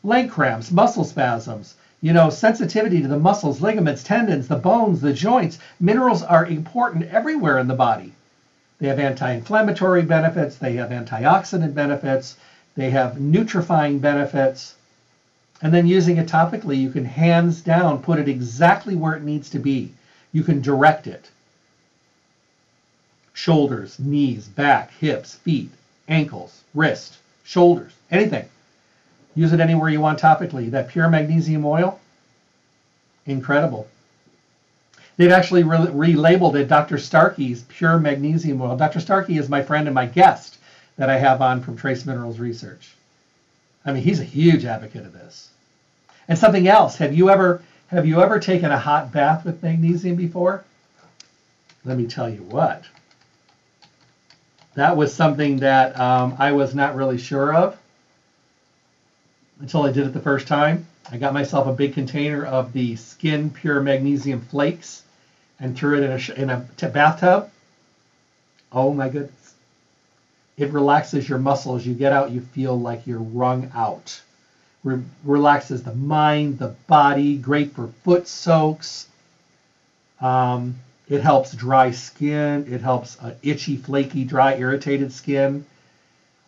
Leg 0.03 0.31
cramps, 0.31 0.71
muscle 0.71 1.05
spasms, 1.05 1.75
you 2.03 2.13
know, 2.13 2.29
sensitivity 2.29 3.01
to 3.01 3.09
the 3.09 3.17
muscles, 3.17 3.63
ligaments, 3.63 4.03
tendons, 4.03 4.47
the 4.47 4.57
bones, 4.57 5.01
the 5.01 5.13
joints. 5.13 5.59
Minerals 5.81 6.23
are 6.23 6.45
important 6.45 7.05
everywhere 7.05 7.59
in 7.59 7.67
the 7.67 7.75
body. 7.75 8.13
They 8.79 8.89
have 8.89 8.99
anti 8.99 9.33
inflammatory 9.33 10.03
benefits, 10.03 10.57
they 10.57 10.75
have 10.75 10.91
antioxidant 10.91 11.73
benefits, 11.73 12.37
they 12.75 12.91
have 12.91 13.15
nutrifying 13.15 14.03
benefits. 14.03 14.75
And 15.63 15.73
then 15.73 15.87
using 15.87 16.19
it 16.19 16.29
topically, 16.29 16.79
you 16.79 16.91
can 16.91 17.07
hands 17.07 17.63
down 17.63 18.03
put 18.03 18.19
it 18.19 18.29
exactly 18.29 18.95
where 18.95 19.15
it 19.15 19.25
needs 19.25 19.49
to 19.51 19.59
be. 19.59 19.95
You 20.37 20.45
can 20.45 20.61
direct 20.61 21.07
it. 21.07 21.31
Shoulders, 23.33 23.99
knees, 23.99 24.47
back, 24.47 24.93
hips, 24.93 25.37
feet, 25.37 25.71
ankles, 26.09 26.63
wrist, 26.75 27.17
shoulders, 27.43 27.95
anything. 28.11 28.47
Use 29.35 29.55
it 29.55 29.61
anywhere 29.61 29.89
you 29.89 30.03
want 30.03 30.21
topically. 30.21 30.71
That 30.71 30.91
pure 30.91 31.09
magnesium 31.09 31.65
oil, 31.65 31.99
incredible. 33.25 33.89
They've 35.17 35.33
actually 35.33 35.63
re- 35.63 35.79
relabeled 35.79 36.55
it 36.57 36.69
Dr. 36.69 36.99
Starkey's 36.99 37.63
Pure 37.63 38.01
Magnesium 38.01 38.61
Oil. 38.61 38.77
Dr. 38.77 39.01
Starkey 39.01 39.39
is 39.39 39.49
my 39.49 39.63
friend 39.63 39.89
and 39.89 39.95
my 39.95 40.05
guest 40.05 40.59
that 40.99 41.09
I 41.09 41.17
have 41.17 41.41
on 41.41 41.63
from 41.63 41.79
Trace 41.79 42.05
Minerals 42.05 42.39
Research. 42.39 42.95
I 43.87 43.93
mean, 43.93 44.03
he's 44.03 44.21
a 44.21 44.25
huge 44.25 44.67
advocate 44.67 45.07
of 45.07 45.15
this. 45.15 45.49
And 46.29 46.39
something 46.39 46.69
else, 46.69 46.97
have 46.97 47.15
you 47.15 47.31
ever 47.31 47.63
have 47.89 48.07
you 48.07 48.21
ever 48.21 48.39
taken 48.39 48.73
a 48.73 48.79
hot 48.79 49.13
bath 49.13 49.45
with 49.45 49.63
magnesium 49.63 50.17
before? 50.17 50.65
Let 51.85 51.97
me 51.97 52.07
tell 52.07 52.29
you 52.29 52.43
what. 52.43 52.85
That 54.75 54.97
was 54.97 55.15
something 55.15 55.59
that 55.59 55.99
um, 55.99 56.35
I 56.39 56.53
was 56.53 56.75
not 56.75 56.95
really 56.97 57.19
sure 57.19 57.55
of 57.55 57.77
until 59.61 59.85
I 59.85 59.91
did 59.91 60.07
it 60.07 60.13
the 60.13 60.21
first 60.21 60.47
time. 60.47 60.85
I 61.11 61.17
got 61.17 61.33
myself 61.33 61.67
a 61.67 61.73
big 61.73 61.95
container 61.95 62.45
of 62.45 62.73
the 62.73 62.97
Skin 62.97 63.51
Pure 63.51 63.81
Magnesium 63.81 64.41
Flakes 64.41 65.05
and 65.61 65.77
threw 65.77 65.97
it 65.97 66.03
in 66.03 66.13
a, 66.13 66.41
in 66.41 66.51
a 66.51 66.65
t- 66.77 66.87
bathtub. 66.89 67.49
Oh 68.73 68.93
my 68.93 69.09
goodness. 69.09 69.55
It 70.57 70.71
relaxes 70.71 71.29
your 71.29 71.39
muscles. 71.39 71.87
You 71.87 71.95
get 71.95 72.13
out, 72.13 72.31
you 72.31 72.41
feel 72.41 72.79
like 72.79 73.07
you're 73.07 73.21
wrung 73.21 73.69
out. 73.75 74.21
Re- 74.87 75.03
relaxes 75.25 75.83
the 75.83 75.97
mind, 75.97 76.61
the 76.61 76.77
body, 76.87 77.39
great 77.39 77.75
for 77.75 77.89
foot 78.05 78.29
soaks. 78.29 79.09
Um, 80.21 80.77
it 81.09 81.23
helps 81.23 81.53
dry 81.55 81.91
skin. 81.91 82.73
It 82.73 82.83
helps 82.83 83.21
uh, 83.21 83.35
itchy, 83.43 83.79
flaky, 83.79 84.23
dry, 84.23 84.55
irritated 84.55 85.13
skin. 85.13 85.67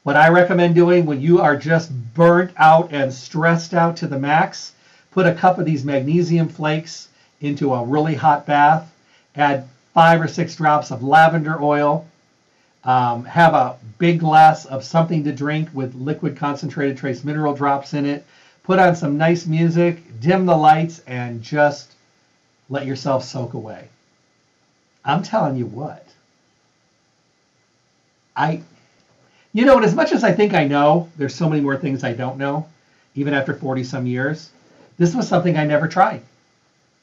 What 0.04 0.14
I 0.14 0.28
recommend 0.28 0.76
doing 0.76 1.04
when 1.04 1.20
you 1.20 1.40
are 1.40 1.56
just 1.56 1.90
burnt 2.14 2.52
out 2.56 2.92
and 2.92 3.12
stressed 3.12 3.74
out 3.74 3.96
to 3.96 4.06
the 4.06 4.20
max, 4.20 4.72
put 5.10 5.26
a 5.26 5.34
cup 5.34 5.58
of 5.58 5.66
these 5.66 5.84
magnesium 5.84 6.48
flakes 6.48 7.08
into 7.40 7.74
a 7.74 7.84
really 7.84 8.14
hot 8.14 8.46
bath, 8.46 8.88
add 9.34 9.68
five 9.94 10.20
or 10.20 10.28
six 10.28 10.54
drops 10.54 10.92
of 10.92 11.02
lavender 11.02 11.60
oil, 11.60 12.06
um, 12.84 13.24
have 13.24 13.54
a 13.54 13.76
big 13.98 14.20
glass 14.20 14.64
of 14.66 14.84
something 14.84 15.24
to 15.24 15.32
drink 15.32 15.68
with 15.72 15.94
liquid 15.94 16.36
concentrated 16.36 16.96
trace 16.96 17.24
mineral 17.24 17.54
drops 17.54 17.94
in 17.94 18.06
it, 18.06 18.24
put 18.62 18.78
on 18.78 18.94
some 18.94 19.18
nice 19.18 19.46
music, 19.46 20.02
dim 20.20 20.46
the 20.46 20.56
lights, 20.56 21.00
and 21.06 21.42
just 21.42 21.92
let 22.68 22.86
yourself 22.86 23.24
soak 23.24 23.54
away. 23.54 23.88
I'm 25.04 25.22
telling 25.22 25.56
you 25.56 25.66
what. 25.66 26.06
I 28.36 28.62
you 29.52 29.64
know, 29.64 29.76
and 29.76 29.84
as 29.84 29.94
much 29.94 30.12
as 30.12 30.22
I 30.22 30.32
think 30.32 30.54
I 30.54 30.64
know, 30.64 31.08
there's 31.16 31.34
so 31.34 31.48
many 31.48 31.62
more 31.62 31.76
things 31.76 32.04
I 32.04 32.12
don't 32.12 32.38
know, 32.38 32.68
even 33.14 33.34
after 33.34 33.54
40 33.54 33.82
some 33.82 34.06
years. 34.06 34.50
This 34.98 35.14
was 35.14 35.26
something 35.26 35.56
I 35.56 35.64
never 35.64 35.88
tried. 35.88 36.22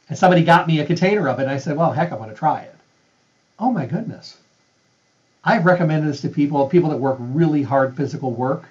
And 0.07 0.17
somebody 0.17 0.43
got 0.43 0.67
me 0.67 0.79
a 0.79 0.85
container 0.85 1.27
of 1.27 1.39
it, 1.39 1.43
and 1.43 1.51
I 1.51 1.57
said, 1.57 1.75
well, 1.75 1.91
heck, 1.91 2.11
I 2.11 2.15
want 2.15 2.31
to 2.31 2.37
try 2.37 2.61
it. 2.61 2.75
Oh 3.57 3.71
my 3.71 3.85
goodness. 3.85 4.37
I've 5.47 5.65
recommended 5.65 6.09
this 6.09 6.21
to 6.21 6.29
people, 6.29 6.67
people 6.67 6.89
that 6.89 6.97
work 6.97 7.17
really 7.19 7.61
hard 7.61 7.95
physical 7.95 8.31
work. 8.31 8.67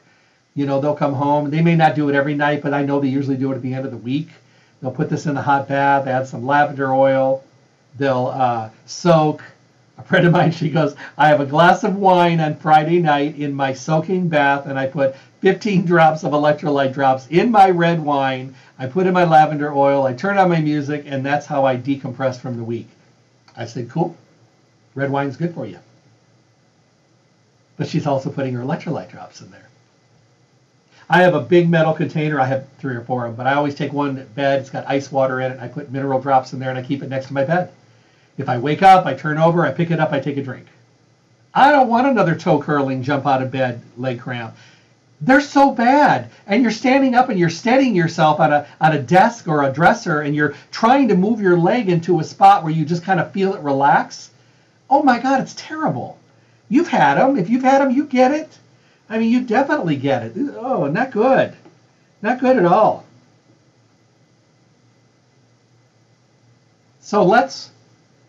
You 0.56 0.66
know, 0.66 0.80
they'll 0.80 0.96
come 0.96 1.14
home. 1.14 1.48
They 1.48 1.62
may 1.62 1.76
not 1.76 1.94
do 1.94 2.08
it 2.08 2.16
every 2.16 2.34
night, 2.34 2.62
but 2.62 2.74
I 2.74 2.82
know 2.82 2.98
they 2.98 3.08
usually 3.08 3.36
do 3.36 3.52
it 3.52 3.54
at 3.54 3.62
the 3.62 3.72
end 3.72 3.84
of 3.84 3.92
the 3.92 3.96
week. 3.96 4.28
They'll 4.80 4.90
put 4.90 5.08
this 5.08 5.26
in 5.26 5.34
the 5.34 5.42
hot 5.42 5.68
bath, 5.68 6.08
add 6.08 6.26
some 6.26 6.44
lavender 6.44 6.92
oil. 6.92 7.44
They'll 7.96 8.26
uh, 8.26 8.70
soak, 8.86 9.42
a 9.98 10.02
friend 10.02 10.26
of 10.26 10.32
mine, 10.32 10.50
she 10.50 10.68
goes, 10.68 10.96
I 11.16 11.28
have 11.28 11.40
a 11.40 11.46
glass 11.46 11.84
of 11.84 11.94
wine 11.94 12.40
on 12.40 12.56
Friday 12.56 12.98
night 12.98 13.38
in 13.38 13.54
my 13.54 13.72
soaking 13.72 14.28
bath, 14.28 14.66
and 14.66 14.76
I 14.76 14.88
put 14.88 15.14
15 15.42 15.86
drops 15.86 16.24
of 16.24 16.32
electrolyte 16.32 16.92
drops 16.92 17.28
in 17.28 17.52
my 17.52 17.70
red 17.70 18.00
wine. 18.00 18.54
I 18.80 18.86
put 18.86 19.06
in 19.06 19.14
my 19.14 19.24
lavender 19.24 19.72
oil, 19.72 20.04
I 20.06 20.12
turn 20.12 20.38
on 20.38 20.48
my 20.48 20.60
music, 20.60 21.04
and 21.06 21.24
that's 21.24 21.46
how 21.46 21.64
I 21.64 21.76
decompress 21.76 22.40
from 22.40 22.56
the 22.56 22.64
week. 22.64 22.88
I 23.56 23.64
said, 23.66 23.88
Cool. 23.88 24.16
Red 24.96 25.10
wine's 25.10 25.36
good 25.36 25.54
for 25.54 25.66
you. 25.66 25.78
But 27.76 27.88
she's 27.88 28.06
also 28.06 28.30
putting 28.30 28.54
her 28.54 28.62
electrolyte 28.62 29.10
drops 29.10 29.40
in 29.40 29.50
there. 29.50 29.68
I 31.08 31.22
have 31.22 31.34
a 31.34 31.40
big 31.40 31.68
metal 31.68 31.92
container. 31.92 32.40
I 32.40 32.46
have 32.46 32.66
three 32.78 32.94
or 32.94 33.02
four 33.02 33.26
of 33.26 33.32
them, 33.32 33.36
but 33.36 33.46
I 33.46 33.54
always 33.54 33.74
take 33.74 33.92
one 33.92 34.26
bed. 34.34 34.60
It's 34.60 34.70
got 34.70 34.88
ice 34.88 35.12
water 35.12 35.40
in 35.40 35.52
it. 35.52 35.60
I 35.60 35.68
put 35.68 35.92
mineral 35.92 36.20
drops 36.20 36.52
in 36.52 36.58
there, 36.58 36.70
and 36.70 36.78
I 36.78 36.82
keep 36.82 37.02
it 37.02 37.08
next 37.08 37.26
to 37.26 37.34
my 37.34 37.44
bed. 37.44 37.72
If 38.38 38.48
I 38.48 38.58
wake 38.58 38.82
up, 38.82 39.06
I 39.06 39.14
turn 39.14 39.38
over, 39.38 39.66
I 39.66 39.70
pick 39.70 39.90
it 39.90 40.00
up, 40.00 40.12
I 40.12 40.20
take 40.20 40.38
a 40.38 40.42
drink. 40.42 40.66
I 41.54 41.70
don't 41.70 41.88
want 41.88 42.08
another 42.08 42.34
toe 42.34 42.60
curling, 42.60 43.02
jump 43.02 43.26
out 43.26 43.42
of 43.42 43.52
bed, 43.52 43.80
leg 43.96 44.20
cramp. 44.20 44.56
They're 45.20 45.40
so 45.40 45.70
bad. 45.70 46.30
And 46.46 46.62
you're 46.62 46.72
standing 46.72 47.14
up 47.14 47.28
and 47.28 47.38
you're 47.38 47.48
steadying 47.48 47.94
yourself 47.94 48.40
on 48.40 48.52
a, 48.52 48.66
on 48.80 48.92
a 48.92 49.00
desk 49.00 49.46
or 49.46 49.62
a 49.62 49.72
dresser 49.72 50.20
and 50.20 50.34
you're 50.34 50.54
trying 50.72 51.08
to 51.08 51.16
move 51.16 51.40
your 51.40 51.56
leg 51.56 51.88
into 51.88 52.18
a 52.18 52.24
spot 52.24 52.64
where 52.64 52.72
you 52.72 52.84
just 52.84 53.04
kind 53.04 53.20
of 53.20 53.30
feel 53.30 53.54
it 53.54 53.62
relax. 53.62 54.30
Oh 54.90 55.02
my 55.02 55.20
God, 55.20 55.40
it's 55.40 55.54
terrible. 55.56 56.18
You've 56.68 56.88
had 56.88 57.14
them. 57.16 57.36
If 57.36 57.48
you've 57.48 57.62
had 57.62 57.82
them, 57.82 57.90
you 57.90 58.04
get 58.04 58.32
it. 58.32 58.58
I 59.08 59.18
mean, 59.18 59.30
you 59.30 59.42
definitely 59.42 59.96
get 59.96 60.22
it. 60.22 60.32
Oh, 60.56 60.86
not 60.86 61.10
good. 61.10 61.54
Not 62.22 62.40
good 62.40 62.56
at 62.56 62.64
all. 62.64 63.04
So 67.00 67.22
let's 67.22 67.70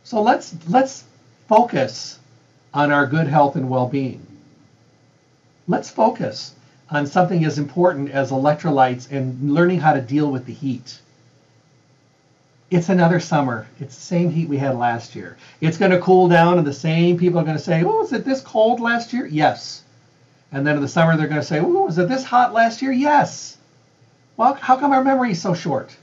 so 0.04 0.22
let's 0.22 0.54
let's 0.68 1.06
focus 1.48 2.20
on 2.74 2.92
our 2.92 3.08
good 3.08 3.28
health 3.28 3.56
and 3.56 3.70
well-being. 3.70 4.26
Let's 5.68 5.90
focus 5.90 6.54
on 6.90 7.08
something 7.08 7.46
as 7.46 7.58
important 7.58 8.12
as 8.12 8.32
electrolytes 8.32 9.10
and 9.12 9.54
learning 9.54 9.80
how 9.80 9.94
to 9.94 10.02
deal 10.02 10.30
with 10.30 10.46
the 10.46 10.54
heat. 10.54 11.00
It's 12.72 12.90
another 12.90 13.20
summer. 13.20 13.68
It's 13.80 13.96
the 13.96 14.02
same 14.02 14.32
heat 14.32 14.50
we 14.50 14.58
had 14.58 14.76
last 14.76 15.16
year. 15.16 15.38
It's 15.62 15.78
going 15.78 15.92
to 15.92 16.00
cool 16.00 16.28
down, 16.28 16.58
and 16.58 16.66
the 16.66 16.74
same 16.74 17.18
people 17.18 17.40
are 17.40 17.44
going 17.44 17.58
to 17.58 17.64
say, 17.64 17.84
Oh, 17.84 18.00
was 18.00 18.12
it 18.14 18.26
this 18.26 18.42
cold 18.42 18.80
last 18.80 19.14
year? 19.14 19.26
Yes. 19.26 19.84
And 20.52 20.66
then 20.66 20.76
in 20.76 20.82
the 20.82 20.88
summer, 20.88 21.16
they're 21.16 21.28
going 21.28 21.42
to 21.42 21.48
say, 21.48 21.60
Oh, 21.60 21.86
was 21.86 21.98
it 21.98 22.08
this 22.08 22.24
hot 22.24 22.54
last 22.54 22.82
year? 22.82 22.92
Yes. 22.92 23.58
Well, 24.38 24.54
how 24.54 24.78
come 24.78 24.92
our 24.92 25.02
memory 25.02 25.32
is 25.32 25.42
so 25.42 25.54
short? 25.54 25.96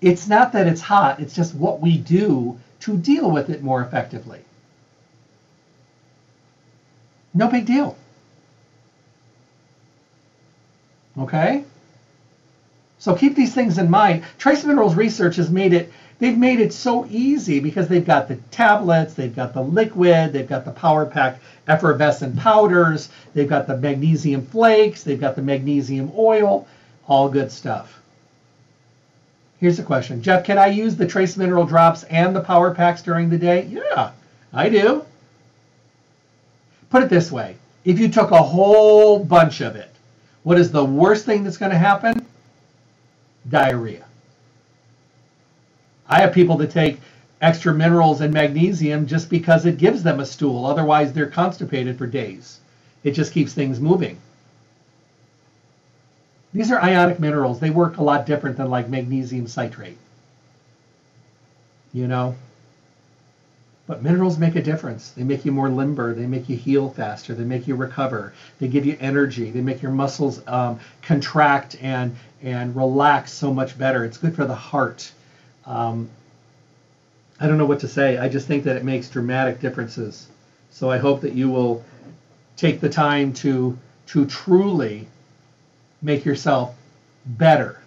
It's 0.00 0.28
not 0.28 0.52
that 0.52 0.66
it's 0.66 0.80
hot, 0.80 1.20
it's 1.20 1.34
just 1.34 1.54
what 1.54 1.80
we 1.80 1.96
do 1.96 2.56
to 2.80 2.96
deal 2.96 3.30
with 3.30 3.50
it 3.50 3.62
more 3.62 3.80
effectively. 3.82 4.40
No 7.34 7.48
big 7.48 7.66
deal. 7.66 7.96
Okay? 11.16 11.64
So 13.02 13.16
keep 13.16 13.34
these 13.34 13.52
things 13.52 13.78
in 13.78 13.90
mind. 13.90 14.22
Trace 14.38 14.64
Minerals 14.64 14.94
Research 14.94 15.34
has 15.34 15.50
made 15.50 15.72
it, 15.72 15.92
they've 16.20 16.38
made 16.38 16.60
it 16.60 16.72
so 16.72 17.04
easy 17.10 17.58
because 17.58 17.88
they've 17.88 18.06
got 18.06 18.28
the 18.28 18.36
tablets, 18.52 19.14
they've 19.14 19.34
got 19.34 19.54
the 19.54 19.60
liquid, 19.60 20.32
they've 20.32 20.48
got 20.48 20.64
the 20.64 20.70
Power 20.70 21.04
Pak 21.04 21.40
effervescent 21.66 22.36
powders, 22.36 23.08
they've 23.34 23.48
got 23.48 23.66
the 23.66 23.76
magnesium 23.76 24.46
flakes, 24.46 25.02
they've 25.02 25.20
got 25.20 25.34
the 25.34 25.42
magnesium 25.42 26.12
oil, 26.16 26.68
all 27.08 27.28
good 27.28 27.50
stuff. 27.50 28.00
Here's 29.58 29.78
the 29.78 29.82
question. 29.82 30.22
Jeff, 30.22 30.44
can 30.44 30.56
I 30.56 30.68
use 30.68 30.94
the 30.94 31.04
trace 31.04 31.36
mineral 31.36 31.66
drops 31.66 32.04
and 32.04 32.36
the 32.36 32.40
Power 32.40 32.72
Paks 32.72 33.02
during 33.02 33.28
the 33.28 33.36
day? 33.36 33.64
Yeah, 33.64 34.12
I 34.52 34.68
do. 34.68 35.04
Put 36.88 37.02
it 37.02 37.10
this 37.10 37.32
way. 37.32 37.56
If 37.84 37.98
you 37.98 38.08
took 38.08 38.30
a 38.30 38.40
whole 38.40 39.18
bunch 39.24 39.60
of 39.60 39.74
it, 39.74 39.90
what 40.44 40.56
is 40.56 40.70
the 40.70 40.84
worst 40.84 41.26
thing 41.26 41.42
that's 41.42 41.56
going 41.56 41.72
to 41.72 41.78
happen? 41.78 42.28
Diarrhea. 43.52 44.04
I 46.08 46.20
have 46.22 46.32
people 46.32 46.56
that 46.56 46.70
take 46.70 47.00
extra 47.42 47.74
minerals 47.74 48.22
and 48.22 48.32
magnesium 48.32 49.06
just 49.06 49.28
because 49.28 49.66
it 49.66 49.76
gives 49.76 50.02
them 50.02 50.20
a 50.20 50.26
stool. 50.26 50.64
Otherwise, 50.64 51.12
they're 51.12 51.26
constipated 51.26 51.98
for 51.98 52.06
days. 52.06 52.60
It 53.04 53.12
just 53.12 53.32
keeps 53.32 53.52
things 53.52 53.78
moving. 53.78 54.18
These 56.54 56.70
are 56.70 56.82
ionic 56.82 57.20
minerals. 57.20 57.60
They 57.60 57.70
work 57.70 57.98
a 57.98 58.02
lot 58.02 58.26
different 58.26 58.56
than 58.56 58.70
like 58.70 58.88
magnesium 58.88 59.46
citrate. 59.46 59.98
You 61.92 62.08
know? 62.08 62.34
But 63.86 64.02
minerals 64.02 64.38
make 64.38 64.54
a 64.54 64.62
difference. 64.62 65.10
They 65.10 65.24
make 65.24 65.44
you 65.44 65.52
more 65.52 65.68
limber. 65.68 66.14
They 66.14 66.26
make 66.26 66.48
you 66.48 66.56
heal 66.56 66.90
faster. 66.90 67.34
They 67.34 67.44
make 67.44 67.66
you 67.66 67.74
recover. 67.74 68.32
They 68.58 68.68
give 68.68 68.86
you 68.86 68.96
energy. 69.00 69.50
They 69.50 69.60
make 69.60 69.82
your 69.82 69.90
muscles 69.90 70.40
um, 70.46 70.78
contract 71.02 71.76
and 71.82 72.14
and 72.42 72.74
relax 72.76 73.32
so 73.32 73.52
much 73.52 73.76
better. 73.78 74.04
It's 74.04 74.18
good 74.18 74.34
for 74.34 74.44
the 74.44 74.54
heart. 74.54 75.10
Um, 75.66 76.08
I 77.40 77.48
don't 77.48 77.58
know 77.58 77.66
what 77.66 77.80
to 77.80 77.88
say. 77.88 78.18
I 78.18 78.28
just 78.28 78.46
think 78.46 78.62
that 78.64 78.76
it 78.76 78.84
makes 78.84 79.08
dramatic 79.08 79.60
differences. 79.60 80.28
So 80.70 80.90
I 80.90 80.98
hope 80.98 81.20
that 81.22 81.34
you 81.34 81.50
will 81.50 81.82
take 82.56 82.80
the 82.80 82.88
time 82.88 83.32
to 83.34 83.76
to 84.06 84.26
truly 84.26 85.08
make 86.02 86.24
yourself 86.24 86.74
better 87.26 87.80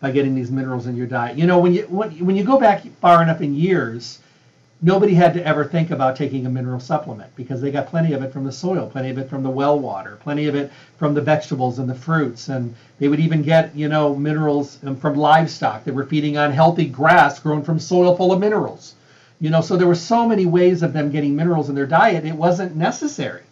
by 0.00 0.10
getting 0.10 0.34
these 0.34 0.50
minerals 0.50 0.86
in 0.86 0.96
your 0.96 1.06
diet. 1.06 1.38
You 1.38 1.46
know, 1.46 1.58
when 1.58 1.72
you 1.72 1.82
when, 1.84 2.10
when 2.24 2.36
you 2.36 2.44
go 2.44 2.58
back 2.58 2.84
far 3.00 3.22
enough 3.22 3.40
in 3.40 3.54
years, 3.54 4.18
nobody 4.82 5.14
had 5.14 5.32
to 5.34 5.46
ever 5.46 5.64
think 5.64 5.92
about 5.92 6.16
taking 6.16 6.44
a 6.44 6.50
mineral 6.50 6.80
supplement 6.80 7.34
because 7.36 7.60
they 7.60 7.70
got 7.70 7.86
plenty 7.86 8.12
of 8.12 8.22
it 8.22 8.32
from 8.32 8.44
the 8.44 8.52
soil, 8.52 8.88
plenty 8.88 9.10
of 9.10 9.18
it 9.18 9.30
from 9.30 9.42
the 9.42 9.50
well 9.50 9.78
water, 9.78 10.18
plenty 10.20 10.46
of 10.48 10.56
it 10.56 10.70
from 10.98 11.14
the 11.14 11.20
vegetables 11.20 11.78
and 11.78 11.88
the 11.88 11.94
fruits, 11.94 12.48
and 12.48 12.74
they 12.98 13.08
would 13.08 13.20
even 13.20 13.42
get 13.42 13.74
you 13.74 13.88
know 13.88 14.14
minerals 14.14 14.78
um, 14.84 14.96
from 14.96 15.14
livestock 15.14 15.84
that 15.84 15.94
were 15.94 16.04
feeding 16.04 16.36
on 16.36 16.50
healthy 16.50 16.84
grass 16.84 17.38
grown 17.38 17.62
from 17.62 17.78
soil 17.78 18.16
full 18.16 18.32
of 18.32 18.40
minerals. 18.40 18.94
You 19.40 19.50
know, 19.50 19.60
so 19.60 19.76
there 19.76 19.88
were 19.88 19.94
so 19.94 20.26
many 20.26 20.46
ways 20.46 20.82
of 20.82 20.92
them 20.92 21.10
getting 21.10 21.34
minerals 21.34 21.68
in 21.68 21.74
their 21.74 21.86
diet, 21.86 22.24
it 22.24 22.36
wasn't 22.36 22.76
necessary. 22.76 23.42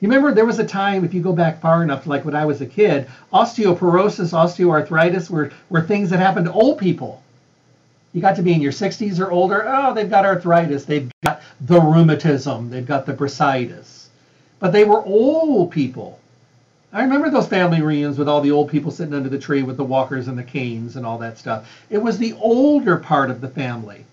You 0.00 0.08
remember 0.08 0.32
there 0.32 0.44
was 0.44 0.58
a 0.58 0.66
time, 0.66 1.04
if 1.04 1.14
you 1.14 1.22
go 1.22 1.32
back 1.32 1.60
far 1.60 1.82
enough, 1.82 2.06
like 2.06 2.24
when 2.24 2.34
I 2.34 2.44
was 2.44 2.60
a 2.60 2.66
kid, 2.66 3.06
osteoporosis, 3.32 4.32
osteoarthritis 4.32 5.30
were, 5.30 5.52
were 5.70 5.80
things 5.80 6.10
that 6.10 6.20
happened 6.20 6.46
to 6.46 6.52
old 6.52 6.78
people. 6.78 7.22
You 8.16 8.22
got 8.22 8.36
to 8.36 8.42
be 8.42 8.54
in 8.54 8.62
your 8.62 8.72
60s 8.72 9.20
or 9.20 9.30
older, 9.30 9.62
oh, 9.68 9.92
they've 9.92 10.08
got 10.08 10.24
arthritis, 10.24 10.86
they've 10.86 11.10
got 11.22 11.42
the 11.60 11.78
rheumatism, 11.78 12.70
they've 12.70 12.86
got 12.86 13.04
the 13.04 13.12
bursitis. 13.12 14.06
But 14.58 14.72
they 14.72 14.84
were 14.84 15.04
old 15.04 15.70
people. 15.70 16.18
I 16.94 17.02
remember 17.02 17.28
those 17.28 17.46
family 17.46 17.82
reunions 17.82 18.16
with 18.16 18.26
all 18.26 18.40
the 18.40 18.52
old 18.52 18.70
people 18.70 18.90
sitting 18.90 19.12
under 19.12 19.28
the 19.28 19.38
tree 19.38 19.62
with 19.62 19.76
the 19.76 19.84
walkers 19.84 20.28
and 20.28 20.38
the 20.38 20.42
canes 20.42 20.96
and 20.96 21.04
all 21.04 21.18
that 21.18 21.36
stuff. 21.36 21.68
It 21.90 21.98
was 21.98 22.16
the 22.16 22.32
older 22.40 22.96
part 22.96 23.30
of 23.30 23.42
the 23.42 23.50
family. 23.50 24.06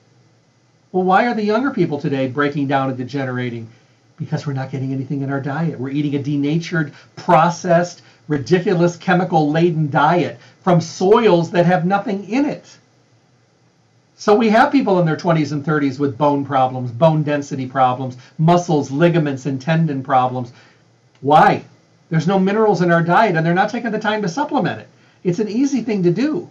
Well, 0.91 1.06
why 1.06 1.28
are 1.28 1.34
the 1.34 1.45
younger 1.45 1.72
people 1.72 1.97
today 1.97 2.28
breaking 2.28 2.68
down 2.68 2.89
and 2.89 2.97
degenerating? 2.97 3.70
because 4.18 4.45
we're 4.45 4.54
not 4.54 4.70
getting 4.70 4.93
anything 4.93 5.22
in 5.22 5.32
our 5.32 5.41
diet. 5.41 5.80
We're 5.80 5.89
eating 5.89 6.16
a 6.16 6.22
denatured, 6.22 6.93
processed, 7.16 8.01
ridiculous, 8.28 8.95
chemical 8.95 9.49
laden 9.49 9.89
diet 9.89 10.39
from 10.62 10.82
soils 10.82 11.51
that 11.51 11.66
have 11.66 11.86
nothing 11.86 12.30
in 12.30 12.45
it. 12.45 12.78
So 14.24 14.34
we 14.34 14.47
have 14.51 14.71
people 14.71 15.01
in 15.01 15.05
their 15.05 15.17
20s 15.17 15.51
and 15.51 15.65
30s 15.65 15.99
with 15.99 16.17
bone 16.17 16.45
problems, 16.45 16.91
bone 16.91 17.24
density 17.24 17.67
problems, 17.67 18.15
muscles, 18.38 18.89
ligaments, 18.89 19.45
and 19.47 19.59
tendon 19.59 20.01
problems. 20.01 20.53
Why? 21.19 21.65
There's 22.09 22.26
no 22.26 22.39
minerals 22.39 22.82
in 22.82 22.89
our 22.89 23.03
diet 23.03 23.36
and 23.36 23.45
they're 23.45 23.53
not 23.53 23.69
taking 23.69 23.91
the 23.91 23.99
time 23.99 24.21
to 24.21 24.30
supplement 24.30 24.80
it. 24.80 24.88
It's 25.26 25.39
an 25.39 25.49
easy 25.49 25.82
thing 25.82 26.03
to 26.03 26.09
do. 26.09 26.49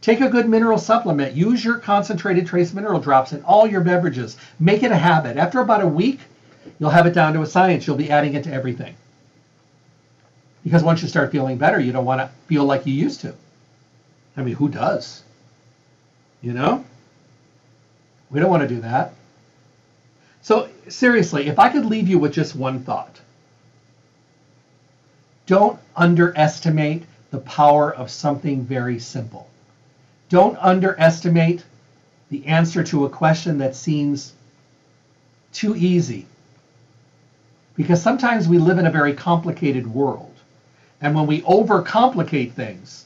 Take 0.00 0.22
a 0.22 0.28
good 0.28 0.48
mineral 0.48 0.76
supplement. 0.76 1.36
Use 1.36 1.64
your 1.64 1.78
concentrated 1.78 2.48
trace 2.48 2.74
mineral 2.74 2.98
drops 2.98 3.32
in 3.32 3.44
all 3.44 3.64
your 3.64 3.82
beverages. 3.82 4.36
Make 4.58 4.82
it 4.82 4.90
a 4.90 4.96
habit. 4.96 5.36
After 5.36 5.60
about 5.60 5.82
a 5.82 5.86
week, 5.86 6.18
You'll 6.80 6.90
have 6.90 7.06
it 7.06 7.14
down 7.14 7.34
to 7.34 7.42
a 7.42 7.46
science. 7.46 7.86
You'll 7.86 7.96
be 7.96 8.10
adding 8.10 8.34
it 8.34 8.44
to 8.44 8.52
everything. 8.52 8.96
Because 10.64 10.82
once 10.82 11.02
you 11.02 11.08
start 11.08 11.30
feeling 11.30 11.58
better, 11.58 11.78
you 11.78 11.92
don't 11.92 12.04
want 12.04 12.20
to 12.20 12.30
feel 12.46 12.64
like 12.64 12.86
you 12.86 12.92
used 12.92 13.20
to. 13.20 13.34
I 14.36 14.42
mean, 14.42 14.54
who 14.54 14.68
does? 14.68 15.22
You 16.42 16.54
know? 16.54 16.84
We 18.34 18.40
don't 18.40 18.50
want 18.50 18.68
to 18.68 18.68
do 18.68 18.80
that. 18.80 19.14
So, 20.42 20.68
seriously, 20.88 21.46
if 21.46 21.60
I 21.60 21.68
could 21.68 21.86
leave 21.86 22.08
you 22.08 22.18
with 22.18 22.32
just 22.32 22.56
one 22.56 22.80
thought 22.80 23.20
don't 25.46 25.78
underestimate 25.94 27.04
the 27.30 27.38
power 27.38 27.94
of 27.94 28.10
something 28.10 28.64
very 28.64 28.98
simple. 28.98 29.48
Don't 30.30 30.56
underestimate 30.58 31.64
the 32.30 32.46
answer 32.46 32.82
to 32.84 33.04
a 33.04 33.10
question 33.10 33.58
that 33.58 33.76
seems 33.76 34.32
too 35.52 35.76
easy 35.76 36.26
because 37.76 38.02
sometimes 38.02 38.48
we 38.48 38.58
live 38.58 38.78
in 38.78 38.86
a 38.86 38.90
very 38.90 39.12
complicated 39.12 39.86
world. 39.86 40.34
And 41.02 41.14
when 41.14 41.26
we 41.26 41.42
overcomplicate 41.42 42.52
things, 42.52 43.04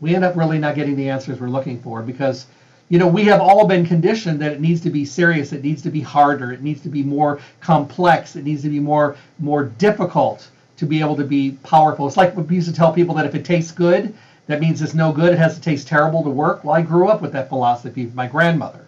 we 0.00 0.14
end 0.14 0.24
up 0.24 0.36
really 0.36 0.58
not 0.58 0.74
getting 0.74 0.94
the 0.94 1.08
answers 1.08 1.40
we're 1.40 1.48
looking 1.48 1.80
for 1.80 2.02
because 2.02 2.46
you 2.88 2.98
know 2.98 3.08
we 3.08 3.24
have 3.24 3.40
all 3.40 3.66
been 3.66 3.84
conditioned 3.84 4.40
that 4.40 4.52
it 4.52 4.60
needs 4.60 4.80
to 4.80 4.90
be 4.90 5.04
serious 5.04 5.52
it 5.52 5.64
needs 5.64 5.82
to 5.82 5.90
be 5.90 6.00
harder 6.00 6.52
it 6.52 6.62
needs 6.62 6.80
to 6.82 6.88
be 6.88 7.02
more 7.02 7.40
complex 7.60 8.36
it 8.36 8.44
needs 8.44 8.62
to 8.62 8.68
be 8.68 8.80
more 8.80 9.16
more 9.38 9.64
difficult 9.64 10.48
to 10.76 10.86
be 10.86 11.00
able 11.00 11.16
to 11.16 11.24
be 11.24 11.52
powerful. 11.62 12.06
It's 12.06 12.16
like 12.16 12.36
we 12.36 12.54
used 12.54 12.68
to 12.68 12.74
tell 12.74 12.92
people 12.92 13.14
that 13.14 13.26
if 13.26 13.34
it 13.34 13.44
tastes 13.44 13.72
good 13.72 14.14
that 14.46 14.60
means 14.60 14.80
it's 14.80 14.94
no 14.94 15.10
good 15.10 15.32
it 15.32 15.38
has 15.38 15.56
to 15.56 15.60
taste 15.60 15.88
terrible 15.88 16.22
to 16.22 16.30
work. 16.30 16.64
Well 16.64 16.74
i 16.74 16.82
grew 16.82 17.08
up 17.08 17.22
with 17.22 17.32
that 17.32 17.48
philosophy 17.48 18.06
from 18.06 18.14
my 18.14 18.26
grandmother. 18.26 18.84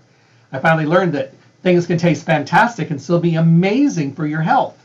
I 0.53 0.59
finally 0.59 0.87
learned 0.87 1.13
that 1.15 1.33
things 1.63 1.87
can 1.87 1.99
taste 1.99 2.25
fantastic 2.25 2.91
and 2.91 3.01
still 3.01 3.19
be 3.19 3.35
amazing 3.35 4.15
for 4.15 4.27
your 4.27 4.43
health. 4.43 4.77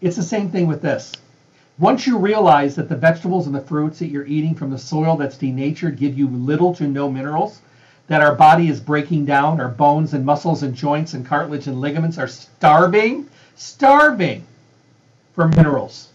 It's 0.00 0.16
the 0.16 0.22
same 0.22 0.50
thing 0.50 0.66
with 0.66 0.82
this. 0.82 1.12
Once 1.78 2.06
you 2.06 2.18
realize 2.18 2.74
that 2.76 2.88
the 2.88 2.96
vegetables 2.96 3.46
and 3.46 3.54
the 3.54 3.60
fruits 3.60 3.98
that 4.00 4.08
you're 4.08 4.26
eating 4.26 4.54
from 4.54 4.70
the 4.70 4.78
soil 4.78 5.16
that's 5.16 5.38
denatured 5.38 5.96
give 5.96 6.18
you 6.18 6.28
little 6.28 6.74
to 6.74 6.86
no 6.86 7.10
minerals, 7.10 7.62
that 8.10 8.22
our 8.22 8.34
body 8.34 8.68
is 8.68 8.80
breaking 8.80 9.24
down, 9.24 9.60
our 9.60 9.68
bones 9.68 10.14
and 10.14 10.26
muscles 10.26 10.64
and 10.64 10.74
joints 10.74 11.14
and 11.14 11.24
cartilage 11.24 11.68
and 11.68 11.80
ligaments 11.80 12.18
are 12.18 12.26
starving, 12.26 13.28
starving 13.54 14.44
for 15.32 15.46
minerals. 15.46 16.08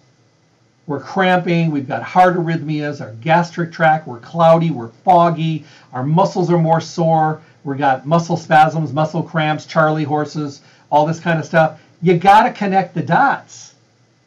We're 0.88 1.00
cramping, 1.00 1.72
we've 1.72 1.88
got 1.88 2.04
heart 2.04 2.36
arrhythmias, 2.36 3.00
our 3.00 3.14
gastric 3.22 3.72
tract, 3.72 4.10
we're 4.10 4.20
cloudy, 4.20 4.72
we're 4.72 4.90
foggy, 5.06 5.64
our 5.94 6.04
muscles 6.04 6.52
are 6.52 6.58
more 6.58 6.82
sore, 6.82 7.42
we've 7.64 7.78
got 7.78 8.06
muscle 8.06 8.36
spasms, 8.36 8.92
muscle 8.92 9.24
cramps, 9.24 9.66
charley 9.66 10.04
horses, 10.04 10.60
all 10.92 11.06
this 11.06 11.22
kind 11.22 11.40
of 11.40 11.46
stuff. 11.46 11.80
You 12.02 12.18
got 12.18 12.44
to 12.44 12.52
connect 12.52 12.94
the 12.94 13.04
dots. 13.04 13.74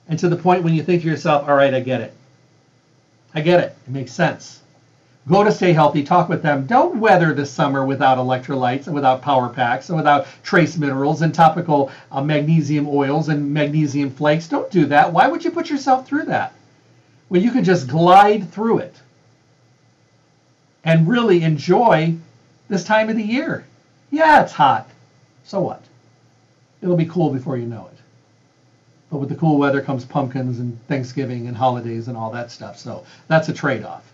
And 0.08 0.18
to 0.20 0.30
the 0.30 0.36
point 0.36 0.62
when 0.62 0.72
you 0.72 0.82
think 0.82 1.02
to 1.02 1.08
yourself, 1.08 1.46
all 1.46 1.54
right, 1.54 1.74
I 1.74 1.80
get 1.80 2.00
it. 2.00 2.14
I 3.34 3.42
get 3.42 3.60
it. 3.60 3.76
It 3.86 3.90
makes 3.90 4.12
sense. 4.12 4.62
Go 5.28 5.44
to 5.44 5.52
Stay 5.52 5.74
Healthy, 5.74 6.04
talk 6.04 6.30
with 6.30 6.42
them. 6.42 6.64
Don't 6.64 7.00
weather 7.00 7.34
the 7.34 7.44
summer 7.44 7.84
without 7.84 8.16
electrolytes 8.16 8.86
and 8.86 8.94
without 8.94 9.20
Power 9.20 9.50
Paks 9.50 9.90
and 9.90 9.98
without 9.98 10.26
trace 10.42 10.78
minerals 10.78 11.20
and 11.20 11.34
topical 11.34 11.90
uh, 12.10 12.22
magnesium 12.22 12.88
oils 12.88 13.28
and 13.28 13.52
magnesium 13.52 14.08
flakes. 14.08 14.48
Don't 14.48 14.70
do 14.70 14.86
that. 14.86 15.12
Why 15.12 15.28
would 15.28 15.44
you 15.44 15.50
put 15.50 15.68
yourself 15.68 16.06
through 16.06 16.24
that? 16.26 16.54
When 17.28 17.42
you 17.42 17.50
can 17.50 17.62
just 17.62 17.88
glide 17.88 18.50
through 18.50 18.78
it 18.78 19.02
and 20.82 21.06
really 21.06 21.42
enjoy 21.42 22.16
this 22.68 22.84
time 22.84 23.10
of 23.10 23.16
the 23.16 23.22
year. 23.22 23.66
Yeah, 24.10 24.42
it's 24.42 24.52
hot. 24.52 24.88
So 25.44 25.60
what? 25.60 25.82
It'll 26.80 26.96
be 26.96 27.04
cool 27.04 27.30
before 27.30 27.58
you 27.58 27.66
know 27.66 27.90
it. 27.92 27.98
But 29.10 29.18
with 29.18 29.28
the 29.28 29.34
cool 29.34 29.58
weather 29.58 29.82
comes 29.82 30.06
pumpkins 30.06 30.58
and 30.58 30.78
Thanksgiving 30.86 31.48
and 31.48 31.56
holidays 31.56 32.08
and 32.08 32.16
all 32.16 32.30
that 32.30 32.50
stuff. 32.50 32.78
So 32.78 33.04
that's 33.26 33.50
a 33.50 33.52
trade 33.52 33.84
off. 33.84 34.10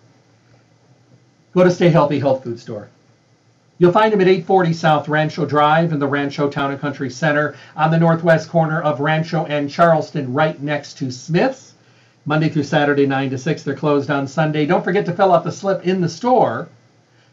Go 1.54 1.62
to 1.62 1.70
Stay 1.70 1.88
Healthy 1.88 2.18
Health 2.18 2.42
Food 2.42 2.58
Store. 2.58 2.88
You'll 3.78 3.92
find 3.92 4.12
them 4.12 4.20
at 4.20 4.26
840 4.26 4.72
South 4.72 5.08
Rancho 5.08 5.46
Drive 5.46 5.92
in 5.92 6.00
the 6.00 6.06
Rancho 6.08 6.50
Town 6.50 6.72
and 6.72 6.80
Country 6.80 7.08
Center 7.08 7.54
on 7.76 7.92
the 7.92 7.98
northwest 7.98 8.48
corner 8.48 8.82
of 8.82 8.98
Rancho 8.98 9.44
and 9.44 9.70
Charleston, 9.70 10.34
right 10.34 10.60
next 10.60 10.98
to 10.98 11.12
Smith's. 11.12 11.74
Monday 12.26 12.48
through 12.48 12.64
Saturday, 12.64 13.06
9 13.06 13.30
to 13.30 13.38
6. 13.38 13.62
They're 13.62 13.76
closed 13.76 14.10
on 14.10 14.26
Sunday. 14.26 14.66
Don't 14.66 14.82
forget 14.82 15.06
to 15.06 15.12
fill 15.12 15.32
out 15.32 15.44
the 15.44 15.52
slip 15.52 15.86
in 15.86 16.00
the 16.00 16.08
store 16.08 16.66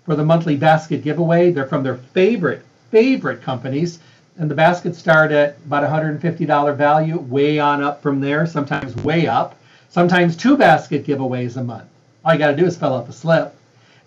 for 0.06 0.16
the 0.16 0.24
monthly 0.24 0.56
basket 0.56 1.04
giveaway. 1.04 1.52
They're 1.52 1.66
from 1.66 1.82
their 1.82 1.98
favorite, 1.98 2.64
favorite 2.92 3.42
companies. 3.42 3.98
And 4.38 4.52
the 4.52 4.56
baskets 4.56 5.00
start 5.00 5.32
at 5.32 5.58
about 5.66 5.90
$150 5.90 6.78
value, 6.78 7.18
way 7.18 7.58
on 7.58 7.82
up 7.82 8.04
from 8.04 8.22
there, 8.22 8.46
sometimes 8.46 8.96
way 8.98 9.26
up. 9.26 9.56
Sometimes 9.90 10.38
two 10.38 10.58
basket 10.58 11.08
giveaways 11.08 11.58
a 11.58 11.64
month. 11.64 11.90
All 12.24 12.34
you 12.34 12.38
got 12.38 12.52
to 12.52 12.56
do 12.56 12.66
is 12.66 12.78
fill 12.78 12.94
out 12.94 13.08
the 13.08 13.14
slip. 13.14 13.56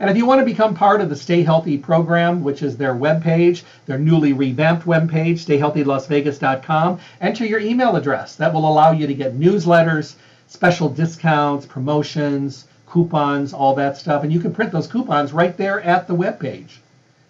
And 0.05 0.11
if 0.11 0.19
you 0.19 0.27
want 0.27 0.41
to 0.41 0.45
become 0.45 0.75
part 0.75 1.01
of 1.01 1.09
the 1.09 1.17
Stay 1.17 1.43
Healthy 1.43 1.79
program, 1.79 2.43
which 2.43 2.63
is 2.63 2.77
their 2.77 2.95
webpage, 2.95 3.63
their 3.87 3.97
newly 3.97 4.35
revamped 4.35 4.85
webpage, 4.85 5.41
stayhealthylasvegas.com, 5.41 6.99
enter 7.23 7.47
your 7.47 7.61
email 7.61 7.97
address. 7.97 8.37
That 8.37 8.53
will 8.53 8.69
allow 8.69 8.93
you 8.93 9.07
to 9.07 9.15
get 9.15 9.41
newsletters, 9.41 10.17
special 10.47 10.91
discounts, 10.91 11.65
promotions, 11.65 12.67
coupons, 12.87 13.55
all 13.55 13.75
that 13.77 13.97
stuff. 13.97 14.23
And 14.23 14.31
you 14.31 14.41
can 14.41 14.53
print 14.53 14.73
those 14.73 14.89
coupons 14.89 15.33
right 15.33 15.57
there 15.57 15.81
at 15.81 16.07
the 16.07 16.15
webpage 16.15 16.81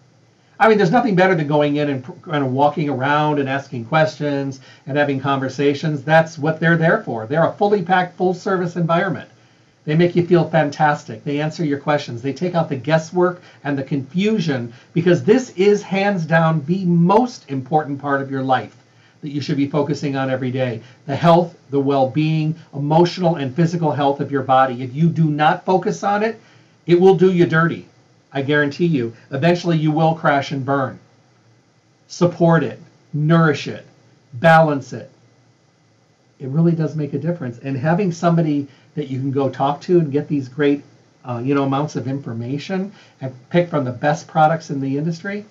I 0.59 0.67
mean, 0.67 0.80
there's 0.80 0.89
nothing 0.89 1.15
better 1.15 1.36
than 1.36 1.47
going 1.47 1.76
in 1.76 1.89
and 1.89 2.03
kind 2.24 2.43
of 2.43 2.51
walking 2.51 2.89
around 2.89 3.38
and 3.38 3.47
asking 3.47 3.86
questions 3.86 4.61
and 4.88 4.97
having 4.97 5.20
conversations. 5.20 6.03
That's 6.03 6.39
what 6.39 6.59
they're 6.59 6.76
there 6.76 7.03
for. 7.03 7.28
They're 7.28 7.45
a 7.45 7.53
fully 7.53 7.84
packed, 7.84 8.17
full 8.17 8.34
service 8.34 8.78
environment. 8.78 9.30
They 9.89 9.95
make 9.95 10.15
you 10.15 10.23
feel 10.23 10.47
fantastic. 10.47 11.23
They 11.23 11.41
answer 11.41 11.65
your 11.65 11.79
questions. 11.79 12.21
They 12.21 12.31
take 12.31 12.53
out 12.53 12.69
the 12.69 12.75
guesswork 12.75 13.41
and 13.63 13.75
the 13.75 13.81
confusion 13.81 14.71
because 14.93 15.23
this 15.23 15.49
is 15.57 15.81
hands 15.81 16.25
down 16.25 16.63
the 16.67 16.85
most 16.85 17.49
important 17.49 17.99
part 17.99 18.21
of 18.21 18.29
your 18.29 18.43
life 18.43 18.75
that 19.21 19.31
you 19.31 19.41
should 19.41 19.57
be 19.57 19.67
focusing 19.67 20.15
on 20.15 20.29
every 20.29 20.51
day. 20.51 20.83
The 21.07 21.15
health, 21.15 21.57
the 21.71 21.79
well-being, 21.79 22.53
emotional 22.71 23.37
and 23.37 23.55
physical 23.55 23.91
health 23.91 24.19
of 24.19 24.31
your 24.31 24.43
body. 24.43 24.83
If 24.83 24.93
you 24.93 25.09
do 25.09 25.25
not 25.25 25.65
focus 25.65 26.03
on 26.03 26.21
it, 26.21 26.39
it 26.85 27.01
will 27.01 27.15
do 27.15 27.33
you 27.33 27.47
dirty. 27.47 27.87
I 28.31 28.43
guarantee 28.43 28.85
you. 28.85 29.13
Eventually 29.31 29.77
you 29.79 29.89
will 29.89 30.13
crash 30.13 30.51
and 30.51 30.63
burn. 30.63 30.99
Support 32.05 32.61
it, 32.61 32.79
nourish 33.11 33.67
it, 33.67 33.87
balance 34.33 34.93
it. 34.93 35.09
It 36.37 36.49
really 36.49 36.73
does 36.73 36.95
make 36.95 37.15
a 37.15 37.19
difference. 37.19 37.57
And 37.57 37.75
having 37.75 38.11
somebody 38.11 38.67
that 38.95 39.09
you 39.09 39.19
can 39.19 39.31
go 39.31 39.49
talk 39.49 39.81
to 39.81 39.99
and 39.99 40.11
get 40.11 40.27
these 40.27 40.49
great 40.49 40.83
uh, 41.25 41.41
you 41.43 41.53
know 41.53 41.63
amounts 41.63 41.95
of 41.95 42.07
information 42.07 42.91
and 43.21 43.33
pick 43.49 43.69
from 43.69 43.83
the 43.83 43.91
best 43.91 44.27
products 44.27 44.69
in 44.69 44.81
the 44.81 44.97
industry. 44.97 45.45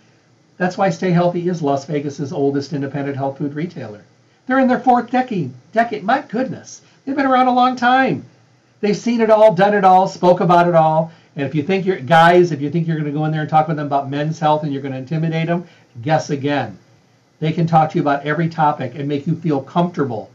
That's 0.57 0.77
why 0.77 0.91
Stay 0.91 1.11
Healthy 1.11 1.49
is 1.49 1.63
Las 1.63 1.85
Vegas's 1.85 2.33
oldest 2.33 2.73
independent 2.73 3.17
health 3.17 3.39
food 3.39 3.55
retailer. 3.55 4.03
They're 4.47 4.59
in 4.59 4.67
their 4.67 4.81
fourth 4.81 5.11
decade. 5.11 5.53
Decade, 5.73 6.03
my 6.03 6.23
goodness, 6.23 6.83
they've 7.05 7.15
been 7.15 7.27
around 7.27 7.47
a 7.47 7.55
long 7.55 7.77
time. 7.77 8.25
They've 8.81 8.97
seen 8.97 9.21
it 9.21 9.31
all, 9.31 9.55
done 9.55 9.75
it 9.75 9.85
all, 9.85 10.09
spoke 10.09 10.41
about 10.41 10.69
it 10.69 10.75
all. 10.75 11.13
And 11.37 11.47
if 11.47 11.55
you 11.55 11.63
think 11.63 11.87
you're 11.87 12.01
guys, 12.01 12.51
if 12.51 12.61
you 12.61 12.71
think 12.71 12.87
you're 12.87 12.97
going 12.97 13.13
to 13.13 13.17
go 13.17 13.25
in 13.25 13.33
there 13.33 13.43
and 13.43 13.51
talk 13.51 13.69
with 13.69 13.77
them 13.77 13.87
about 13.87 14.11
men's 14.11 14.39
health 14.39 14.65
and 14.65 14.73
you're 14.73 14.83
going 14.83 14.93
to 14.93 14.99
intimidate 14.99 15.47
them, 15.47 15.67
guess 16.03 16.31
again. 16.31 16.79
They 17.41 17.53
can 17.53 17.67
talk 17.67 17.91
to 17.91 17.97
you 17.97 18.03
about 18.03 18.27
every 18.27 18.49
topic 18.49 18.95
and 18.97 19.09
make 19.09 19.27
you 19.27 19.37
feel 19.37 19.61
comfortable 19.61 20.31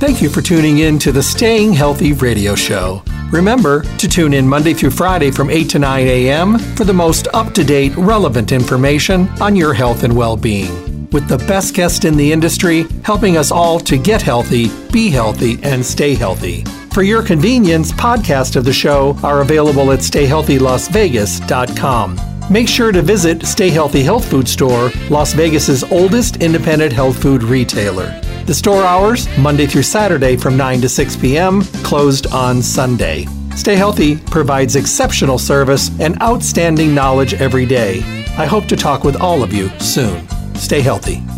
Thank 0.00 0.22
you 0.22 0.28
for 0.28 0.42
tuning 0.42 0.78
in 0.78 0.98
to 1.00 1.12
the 1.12 1.22
Staying 1.22 1.72
Healthy 1.72 2.12
Radio 2.12 2.54
Show. 2.54 3.02
Remember 3.30 3.82
to 3.98 4.08
tune 4.08 4.32
in 4.32 4.48
Monday 4.48 4.72
through 4.72 4.92
Friday 4.92 5.30
from 5.30 5.50
8 5.50 5.68
to 5.70 5.78
9 5.78 6.06
a.m. 6.06 6.58
for 6.58 6.84
the 6.84 6.94
most 6.94 7.28
up 7.34 7.52
to 7.54 7.64
date, 7.64 7.94
relevant 7.96 8.52
information 8.52 9.28
on 9.40 9.56
your 9.56 9.74
health 9.74 10.04
and 10.04 10.16
well 10.16 10.36
being. 10.36 10.87
With 11.10 11.26
the 11.26 11.38
best 11.38 11.74
guest 11.74 12.04
in 12.04 12.18
the 12.18 12.32
industry 12.32 12.84
helping 13.02 13.38
us 13.38 13.50
all 13.50 13.80
to 13.80 13.96
get 13.96 14.20
healthy, 14.20 14.68
be 14.92 15.08
healthy, 15.08 15.58
and 15.62 15.82
stay 15.84 16.14
healthy. 16.14 16.64
For 16.92 17.02
your 17.02 17.22
convenience, 17.22 17.92
podcasts 17.92 18.56
of 18.56 18.66
the 18.66 18.72
show 18.72 19.16
are 19.22 19.40
available 19.40 19.92
at 19.92 20.00
stayhealthylasvegas.com. 20.00 22.20
Make 22.50 22.68
sure 22.68 22.92
to 22.92 23.02
visit 23.02 23.46
Stay 23.46 23.70
Healthy 23.70 24.02
Health 24.02 24.28
Food 24.28 24.46
Store, 24.48 24.90
Las 25.08 25.32
Vegas's 25.32 25.82
oldest 25.84 26.42
independent 26.42 26.92
health 26.92 27.22
food 27.22 27.42
retailer. 27.42 28.20
The 28.46 28.54
store 28.54 28.82
hours, 28.82 29.26
Monday 29.38 29.64
through 29.66 29.84
Saturday 29.84 30.36
from 30.36 30.56
9 30.56 30.80
to 30.82 30.88
6 30.88 31.16
p.m., 31.16 31.62
closed 31.84 32.26
on 32.28 32.62
Sunday. 32.62 33.26
Stay 33.54 33.76
Healthy 33.76 34.16
provides 34.16 34.76
exceptional 34.76 35.38
service 35.38 35.90
and 36.00 36.20
outstanding 36.22 36.94
knowledge 36.94 37.34
every 37.34 37.66
day. 37.66 38.00
I 38.38 38.46
hope 38.46 38.64
to 38.66 38.76
talk 38.76 39.04
with 39.04 39.20
all 39.20 39.42
of 39.42 39.52
you 39.52 39.68
soon. 39.78 40.26
Stay 40.58 40.80
healthy. 40.80 41.37